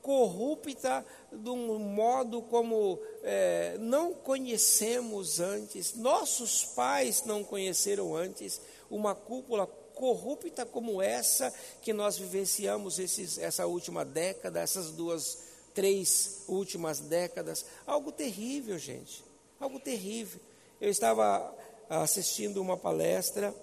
corrupta 0.00 1.06
de 1.30 1.48
um 1.48 1.78
modo 1.78 2.42
como 2.42 2.98
é, 3.22 3.76
não 3.78 4.12
conhecemos 4.12 5.38
antes, 5.38 5.94
nossos 5.94 6.64
pais 6.64 7.24
não 7.24 7.44
conheceram 7.44 8.14
antes, 8.14 8.60
uma 8.90 9.14
cúpula 9.14 9.66
corrupta 9.66 10.66
como 10.66 11.00
essa 11.00 11.54
que 11.80 11.92
nós 11.92 12.18
vivenciamos 12.18 12.98
esses, 12.98 13.38
essa 13.38 13.66
última 13.66 14.04
década, 14.04 14.60
essas 14.60 14.90
duas 14.90 15.52
três 15.72 16.44
últimas 16.48 17.00
décadas. 17.00 17.64
Algo 17.86 18.12
terrível, 18.12 18.78
gente. 18.78 19.24
Algo 19.60 19.78
terrível. 19.78 20.40
Eu 20.80 20.90
estava 20.90 21.54
assistindo 21.88 22.60
uma 22.60 22.76
palestra 22.76 23.54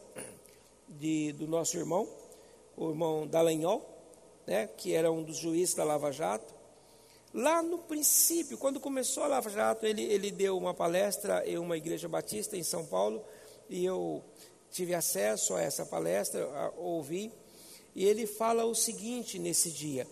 de, 0.88 1.34
do 1.34 1.48
nosso 1.48 1.78
irmão, 1.78 2.08
o 2.78 2.90
irmão 2.90 3.28
Dallagnol, 3.28 3.99
né, 4.50 4.68
que 4.76 4.96
era 4.96 5.12
um 5.12 5.22
dos 5.22 5.38
juízes 5.38 5.76
da 5.76 5.84
Lava 5.84 6.12
Jato. 6.12 6.56
Lá 7.32 7.62
no 7.62 7.78
princípio, 7.78 8.58
quando 8.58 8.80
começou 8.80 9.22
a 9.22 9.28
Lava 9.28 9.48
Jato, 9.48 9.86
ele, 9.86 10.02
ele 10.02 10.32
deu 10.32 10.58
uma 10.58 10.74
palestra 10.74 11.48
em 11.48 11.60
uma 11.60 11.78
igreja 11.78 12.10
batista 12.10 12.58
em 12.58 12.64
São 12.64 12.84
Paulo, 12.84 13.24
e 13.70 13.86
eu 13.86 14.24
tive 14.72 14.96
acesso 14.96 15.54
a 15.54 15.62
essa 15.62 15.86
palestra, 15.86 16.44
a, 16.46 16.72
ouvi, 16.80 17.32
e 17.94 18.04
ele 18.04 18.26
fala 18.26 18.66
o 18.66 18.74
seguinte 18.74 19.38
nesse 19.38 19.70
dia: 19.70 20.08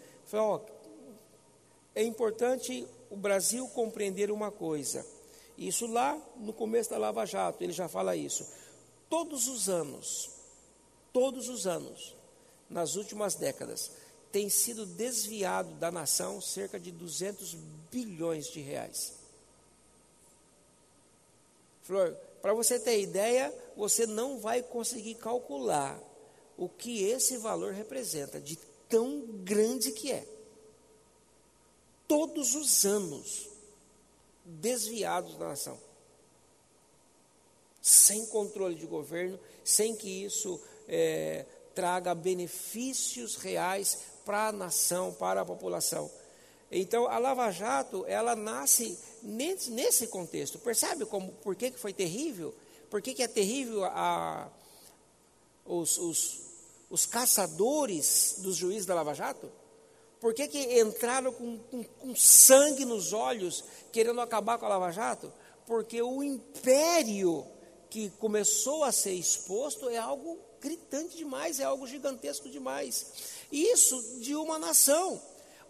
é 1.95 2.03
importante 2.03 2.88
o 3.09 3.15
Brasil 3.15 3.67
compreender 3.69 4.29
uma 4.29 4.51
coisa. 4.51 5.03
Isso 5.57 5.88
lá 5.88 6.15
no 6.35 6.53
começo 6.53 6.91
da 6.91 6.99
Lava 6.99 7.25
Jato, 7.25 7.63
ele 7.63 7.73
já 7.73 7.88
fala 7.88 8.15
isso. 8.15 8.47
Todos 9.09 9.47
os 9.47 9.67
anos, 9.67 10.29
todos 11.11 11.49
os 11.49 11.65
anos, 11.65 12.15
nas 12.69 12.95
últimas 12.95 13.33
décadas, 13.33 13.89
tem 14.38 14.49
sido 14.49 14.85
desviado 14.85 15.73
da 15.77 15.89
nação 15.89 16.39
cerca 16.39 16.79
de 16.79 16.91
200 16.91 17.55
bilhões 17.89 18.45
de 18.45 18.59
reais. 18.59 19.13
Flor, 21.81 22.15
para 22.39 22.53
você 22.53 22.79
ter 22.79 23.01
ideia, 23.01 23.51
você 23.75 24.05
não 24.05 24.38
vai 24.38 24.61
conseguir 24.61 25.15
calcular 25.15 25.99
o 26.55 26.69
que 26.69 27.03
esse 27.05 27.38
valor 27.38 27.73
representa, 27.73 28.39
de 28.39 28.59
tão 28.88 29.21
grande 29.43 29.91
que 29.91 30.11
é 30.11 30.23
todos 32.07 32.53
os 32.53 32.85
anos 32.85 33.49
desviados 34.45 35.35
da 35.35 35.47
nação. 35.47 35.79
Sem 37.81 38.23
controle 38.27 38.75
de 38.75 38.85
governo, 38.85 39.39
sem 39.63 39.95
que 39.95 40.25
isso 40.25 40.61
é, 40.88 41.43
traga 41.73 42.13
benefícios 42.13 43.35
reais 43.35 44.16
para 44.28 44.49
a 44.49 44.51
nação, 44.51 45.13
para 45.13 45.39
a 45.39 45.45
população. 45.45 46.11
Então, 46.69 47.07
a 47.07 47.17
Lava 47.17 47.49
Jato, 47.49 48.03
ela 48.07 48.36
nasce 48.36 48.99
nesse, 49.23 50.07
contexto. 50.07 50.59
Percebe 50.59 51.05
como, 51.05 51.32
por 51.32 51.55
que, 51.55 51.71
que 51.71 51.80
foi 51.80 51.93
terrível? 51.93 52.53
Por 52.89 53.01
que, 53.01 53.13
que 53.13 53.23
é 53.23 53.28
terrível 53.28 53.86
a, 53.86 54.49
os, 55.65 55.97
os, 55.97 56.41
os 56.89 57.05
caçadores 57.05 58.36
dos 58.39 58.57
juízes 58.57 58.86
da 58.86 58.95
Lava 58.95 59.13
Jato? 59.13 59.49
Por 60.19 60.34
que, 60.34 60.49
que 60.49 60.82
entraram 60.82 61.32
com, 61.32 61.57
com, 61.71 61.84
com 61.86 62.13
sangue 62.13 62.84
nos 62.84 63.13
olhos, 63.13 63.63
querendo 63.93 64.19
acabar 64.19 64.57
com 64.57 64.65
a 64.65 64.69
Lava 64.69 64.91
Jato? 64.91 65.32
Porque 65.65 66.01
o 66.01 66.21
império 66.21 67.47
que 67.89 68.09
começou 68.19 68.84
a 68.84 68.91
ser 68.91 69.13
exposto 69.13 69.88
é 69.88 69.97
algo 69.97 70.38
gritante 70.59 71.15
demais, 71.15 71.61
é 71.61 71.63
algo 71.63 71.88
gigantesco 71.88 72.49
demais. 72.49 73.36
Isso 73.51 74.19
de 74.19 74.35
uma 74.35 74.59
nação. 74.59 75.21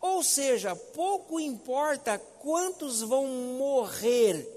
Ou 0.01 0.23
seja, 0.23 0.75
pouco 0.75 1.39
importa 1.39 2.19
quantos 2.39 3.01
vão 3.01 3.28
morrer 3.28 4.47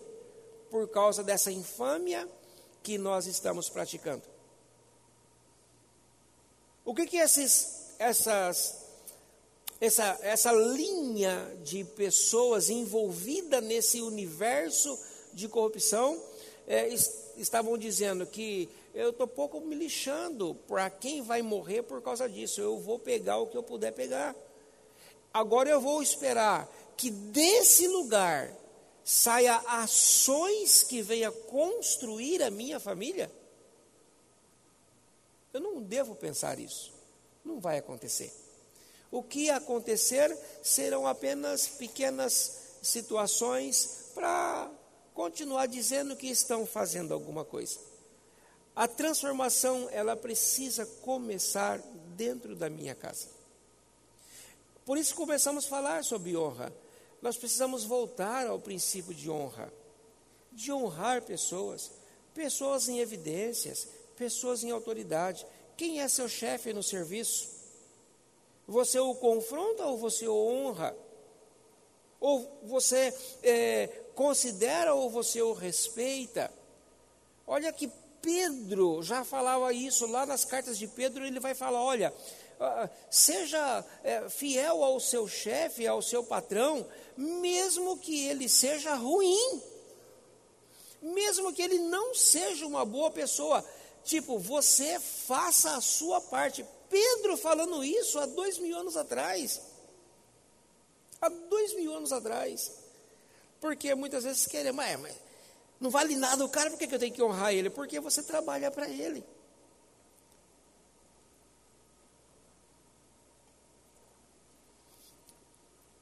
por 0.70 0.88
causa 0.88 1.22
dessa 1.24 1.50
infâmia 1.50 2.28
que 2.82 2.98
nós 2.98 3.26
estamos 3.26 3.68
praticando. 3.68 4.22
O 6.84 6.94
que, 6.94 7.06
que 7.06 7.16
esses, 7.16 7.94
essas 7.98 8.80
essa, 9.80 10.18
essa 10.20 10.52
linha 10.52 11.56
de 11.64 11.84
pessoas 11.84 12.68
envolvida 12.68 13.60
nesse 13.60 14.02
universo 14.02 14.98
de 15.32 15.48
corrupção 15.48 16.20
é, 16.68 16.88
estavam 17.36 17.78
dizendo 17.78 18.26
que 18.26 18.68
eu 18.94 19.10
estou 19.10 19.26
pouco 19.26 19.60
me 19.60 19.74
lixando 19.74 20.54
para 20.66 20.90
quem 20.90 21.22
vai 21.22 21.42
morrer 21.42 21.82
por 21.82 22.02
causa 22.02 22.28
disso. 22.28 22.60
Eu 22.60 22.78
vou 22.78 22.98
pegar 22.98 23.38
o 23.38 23.46
que 23.46 23.56
eu 23.56 23.62
puder 23.62 23.92
pegar. 23.92 24.34
Agora 25.32 25.70
eu 25.70 25.80
vou 25.80 26.02
esperar 26.02 26.68
que 26.96 27.10
desse 27.10 27.86
lugar 27.86 28.52
saia 29.04 29.56
ações 29.66 30.82
que 30.82 31.02
venha 31.02 31.30
construir 31.30 32.42
a 32.42 32.50
minha 32.50 32.80
família. 32.80 33.30
Eu 35.52 35.60
não 35.60 35.80
devo 35.80 36.14
pensar 36.14 36.58
isso. 36.58 36.92
Não 37.44 37.60
vai 37.60 37.78
acontecer. 37.78 38.32
O 39.10 39.22
que 39.22 39.50
acontecer 39.50 40.36
serão 40.62 41.06
apenas 41.06 41.66
pequenas 41.66 42.58
situações 42.82 44.10
para 44.14 44.70
continuar 45.14 45.66
dizendo 45.66 46.16
que 46.16 46.28
estão 46.28 46.64
fazendo 46.66 47.12
alguma 47.12 47.44
coisa. 47.44 47.89
A 48.74 48.86
transformação, 48.86 49.88
ela 49.90 50.16
precisa 50.16 50.86
começar 51.02 51.78
dentro 52.16 52.54
da 52.54 52.70
minha 52.70 52.94
casa. 52.94 53.28
Por 54.84 54.96
isso 54.96 55.14
começamos 55.14 55.66
a 55.66 55.68
falar 55.68 56.04
sobre 56.04 56.36
honra. 56.36 56.72
Nós 57.20 57.36
precisamos 57.36 57.84
voltar 57.84 58.46
ao 58.46 58.58
princípio 58.58 59.14
de 59.14 59.30
honra, 59.30 59.72
de 60.52 60.72
honrar 60.72 61.22
pessoas, 61.22 61.90
pessoas 62.34 62.88
em 62.88 62.98
evidências, 62.98 63.88
pessoas 64.16 64.64
em 64.64 64.70
autoridade. 64.70 65.46
Quem 65.76 66.00
é 66.00 66.08
seu 66.08 66.28
chefe 66.28 66.72
no 66.72 66.82
serviço? 66.82 67.48
Você 68.66 68.98
o 68.98 69.14
confronta 69.14 69.84
ou 69.86 69.98
você 69.98 70.26
o 70.26 70.34
honra? 70.34 70.96
Ou 72.18 72.60
você 72.64 73.14
é, 73.42 73.86
considera 74.14 74.94
ou 74.94 75.10
você 75.10 75.42
o 75.42 75.52
respeita? 75.52 76.52
Olha 77.46 77.72
que 77.72 77.90
Pedro 78.22 79.02
já 79.02 79.24
falava 79.24 79.72
isso 79.72 80.06
lá 80.06 80.26
nas 80.26 80.44
cartas 80.44 80.78
de 80.78 80.86
Pedro, 80.86 81.24
ele 81.24 81.40
vai 81.40 81.54
falar: 81.54 81.82
olha, 81.82 82.14
ah, 82.60 82.88
seja 83.10 83.84
é, 84.04 84.28
fiel 84.28 84.84
ao 84.84 85.00
seu 85.00 85.26
chefe, 85.26 85.86
ao 85.86 86.02
seu 86.02 86.22
patrão, 86.22 86.86
mesmo 87.16 87.96
que 87.98 88.26
ele 88.26 88.48
seja 88.48 88.94
ruim, 88.94 89.62
mesmo 91.00 91.52
que 91.52 91.62
ele 91.62 91.78
não 91.78 92.14
seja 92.14 92.66
uma 92.66 92.84
boa 92.84 93.10
pessoa. 93.10 93.64
Tipo, 94.04 94.38
você 94.38 94.98
faça 94.98 95.76
a 95.76 95.80
sua 95.80 96.20
parte. 96.20 96.64
Pedro 96.88 97.36
falando 97.36 97.84
isso 97.84 98.18
há 98.18 98.26
dois 98.26 98.58
mil 98.58 98.76
anos 98.76 98.96
atrás. 98.96 99.60
Há 101.20 101.28
dois 101.28 101.74
mil 101.74 101.94
anos 101.94 102.12
atrás. 102.12 102.72
Porque 103.60 103.94
muitas 103.94 104.24
vezes 104.24 104.46
querem, 104.46 104.72
mas, 104.72 104.98
mas 105.00 105.29
não 105.80 105.88
vale 105.88 106.14
nada 106.14 106.44
o 106.44 106.48
cara, 106.48 106.68
por 106.68 106.78
que 106.78 106.94
eu 106.94 106.98
tenho 106.98 107.14
que 107.14 107.22
honrar 107.22 107.54
ele? 107.54 107.70
Porque 107.70 107.98
você 107.98 108.22
trabalha 108.22 108.70
para 108.70 108.88
ele. 108.88 109.24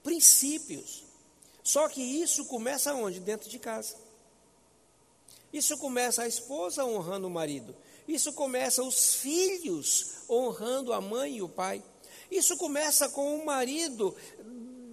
Princípios. 0.02 1.04
Só 1.62 1.88
que 1.88 2.02
isso 2.02 2.46
começa 2.46 2.92
onde? 2.92 3.20
Dentro 3.20 3.48
de 3.48 3.58
casa. 3.58 3.94
Isso 5.52 5.78
começa 5.78 6.22
a 6.22 6.28
esposa 6.28 6.84
honrando 6.84 7.28
o 7.28 7.30
marido. 7.30 7.76
Isso 8.08 8.32
começa 8.32 8.82
os 8.82 9.14
filhos 9.14 10.22
honrando 10.28 10.92
a 10.92 11.00
mãe 11.00 11.36
e 11.36 11.42
o 11.42 11.48
pai. 11.48 11.84
Isso 12.30 12.56
começa 12.56 13.08
com 13.10 13.36
o 13.36 13.46
marido 13.46 14.16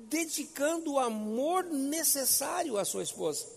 dedicando 0.10 0.94
o 0.94 1.00
amor 1.00 1.64
necessário 1.64 2.78
à 2.78 2.86
sua 2.86 3.04
esposa. 3.04 3.55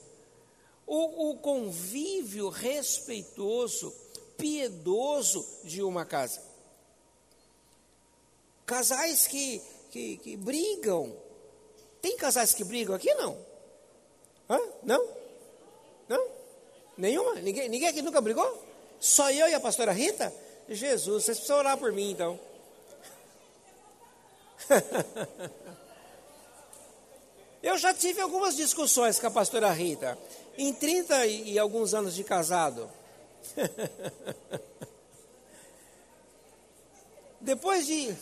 O, 0.88 1.30
o 1.30 1.36
convívio 1.36 2.48
respeitoso, 2.48 3.94
piedoso 4.38 5.46
de 5.62 5.82
uma 5.82 6.06
casa. 6.06 6.42
Casais 8.64 9.26
que, 9.26 9.60
que, 9.90 10.16
que 10.16 10.36
brigam. 10.36 11.14
Tem 12.00 12.16
casais 12.16 12.54
que 12.54 12.64
brigam 12.64 12.94
aqui? 12.96 13.12
Não? 13.14 13.36
Hã? 14.48 14.58
Não? 14.82 15.08
Não? 16.08 16.26
Nenhuma? 16.96 17.34
Ninguém, 17.34 17.68
ninguém 17.68 17.88
aqui 17.88 18.00
nunca 18.00 18.22
brigou? 18.22 18.64
Só 18.98 19.30
eu 19.30 19.46
e 19.46 19.54
a 19.54 19.60
pastora 19.60 19.92
Rita? 19.92 20.32
Jesus, 20.70 21.24
vocês 21.24 21.36
precisam 21.36 21.58
orar 21.58 21.76
por 21.76 21.92
mim 21.92 22.12
então. 22.12 22.40
Eu 27.62 27.76
já 27.76 27.92
tive 27.92 28.20
algumas 28.20 28.56
discussões 28.56 29.18
com 29.18 29.26
a 29.26 29.30
pastora 29.30 29.70
Rita, 29.72 30.16
em 30.56 30.72
30 30.72 31.26
e 31.26 31.58
alguns 31.58 31.92
anos 31.92 32.14
de 32.14 32.22
casado. 32.22 32.88
depois 37.40 37.86
de 37.86 38.16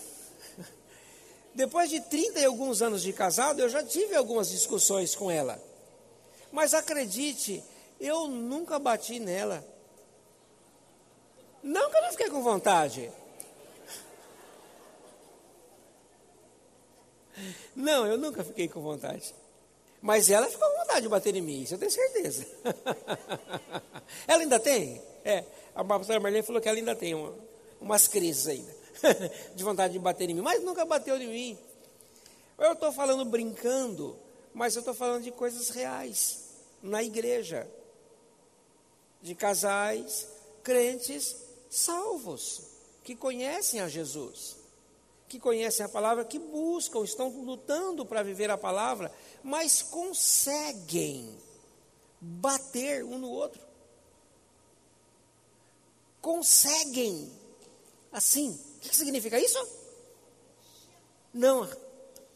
depois 1.54 1.90
de 1.90 2.00
30 2.00 2.40
e 2.40 2.44
alguns 2.44 2.80
anos 2.80 3.02
de 3.02 3.12
casado, 3.12 3.60
eu 3.60 3.68
já 3.68 3.82
tive 3.82 4.14
algumas 4.14 4.48
discussões 4.48 5.14
com 5.14 5.30
ela. 5.30 5.62
Mas 6.50 6.72
acredite, 6.72 7.62
eu 8.00 8.28
nunca 8.28 8.78
bati 8.78 9.18
nela. 9.18 9.62
Não 11.62 11.90
que 11.90 11.96
eu 11.96 12.02
não 12.02 12.10
fiquei 12.10 12.30
com 12.30 12.42
vontade. 12.42 13.10
Não, 17.74 18.06
eu 18.06 18.16
nunca 18.16 18.42
fiquei 18.42 18.68
com 18.68 18.80
vontade. 18.80 19.34
Mas 20.00 20.30
ela 20.30 20.46
ficou 20.48 20.68
com 20.70 20.78
vontade 20.78 21.02
de 21.02 21.08
bater 21.08 21.34
em 21.34 21.40
mim, 21.40 21.62
isso 21.62 21.74
eu 21.74 21.78
tenho 21.78 21.90
certeza. 21.90 22.46
ela 24.26 24.42
ainda 24.42 24.60
tem? 24.60 25.02
É, 25.24 25.44
a 25.74 25.84
pastora 25.84 26.20
Marlene 26.20 26.46
falou 26.46 26.60
que 26.60 26.68
ela 26.68 26.78
ainda 26.78 26.94
tem 26.94 27.14
uma, 27.14 27.34
umas 27.80 28.06
crises 28.06 28.46
ainda, 28.46 28.74
de 29.54 29.64
vontade 29.64 29.94
de 29.94 29.98
bater 29.98 30.30
em 30.30 30.34
mim, 30.34 30.42
mas 30.42 30.62
nunca 30.62 30.84
bateu 30.84 31.16
em 31.16 31.28
mim. 31.28 31.58
Eu 32.58 32.72
estou 32.72 32.92
falando 32.92 33.24
brincando, 33.24 34.16
mas 34.54 34.74
eu 34.74 34.80
estou 34.80 34.94
falando 34.94 35.24
de 35.24 35.30
coisas 35.30 35.70
reais, 35.70 36.44
na 36.82 37.02
igreja, 37.02 37.66
de 39.20 39.34
casais, 39.34 40.28
crentes 40.62 41.36
salvos, 41.68 42.62
que 43.02 43.16
conhecem 43.16 43.80
a 43.80 43.88
Jesus 43.88 44.65
que 45.28 45.40
conhecem 45.40 45.84
a 45.84 45.88
palavra, 45.88 46.24
que 46.24 46.38
buscam, 46.38 47.02
estão 47.02 47.28
lutando 47.28 48.06
para 48.06 48.22
viver 48.22 48.50
a 48.50 48.58
palavra, 48.58 49.12
mas 49.42 49.82
conseguem 49.82 51.36
bater 52.20 53.04
um 53.04 53.18
no 53.18 53.28
outro. 53.30 53.60
Conseguem. 56.20 57.30
Assim. 58.12 58.58
O 58.76 58.80
que 58.80 58.96
significa 58.96 59.38
isso? 59.38 59.58
Não, 61.32 61.68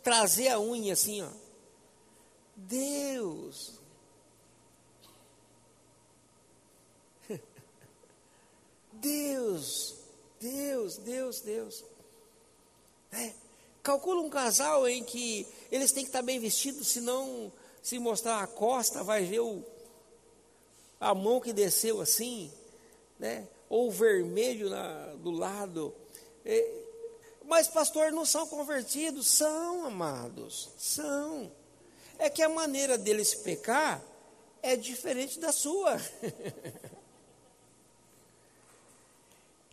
trazer 0.02 0.48
a 0.48 0.60
unha 0.60 0.92
assim, 0.92 1.22
ó. 1.22 1.30
Deus. 2.54 3.80
Deus, 8.92 9.94
Deus, 10.38 10.96
Deus, 10.98 11.40
Deus. 11.40 11.84
É. 13.12 13.32
Calcula 13.82 14.20
um 14.20 14.30
casal 14.30 14.86
em 14.88 15.02
que 15.02 15.46
eles 15.70 15.92
têm 15.92 16.04
que 16.04 16.10
estar 16.10 16.22
bem 16.22 16.38
vestidos, 16.38 16.88
senão, 16.88 17.52
se 17.82 17.98
mostrar 17.98 18.42
a 18.42 18.46
costa, 18.46 19.02
vai 19.02 19.24
ver 19.24 19.40
o, 19.40 19.64
a 21.00 21.14
mão 21.14 21.40
que 21.40 21.52
desceu 21.52 22.00
assim, 22.00 22.52
né? 23.18 23.48
ou 23.70 23.88
o 23.88 23.90
vermelho 23.90 24.68
na, 24.68 25.14
do 25.14 25.30
lado. 25.30 25.94
É, 26.44 26.82
mas, 27.44 27.68
pastor, 27.68 28.10
não 28.10 28.26
são 28.26 28.46
convertidos? 28.48 29.28
São, 29.28 29.86
amados, 29.86 30.70
são. 30.76 31.50
É 32.18 32.28
que 32.28 32.42
a 32.42 32.48
maneira 32.48 32.98
deles 32.98 33.32
pecar 33.32 34.02
é 34.60 34.74
diferente 34.76 35.38
da 35.38 35.52
sua. 35.52 35.96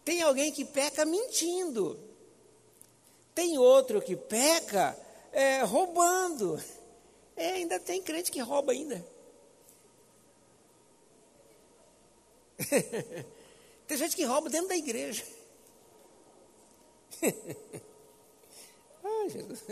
Tem 0.05 0.21
alguém 0.21 0.51
que 0.51 0.63
peca 0.63 1.03
mentindo. 1.03 1.99
Tem 3.38 3.55
outro 3.59 4.01
que 4.01 4.15
peca 4.15 4.97
é, 5.31 5.61
roubando. 5.61 6.59
É, 7.35 7.49
ainda 7.49 7.79
tem 7.79 8.01
crente 8.01 8.31
que 8.31 8.39
rouba 8.39 8.71
ainda. 8.71 9.05
tem 13.85 13.95
gente 13.95 14.15
que 14.15 14.23
rouba 14.23 14.49
dentro 14.49 14.69
da 14.69 14.75
igreja. 14.75 15.23
Ai, 19.03 19.29
Jesus. 19.29 19.63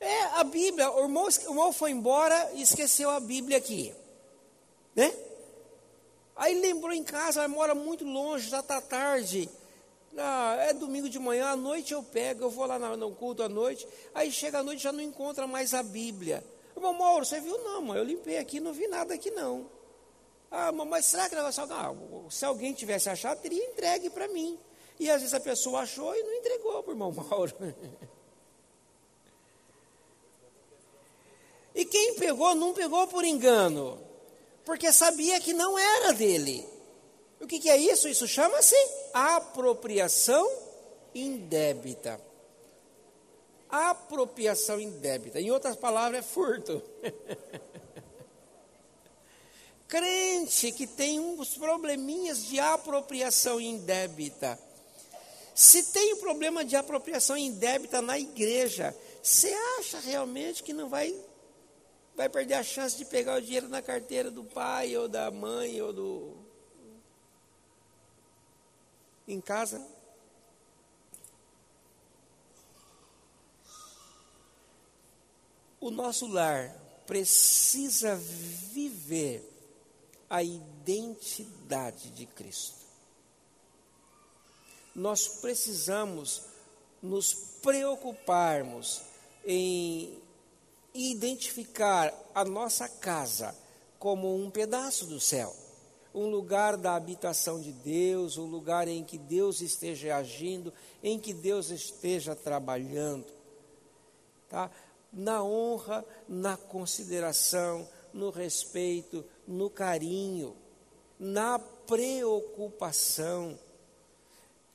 É, 0.00 0.22
a 0.22 0.42
Bíblia, 0.42 0.90
o 0.90 1.02
irmão, 1.02 1.26
o 1.26 1.30
irmão 1.30 1.72
foi 1.72 1.92
embora 1.92 2.50
e 2.54 2.62
esqueceu 2.62 3.08
a 3.08 3.20
Bíblia 3.20 3.58
aqui. 3.58 3.94
Né? 4.96 5.29
Aí 6.40 6.58
lembrou 6.58 6.94
em 6.94 7.04
casa, 7.04 7.46
mora 7.48 7.74
muito 7.74 8.02
longe, 8.02 8.48
já 8.48 8.60
está 8.60 8.80
tarde. 8.80 9.46
Ah, 10.16 10.56
é 10.58 10.72
domingo 10.72 11.06
de 11.06 11.18
manhã, 11.18 11.48
à 11.50 11.56
noite 11.56 11.92
eu 11.92 12.02
pego, 12.02 12.44
eu 12.44 12.50
vou 12.50 12.64
lá 12.64 12.78
no 12.96 13.14
culto 13.14 13.42
à 13.42 13.48
noite. 13.48 13.86
Aí 14.14 14.32
chega 14.32 14.60
à 14.60 14.62
noite 14.62 14.82
já 14.82 14.90
não 14.90 15.02
encontra 15.02 15.46
mais 15.46 15.74
a 15.74 15.82
Bíblia. 15.82 16.42
Irmão 16.74 16.94
Mauro, 16.94 17.26
você 17.26 17.40
viu? 17.40 17.58
Não, 17.58 17.82
mãe, 17.82 17.98
eu 17.98 18.04
limpei 18.04 18.38
aqui, 18.38 18.58
não 18.58 18.72
vi 18.72 18.88
nada 18.88 19.12
aqui 19.12 19.30
não. 19.30 19.70
Ah, 20.50 20.72
mas 20.72 21.04
será 21.04 21.28
que 21.28 21.34
ela 21.34 21.50
vai 21.50 21.66
não, 21.66 22.30
Se 22.30 22.42
alguém 22.46 22.72
tivesse 22.72 23.10
achado, 23.10 23.42
teria 23.42 23.62
entregue 23.62 24.08
para 24.08 24.26
mim. 24.26 24.58
E 24.98 25.10
às 25.10 25.20
vezes 25.20 25.34
a 25.34 25.40
pessoa 25.40 25.80
achou 25.80 26.16
e 26.16 26.22
não 26.22 26.32
entregou 26.32 26.82
para 26.82 26.90
o 26.90 26.94
irmão 26.94 27.12
Mauro. 27.28 27.54
e 31.74 31.84
quem 31.84 32.14
pegou, 32.14 32.54
não 32.54 32.72
pegou 32.72 33.06
por 33.08 33.26
engano 33.26 34.08
porque 34.70 34.92
sabia 34.92 35.40
que 35.40 35.52
não 35.52 35.76
era 35.76 36.12
dele. 36.12 36.64
O 37.40 37.46
que, 37.48 37.58
que 37.58 37.68
é 37.68 37.76
isso? 37.76 38.06
Isso 38.06 38.28
chama-se 38.28 38.76
apropriação 39.12 40.48
indébita. 41.12 42.20
Apropriação 43.68 44.80
indébita. 44.80 45.40
Em 45.40 45.50
outras 45.50 45.74
palavras, 45.74 46.20
é 46.20 46.22
furto. 46.22 46.80
Crente 49.88 50.70
que 50.70 50.86
tem 50.86 51.18
uns 51.18 51.58
probleminhas 51.58 52.44
de 52.44 52.60
apropriação 52.60 53.60
indébita. 53.60 54.56
Se 55.52 55.92
tem 55.92 56.14
um 56.14 56.18
problema 56.18 56.64
de 56.64 56.76
apropriação 56.76 57.36
indébita 57.36 58.00
na 58.00 58.20
igreja, 58.20 58.96
você 59.20 59.52
acha 59.80 59.98
realmente 59.98 60.62
que 60.62 60.72
não 60.72 60.88
vai 60.88 61.12
vai 62.20 62.28
perder 62.28 62.52
a 62.52 62.62
chance 62.62 62.98
de 62.98 63.06
pegar 63.06 63.38
o 63.38 63.40
dinheiro 63.40 63.66
na 63.66 63.80
carteira 63.80 64.30
do 64.30 64.44
pai 64.44 64.94
ou 64.94 65.08
da 65.08 65.30
mãe 65.30 65.80
ou 65.80 65.90
do 65.90 66.36
em 69.26 69.40
casa? 69.40 69.82
O 75.80 75.90
nosso 75.90 76.26
lar 76.26 76.68
precisa 77.06 78.14
viver 78.16 79.42
a 80.28 80.42
identidade 80.42 82.10
de 82.10 82.26
Cristo. 82.26 82.84
Nós 84.94 85.26
precisamos 85.26 86.42
nos 87.00 87.32
preocuparmos 87.62 89.00
em 89.42 90.22
identificar 90.94 92.12
a 92.34 92.44
nossa 92.44 92.88
casa 92.88 93.54
como 93.98 94.34
um 94.34 94.50
pedaço 94.50 95.06
do 95.06 95.20
céu, 95.20 95.54
um 96.14 96.26
lugar 96.26 96.76
da 96.76 96.94
habitação 96.94 97.60
de 97.60 97.72
Deus, 97.72 98.36
um 98.36 98.46
lugar 98.46 98.88
em 98.88 99.04
que 99.04 99.18
Deus 99.18 99.60
esteja 99.60 100.16
agindo, 100.16 100.72
em 101.02 101.18
que 101.18 101.32
Deus 101.32 101.70
esteja 101.70 102.34
trabalhando. 102.34 103.26
Tá? 104.48 104.70
Na 105.12 105.44
honra, 105.44 106.04
na 106.28 106.56
consideração, 106.56 107.88
no 108.12 108.30
respeito, 108.30 109.24
no 109.46 109.70
carinho, 109.70 110.56
na 111.18 111.58
preocupação. 111.58 113.58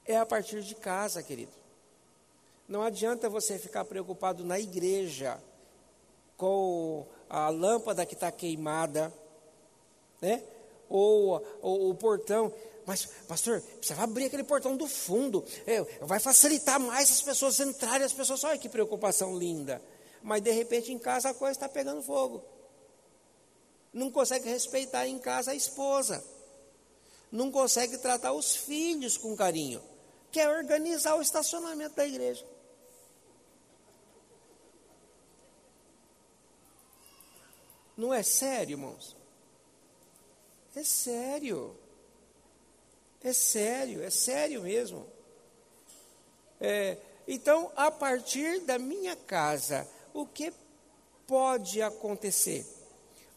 É 0.05 0.17
a 0.17 0.25
partir 0.25 0.61
de 0.61 0.75
casa, 0.75 1.23
querido. 1.23 1.51
Não 2.67 2.81
adianta 2.81 3.29
você 3.29 3.59
ficar 3.59 3.85
preocupado 3.85 4.43
na 4.43 4.59
igreja 4.59 5.39
com 6.37 7.05
a 7.29 7.49
lâmpada 7.49 8.05
que 8.05 8.13
está 8.13 8.31
queimada, 8.31 9.13
né? 10.21 10.43
Ou, 10.89 11.43
ou, 11.61 11.89
o 11.89 11.95
portão. 11.95 12.53
Mas, 12.85 13.05
pastor, 13.27 13.63
você 13.81 13.93
vai 13.93 14.03
abrir 14.03 14.25
aquele 14.25 14.43
portão 14.43 14.77
do 14.77 14.87
fundo. 14.87 15.43
É, 15.65 15.81
vai 16.01 16.19
facilitar 16.19 16.79
mais 16.79 17.11
as 17.11 17.21
pessoas 17.21 17.59
entrarem. 17.59 18.05
As 18.05 18.13
pessoas, 18.13 18.43
olha 18.43 18.57
que 18.57 18.69
preocupação 18.69 19.37
linda. 19.37 19.81
Mas 20.21 20.41
de 20.41 20.51
repente 20.51 20.91
em 20.91 20.99
casa 20.99 21.29
a 21.29 21.33
coisa 21.33 21.53
está 21.53 21.69
pegando 21.69 22.01
fogo. 22.01 22.43
Não 23.93 24.11
consegue 24.11 24.49
respeitar 24.49 25.07
em 25.07 25.17
casa 25.17 25.51
a 25.51 25.55
esposa. 25.55 26.23
Não 27.31 27.51
consegue 27.51 27.97
tratar 27.97 28.33
os 28.33 28.55
filhos 28.55 29.17
com 29.17 29.35
carinho. 29.35 29.81
Quer 30.31 30.49
organizar 30.49 31.15
o 31.15 31.21
estacionamento 31.21 31.95
da 31.95 32.05
igreja. 32.05 32.45
Não 37.97 38.13
é 38.13 38.23
sério, 38.23 38.73
irmãos? 38.73 39.15
É 40.75 40.83
sério. 40.83 41.75
É 43.23 43.33
sério, 43.33 44.03
é 44.03 44.09
sério 44.09 44.61
mesmo. 44.61 45.07
É, 46.59 46.97
então, 47.27 47.71
a 47.75 47.89
partir 47.89 48.61
da 48.61 48.77
minha 48.77 49.15
casa, 49.15 49.87
o 50.13 50.25
que 50.25 50.53
pode 51.25 51.81
acontecer? 51.81 52.65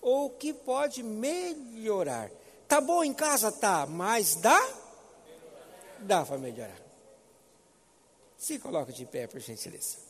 Ou 0.03 0.27
o 0.27 0.31
que 0.31 0.53
pode 0.53 1.03
melhorar? 1.03 2.31
Tá 2.67 2.81
bom 2.81 3.03
em 3.03 3.15
casa? 3.15 3.51
Tá, 3.51 3.87
mas 3.87 4.35
dá? 4.37 4.61
Dá 6.01 6.25
para 6.25 6.39
melhorar. 6.39 6.79
Se 8.37 8.59
coloca 8.59 8.93
de 8.93 9.07
pé, 9.07 9.27
por 9.27 9.41
gentileza. 9.41 10.08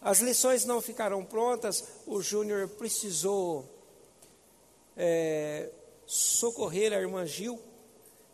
As 0.00 0.20
lições 0.20 0.64
não 0.64 0.80
ficaram 0.80 1.24
prontas, 1.24 1.84
o 2.06 2.22
Júnior 2.22 2.68
precisou 2.68 3.64
é, 4.96 5.70
socorrer 6.06 6.92
a 6.92 7.00
irmã 7.00 7.26
Gil. 7.26 7.60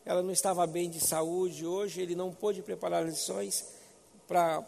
Ela 0.04 0.22
não 0.22 0.30
estava 0.32 0.66
bem 0.66 0.90
de 0.90 1.00
saúde 1.00 1.64
hoje, 1.64 2.02
ele 2.02 2.14
não 2.14 2.32
pôde 2.32 2.60
preparar 2.60 3.04
lições 3.04 3.64
para 4.28 4.62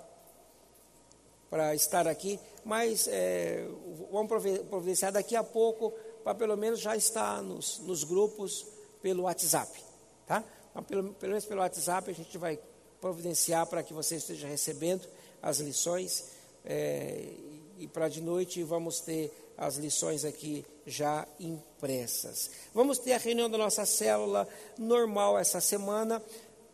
estar 1.75 2.09
aqui, 2.09 2.41
mas 2.65 3.07
é, 3.09 3.69
vamos 4.11 4.29
providenciar 4.69 5.13
daqui 5.13 5.37
a 5.37 5.45
pouco 5.45 5.93
para 6.25 6.35
pelo 6.35 6.57
menos 6.57 6.81
já 6.81 6.97
estar 6.97 7.43
nos, 7.43 7.79
nos 7.81 8.03
grupos 8.03 8.67
pelo 9.03 9.25
WhatsApp, 9.25 9.85
tá? 10.27 10.43
Pelo, 10.89 11.13
pelo 11.15 11.31
menos 11.31 11.45
pelo 11.45 11.61
WhatsApp 11.61 12.11
a 12.11 12.15
gente 12.15 12.37
vai 12.39 12.59
providenciar 13.01 13.67
para 13.67 13.83
que 13.83 13.93
você 13.93 14.17
esteja 14.17 14.49
recebendo 14.49 15.07
as 15.43 15.59
lições 15.59 16.36
é, 16.67 17.33
e 17.79 17.87
para 17.87 18.09
de 18.09 18.21
noite 18.21 18.63
vamos 18.63 19.01
ter 19.01 19.33
as 19.57 19.77
lições 19.77 20.25
aqui 20.25 20.67
já 20.85 21.27
impressas. 21.39 22.51
Vamos 22.75 22.99
ter 22.99 23.13
a 23.13 23.19
reunião 23.19 23.49
da 23.49 23.57
nossa 23.57 23.87
célula 23.87 24.49
normal 24.77 25.39
essa 25.39 25.61
semana, 25.61 26.23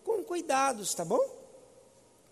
com 0.03 0.25
cuidados, 0.25 0.95
tá 0.95 1.05
bom? 1.05 1.21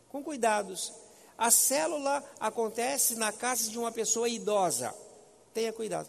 Com 0.08 0.24
cuidados. 0.24 0.92
A 1.38 1.50
célula 1.50 2.24
acontece 2.38 3.14
na 3.14 3.32
casa 3.32 3.70
de 3.70 3.78
uma 3.78 3.92
pessoa 3.92 4.28
idosa. 4.28 4.94
Tenha 5.54 5.72
cuidado. 5.72 6.08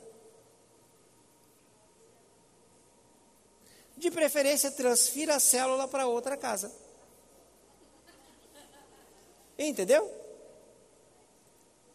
De 3.95 4.09
preferência, 4.09 4.71
transfira 4.71 5.35
a 5.35 5.39
célula 5.39 5.87
para 5.87 6.07
outra 6.07 6.35
casa. 6.35 6.71
Entendeu? 9.57 10.20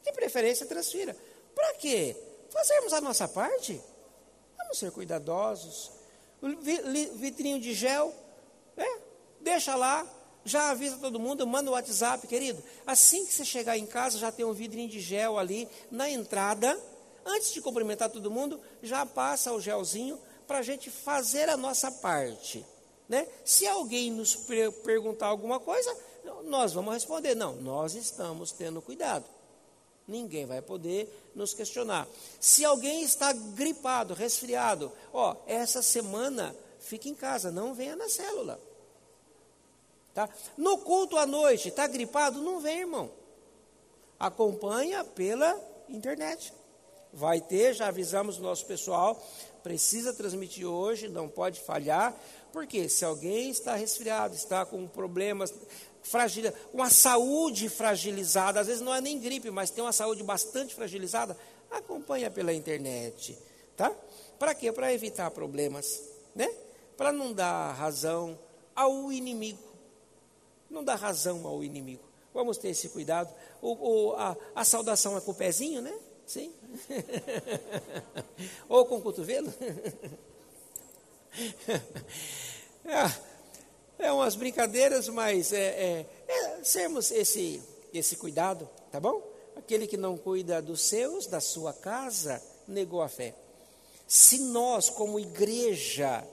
De 0.06 0.12
preferência, 0.12 0.64
transfira. 0.64 1.16
Para 1.52 1.74
quê? 1.74 2.16
Fazermos 2.48 2.92
a 2.92 3.00
nossa 3.00 3.26
parte. 3.26 3.80
Vamos 4.56 4.78
ser 4.78 4.92
cuidadosos. 4.92 5.90
Vitrinho 7.16 7.58
de 7.60 7.74
gel, 7.74 8.14
né? 8.76 8.86
deixa 9.40 9.74
lá, 9.74 10.06
já 10.44 10.70
avisa 10.70 10.96
todo 10.98 11.18
mundo, 11.18 11.44
manda 11.44 11.70
o 11.70 11.74
WhatsApp, 11.74 12.24
querido. 12.28 12.62
Assim 12.86 13.26
que 13.26 13.32
você 13.32 13.44
chegar 13.44 13.76
em 13.76 13.84
casa, 13.84 14.16
já 14.16 14.30
tem 14.30 14.44
um 14.44 14.52
vidrinho 14.52 14.88
de 14.88 15.00
gel 15.00 15.38
ali 15.38 15.68
na 15.90 16.08
entrada. 16.08 16.80
Antes 17.24 17.52
de 17.52 17.60
cumprimentar 17.60 18.08
todo 18.08 18.30
mundo, 18.30 18.60
já 18.80 19.04
passa 19.04 19.52
o 19.52 19.60
gelzinho 19.60 20.20
para 20.46 20.58
a 20.58 20.62
gente 20.62 20.88
fazer 20.88 21.48
a 21.48 21.56
nossa 21.56 21.90
parte. 21.90 22.64
Né? 23.08 23.26
Se 23.44 23.66
alguém 23.66 24.12
nos 24.12 24.36
perguntar 24.84 25.26
alguma 25.26 25.58
coisa, 25.58 25.96
nós 26.44 26.72
vamos 26.72 26.94
responder: 26.94 27.34
não, 27.34 27.56
nós 27.56 27.94
estamos 27.94 28.52
tendo 28.52 28.80
cuidado 28.80 29.35
ninguém 30.06 30.46
vai 30.46 30.62
poder 30.62 31.08
nos 31.34 31.52
questionar. 31.52 32.06
Se 32.40 32.64
alguém 32.64 33.02
está 33.02 33.32
gripado, 33.32 34.14
resfriado, 34.14 34.92
ó, 35.12 35.36
essa 35.46 35.82
semana 35.82 36.54
fique 36.80 37.08
em 37.08 37.14
casa, 37.14 37.50
não 37.50 37.74
venha 37.74 37.96
na 37.96 38.08
célula. 38.08 38.60
Tá? 40.14 40.28
No 40.56 40.78
culto 40.78 41.18
à 41.18 41.26
noite, 41.26 41.68
está 41.68 41.86
gripado? 41.86 42.40
Não 42.40 42.60
vem, 42.60 42.80
irmão. 42.80 43.10
Acompanha 44.18 45.04
pela 45.04 45.60
internet. 45.88 46.52
Vai 47.12 47.40
ter, 47.40 47.74
já 47.74 47.88
avisamos 47.88 48.38
o 48.38 48.42
nosso 48.42 48.64
pessoal, 48.66 49.22
precisa 49.62 50.12
transmitir 50.12 50.66
hoje, 50.66 51.08
não 51.08 51.28
pode 51.28 51.60
falhar, 51.60 52.14
porque 52.52 52.88
se 52.88 53.04
alguém 53.04 53.50
está 53.50 53.74
resfriado, 53.74 54.34
está 54.34 54.64
com 54.64 54.86
problemas, 54.86 55.52
fragil, 56.06 56.52
uma 56.72 56.88
saúde 56.90 57.68
fragilizada, 57.68 58.60
às 58.60 58.66
vezes 58.66 58.82
não 58.82 58.94
é 58.94 59.00
nem 59.00 59.18
gripe, 59.18 59.50
mas 59.50 59.70
tem 59.70 59.82
uma 59.82 59.92
saúde 59.92 60.22
bastante 60.22 60.74
fragilizada, 60.74 61.36
acompanha 61.70 62.30
pela 62.30 62.52
internet, 62.52 63.38
tá? 63.76 63.92
Para 64.38 64.54
quê? 64.54 64.70
Para 64.70 64.92
evitar 64.92 65.30
problemas, 65.30 66.02
né? 66.34 66.48
Para 66.96 67.12
não 67.12 67.32
dar 67.32 67.72
razão 67.72 68.38
ao 68.74 69.12
inimigo. 69.12 69.62
Não 70.70 70.84
dar 70.84 70.96
razão 70.96 71.46
ao 71.46 71.62
inimigo. 71.62 72.04
Vamos 72.34 72.58
ter 72.58 72.68
esse 72.68 72.88
cuidado. 72.90 73.32
O, 73.62 73.72
o, 73.72 74.12
a, 74.16 74.36
a 74.54 74.64
saudação 74.64 75.16
é 75.16 75.20
com 75.20 75.30
o 75.30 75.34
pezinho, 75.34 75.80
né? 75.80 75.98
Sim. 76.26 76.52
Ou 78.68 78.84
com 78.84 78.96
o 78.96 79.02
cotovelo. 79.02 79.52
ah, 82.86 83.16
é 83.98 84.12
umas 84.12 84.34
brincadeiras, 84.36 85.08
mas 85.08 85.52
é, 85.52 85.58
é, 85.58 86.06
é 86.28 86.64
sermos 86.64 87.10
esse, 87.10 87.62
esse 87.92 88.16
cuidado, 88.16 88.68
tá 88.90 89.00
bom? 89.00 89.22
Aquele 89.56 89.86
que 89.86 89.96
não 89.96 90.16
cuida 90.18 90.60
dos 90.60 90.82
seus, 90.82 91.26
da 91.26 91.40
sua 91.40 91.72
casa, 91.72 92.42
negou 92.68 93.00
a 93.00 93.08
fé. 93.08 93.34
Se 94.06 94.38
nós, 94.38 94.90
como 94.90 95.18
igreja, 95.18 96.24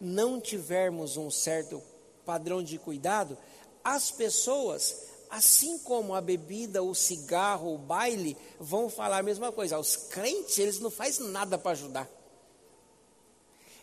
não 0.00 0.40
tivermos 0.40 1.16
um 1.16 1.30
certo 1.30 1.82
padrão 2.24 2.62
de 2.62 2.78
cuidado, 2.78 3.36
as 3.84 4.10
pessoas, 4.10 5.02
assim 5.28 5.78
como 5.78 6.14
a 6.14 6.20
bebida, 6.20 6.82
o 6.82 6.94
cigarro, 6.94 7.74
o 7.74 7.78
baile, 7.78 8.36
vão 8.58 8.88
falar 8.88 9.18
a 9.18 9.22
mesma 9.22 9.52
coisa. 9.52 9.78
Os 9.78 9.96
crentes, 9.96 10.58
eles 10.58 10.80
não 10.80 10.90
fazem 10.90 11.26
nada 11.28 11.58
para 11.58 11.72
ajudar. 11.72 12.08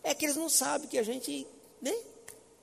É 0.03 0.13
que 0.13 0.25
eles 0.25 0.35
não 0.35 0.49
sabem 0.49 0.87
que 0.87 0.97
a 0.97 1.03
gente, 1.03 1.47
né? 1.81 1.95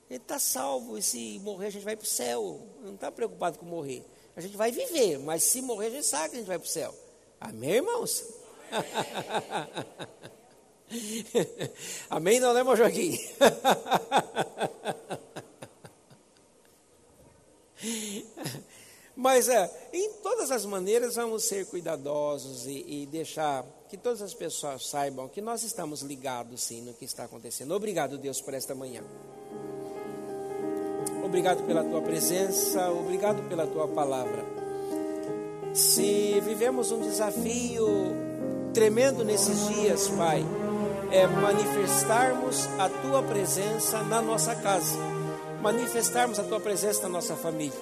Gente 0.09 0.21
está 0.21 0.39
salvo 0.39 0.97
e 0.97 1.01
se 1.01 1.39
morrer 1.39 1.67
a 1.67 1.71
gente 1.71 1.83
vai 1.83 1.95
para 1.95 2.05
o 2.05 2.07
céu. 2.07 2.61
Não 2.83 2.93
está 2.93 3.11
preocupado 3.11 3.57
com 3.57 3.65
morrer. 3.65 4.05
A 4.35 4.41
gente 4.41 4.55
vai 4.55 4.71
viver, 4.71 5.17
mas 5.19 5.43
se 5.43 5.61
morrer 5.61 5.87
a 5.87 5.91
gente 5.91 6.05
sabe 6.05 6.29
que 6.29 6.35
a 6.35 6.39
gente 6.39 6.47
vai 6.47 6.59
para 6.59 6.65
o 6.65 6.69
céu. 6.69 6.93
Amém, 7.39 7.71
irmãos? 7.71 8.23
Amém, 12.09 12.39
não, 12.39 12.53
né, 12.53 12.59
irmão 12.59 12.75
Joaquim? 12.75 13.17
Mas 19.15 19.47
é, 19.47 19.89
em 19.93 20.11
todas 20.21 20.51
as 20.51 20.65
maneiras 20.65 21.15
vamos 21.15 21.45
ser 21.45 21.65
cuidadosos 21.67 22.65
e, 22.65 22.83
e, 22.87 23.05
deixar 23.05 23.65
que 23.87 23.97
todas 23.97 24.21
as 24.21 24.33
pessoas 24.33 24.87
saibam 24.87 25.29
que 25.29 25.41
nós 25.41 25.63
estamos 25.63 26.01
ligados 26.01 26.61
sim 26.61 26.81
no 26.81 26.93
que 26.93 27.05
está 27.05 27.23
acontecendo. 27.23 27.73
Obrigado, 27.73 28.17
Deus, 28.17 28.41
por 28.41 28.53
esta 28.53 28.75
manhã. 28.75 29.03
Obrigado 31.25 31.63
pela 31.63 31.83
tua 31.83 32.01
presença, 32.01 32.87
obrigado 32.91 33.41
pela 33.49 33.65
tua 33.65 33.87
palavra. 33.87 34.45
Se 35.73 36.39
vivemos 36.45 36.91
um 36.91 37.01
desafio 37.01 37.87
tremendo 38.75 39.25
nesses 39.25 39.67
dias, 39.69 40.07
Pai, 40.09 40.45
é 41.11 41.25
manifestarmos 41.25 42.69
a 42.77 42.87
tua 42.89 43.23
presença 43.23 44.03
na 44.03 44.21
nossa 44.21 44.53
casa, 44.53 44.99
manifestarmos 45.63 46.37
a 46.37 46.43
tua 46.43 46.59
presença 46.59 47.01
na 47.01 47.09
nossa 47.09 47.35
família. 47.35 47.73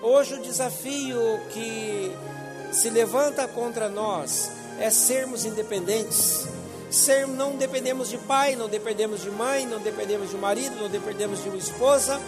Hoje 0.00 0.34
o 0.34 0.40
desafio 0.40 1.18
que 1.50 2.12
se 2.70 2.88
levanta 2.88 3.48
contra 3.48 3.88
nós 3.88 4.48
é 4.78 4.90
sermos 4.90 5.44
independentes. 5.44 6.46
Ser, 6.88 7.26
não 7.26 7.56
dependemos 7.56 8.08
de 8.08 8.18
pai, 8.18 8.54
não 8.54 8.68
dependemos 8.68 9.22
de 9.22 9.30
mãe, 9.30 9.66
não 9.66 9.80
dependemos 9.80 10.30
de 10.30 10.36
marido, 10.36 10.76
não 10.76 10.88
dependemos 10.88 11.42
de 11.42 11.48
uma 11.48 11.58
esposa, 11.58 12.20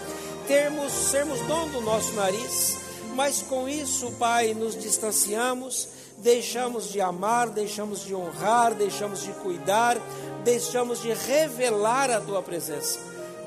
termos, 0.53 0.93
sermos 0.93 1.41
dono 1.47 1.73
do 1.73 1.81
nosso 1.81 2.13
nariz, 2.13 2.77
mas 3.15 3.41
com 3.41 3.67
isso, 3.67 4.13
Pai, 4.19 4.53
nos 4.53 4.79
distanciamos, 4.79 5.89
deixamos 6.19 6.93
de 6.93 7.01
amar, 7.01 7.49
deixamos 7.49 8.05
de 8.05 8.15
honrar, 8.15 8.75
deixamos 8.75 9.23
de 9.23 9.33
cuidar, 9.33 9.97
deixamos 10.45 11.01
de 11.01 11.11
revelar 11.11 12.11
a 12.11 12.21
Tua 12.21 12.43
presença. 12.43 12.99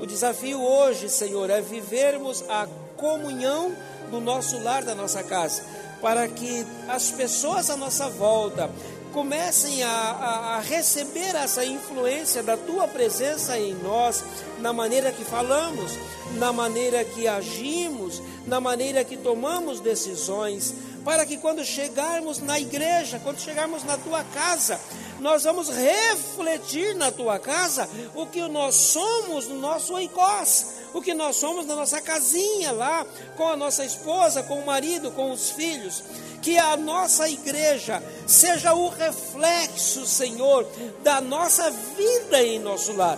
O 0.02 0.08
desafio 0.08 0.60
hoje, 0.60 1.08
Senhor, 1.08 1.48
é 1.52 1.62
vivermos 1.62 2.44
a 2.50 2.68
comunhão 2.98 3.72
do 4.10 4.20
nosso 4.20 4.58
lar, 4.64 4.84
da 4.84 4.96
nossa 4.96 5.22
casa, 5.22 5.62
para 6.02 6.28
que 6.28 6.66
as 6.88 7.12
pessoas 7.12 7.70
à 7.70 7.78
nossa 7.78 8.10
volta 8.10 8.68
comecem 9.16 9.82
a, 9.82 9.90
a, 9.90 10.56
a, 10.58 10.60
receber 10.60 11.34
essa 11.38 11.64
influência 11.64 12.44
da 12.44 12.58
tua 12.58 12.86
presença 12.86 13.58
em 13.58 13.74
nós, 13.74 14.22
na 14.60 14.74
maneira 14.74 15.10
que 15.10 15.24
falamos, 15.24 15.94
na 16.34 16.52
maneira 16.52 17.02
que 17.06 17.26
agimos, 17.26 18.22
na 18.46 18.60
maneira 18.60 19.06
que 19.06 19.16
tomamos 19.16 19.80
decisões, 19.80 20.74
para 21.06 21.26
que 21.26 21.38
quando 21.38 21.64
chegarmos 21.64 22.40
na 22.40 22.60
igreja, 22.60 23.18
quando 23.24 23.40
chegarmos 23.40 23.86
na 23.86 23.98
tua 23.98 24.22
casa, 24.26 24.78
nós 25.22 25.46
vamos 25.46 25.70
refletir 25.70 26.94
na 26.94 27.10
tua 27.10 27.40
casa 27.40 27.90
o 28.14 28.26
que 28.26 28.42
nós 28.50 28.76
somos 28.76 29.48
no 29.48 29.58
nosso 29.58 29.94
oicós 29.94 30.76
o 30.96 31.02
que 31.02 31.14
nós 31.14 31.36
somos 31.36 31.66
na 31.66 31.76
nossa 31.76 32.00
casinha 32.00 32.72
lá, 32.72 33.06
com 33.36 33.46
a 33.50 33.58
nossa 33.58 33.84
esposa, 33.84 34.42
com 34.42 34.58
o 34.58 34.66
marido, 34.66 35.12
com 35.12 35.30
os 35.30 35.50
filhos. 35.50 36.02
Que 36.46 36.60
a 36.60 36.78
nossa 36.78 37.28
igreja 37.28 38.04
seja 38.28 38.76
o 38.76 38.88
reflexo, 38.88 40.06
Senhor, 40.06 40.64
da 41.02 41.20
nossa 41.20 41.72
vida 41.72 42.40
em 42.44 42.60
nosso 42.60 42.94
lar. 42.94 43.18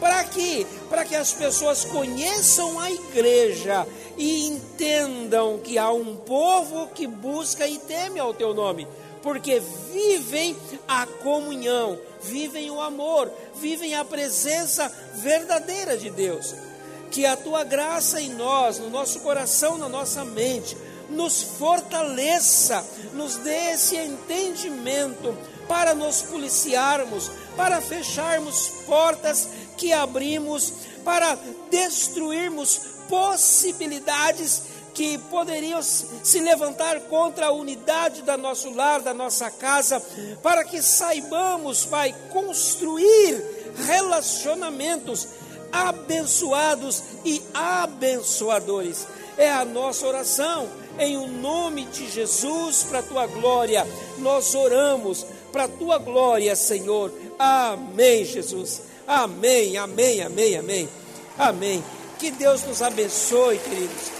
Para 0.00 0.24
que? 0.24 0.66
Para 0.88 1.04
que 1.04 1.14
as 1.14 1.32
pessoas 1.32 1.84
conheçam 1.84 2.80
a 2.80 2.90
igreja 2.90 3.86
e 4.16 4.46
entendam 4.46 5.58
que 5.58 5.76
há 5.76 5.92
um 5.92 6.16
povo 6.16 6.88
que 6.94 7.06
busca 7.06 7.68
e 7.68 7.76
teme 7.76 8.18
ao 8.18 8.32
teu 8.32 8.54
nome, 8.54 8.88
porque 9.22 9.60
vivem 9.92 10.56
a 10.88 11.04
comunhão, 11.04 11.98
vivem 12.22 12.70
o 12.70 12.80
amor, 12.80 13.30
vivem 13.56 13.94
a 13.94 14.02
presença 14.02 14.90
verdadeira 15.16 15.94
de 15.94 16.08
Deus 16.08 16.54
que 17.10 17.24
a 17.24 17.36
tua 17.36 17.64
graça 17.64 18.20
em 18.20 18.30
nós, 18.34 18.78
no 18.78 18.90
nosso 18.90 19.20
coração, 19.20 19.78
na 19.78 19.88
nossa 19.88 20.24
mente, 20.24 20.76
nos 21.08 21.42
fortaleça, 21.42 22.84
nos 23.14 23.36
dê 23.36 23.72
esse 23.72 23.96
entendimento 23.96 25.36
para 25.68 25.94
nos 25.94 26.22
policiarmos, 26.22 27.30
para 27.56 27.80
fecharmos 27.80 28.68
portas 28.86 29.48
que 29.76 29.92
abrimos, 29.92 30.72
para 31.04 31.38
destruirmos 31.70 32.80
possibilidades 33.08 34.62
que 34.96 35.18
poderiam 35.18 35.82
se 35.82 36.40
levantar 36.40 37.00
contra 37.02 37.48
a 37.48 37.52
unidade 37.52 38.22
da 38.22 38.36
nosso 38.36 38.70
lar, 38.70 39.02
da 39.02 39.12
nossa 39.12 39.50
casa, 39.50 40.02
para 40.42 40.64
que 40.64 40.80
saibamos, 40.80 41.84
Pai, 41.84 42.14
construir 42.30 43.74
relacionamentos 43.86 45.28
abençoados 45.70 47.02
e 47.26 47.42
abençoadores. 47.52 49.06
É 49.36 49.50
a 49.50 49.66
nossa 49.66 50.06
oração, 50.06 50.66
em 50.98 51.16
o 51.16 51.26
nome 51.26 51.84
de 51.86 52.08
Jesus, 52.10 52.84
para 52.84 53.00
a 53.00 53.02
tua 53.02 53.26
glória. 53.26 53.86
Nós 54.18 54.54
oramos 54.54 55.26
para 55.52 55.64
a 55.64 55.68
tua 55.68 55.98
glória, 55.98 56.54
Senhor. 56.56 57.12
Amém, 57.38 58.24
Jesus. 58.24 58.82
Amém, 59.06 59.76
amém, 59.76 60.22
amém, 60.22 60.56
amém. 60.56 60.88
Amém. 61.38 61.84
Que 62.18 62.30
Deus 62.30 62.62
nos 62.64 62.82
abençoe, 62.82 63.58
queridos. 63.58 64.16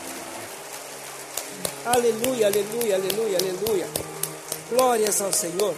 Aleluia, 1.84 2.46
aleluia, 2.46 2.96
aleluia, 2.96 3.38
aleluia. 3.38 3.88
Glórias 4.70 5.20
ao 5.20 5.32
Senhor. 5.32 5.74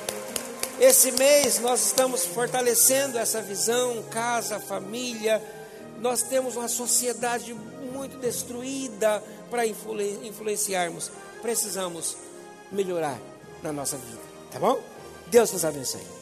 Esse 0.81 1.13
mês 1.13 1.59
nós 1.59 1.87
estamos 1.87 2.25
fortalecendo 2.25 3.19
essa 3.19 3.43
visão, 3.43 4.03
casa, 4.11 4.61
família, 4.61 5.43
nós 6.01 6.23
temos 6.23 6.57
uma 6.57 6.69
sociedade 6.69 7.53
muito 7.93 8.17
destruída 8.19 9.23
para 9.51 9.67
influenciarmos. 9.67 11.11
Precisamos 11.43 12.17
melhorar 12.73 13.19
na 13.63 13.73
nossa 13.73 13.97
vida, 13.97 14.21
tá 14.51 14.59
bom? 14.59 14.81
Deus 15.29 15.53
nos 15.53 15.65
abençoe. 15.65 16.18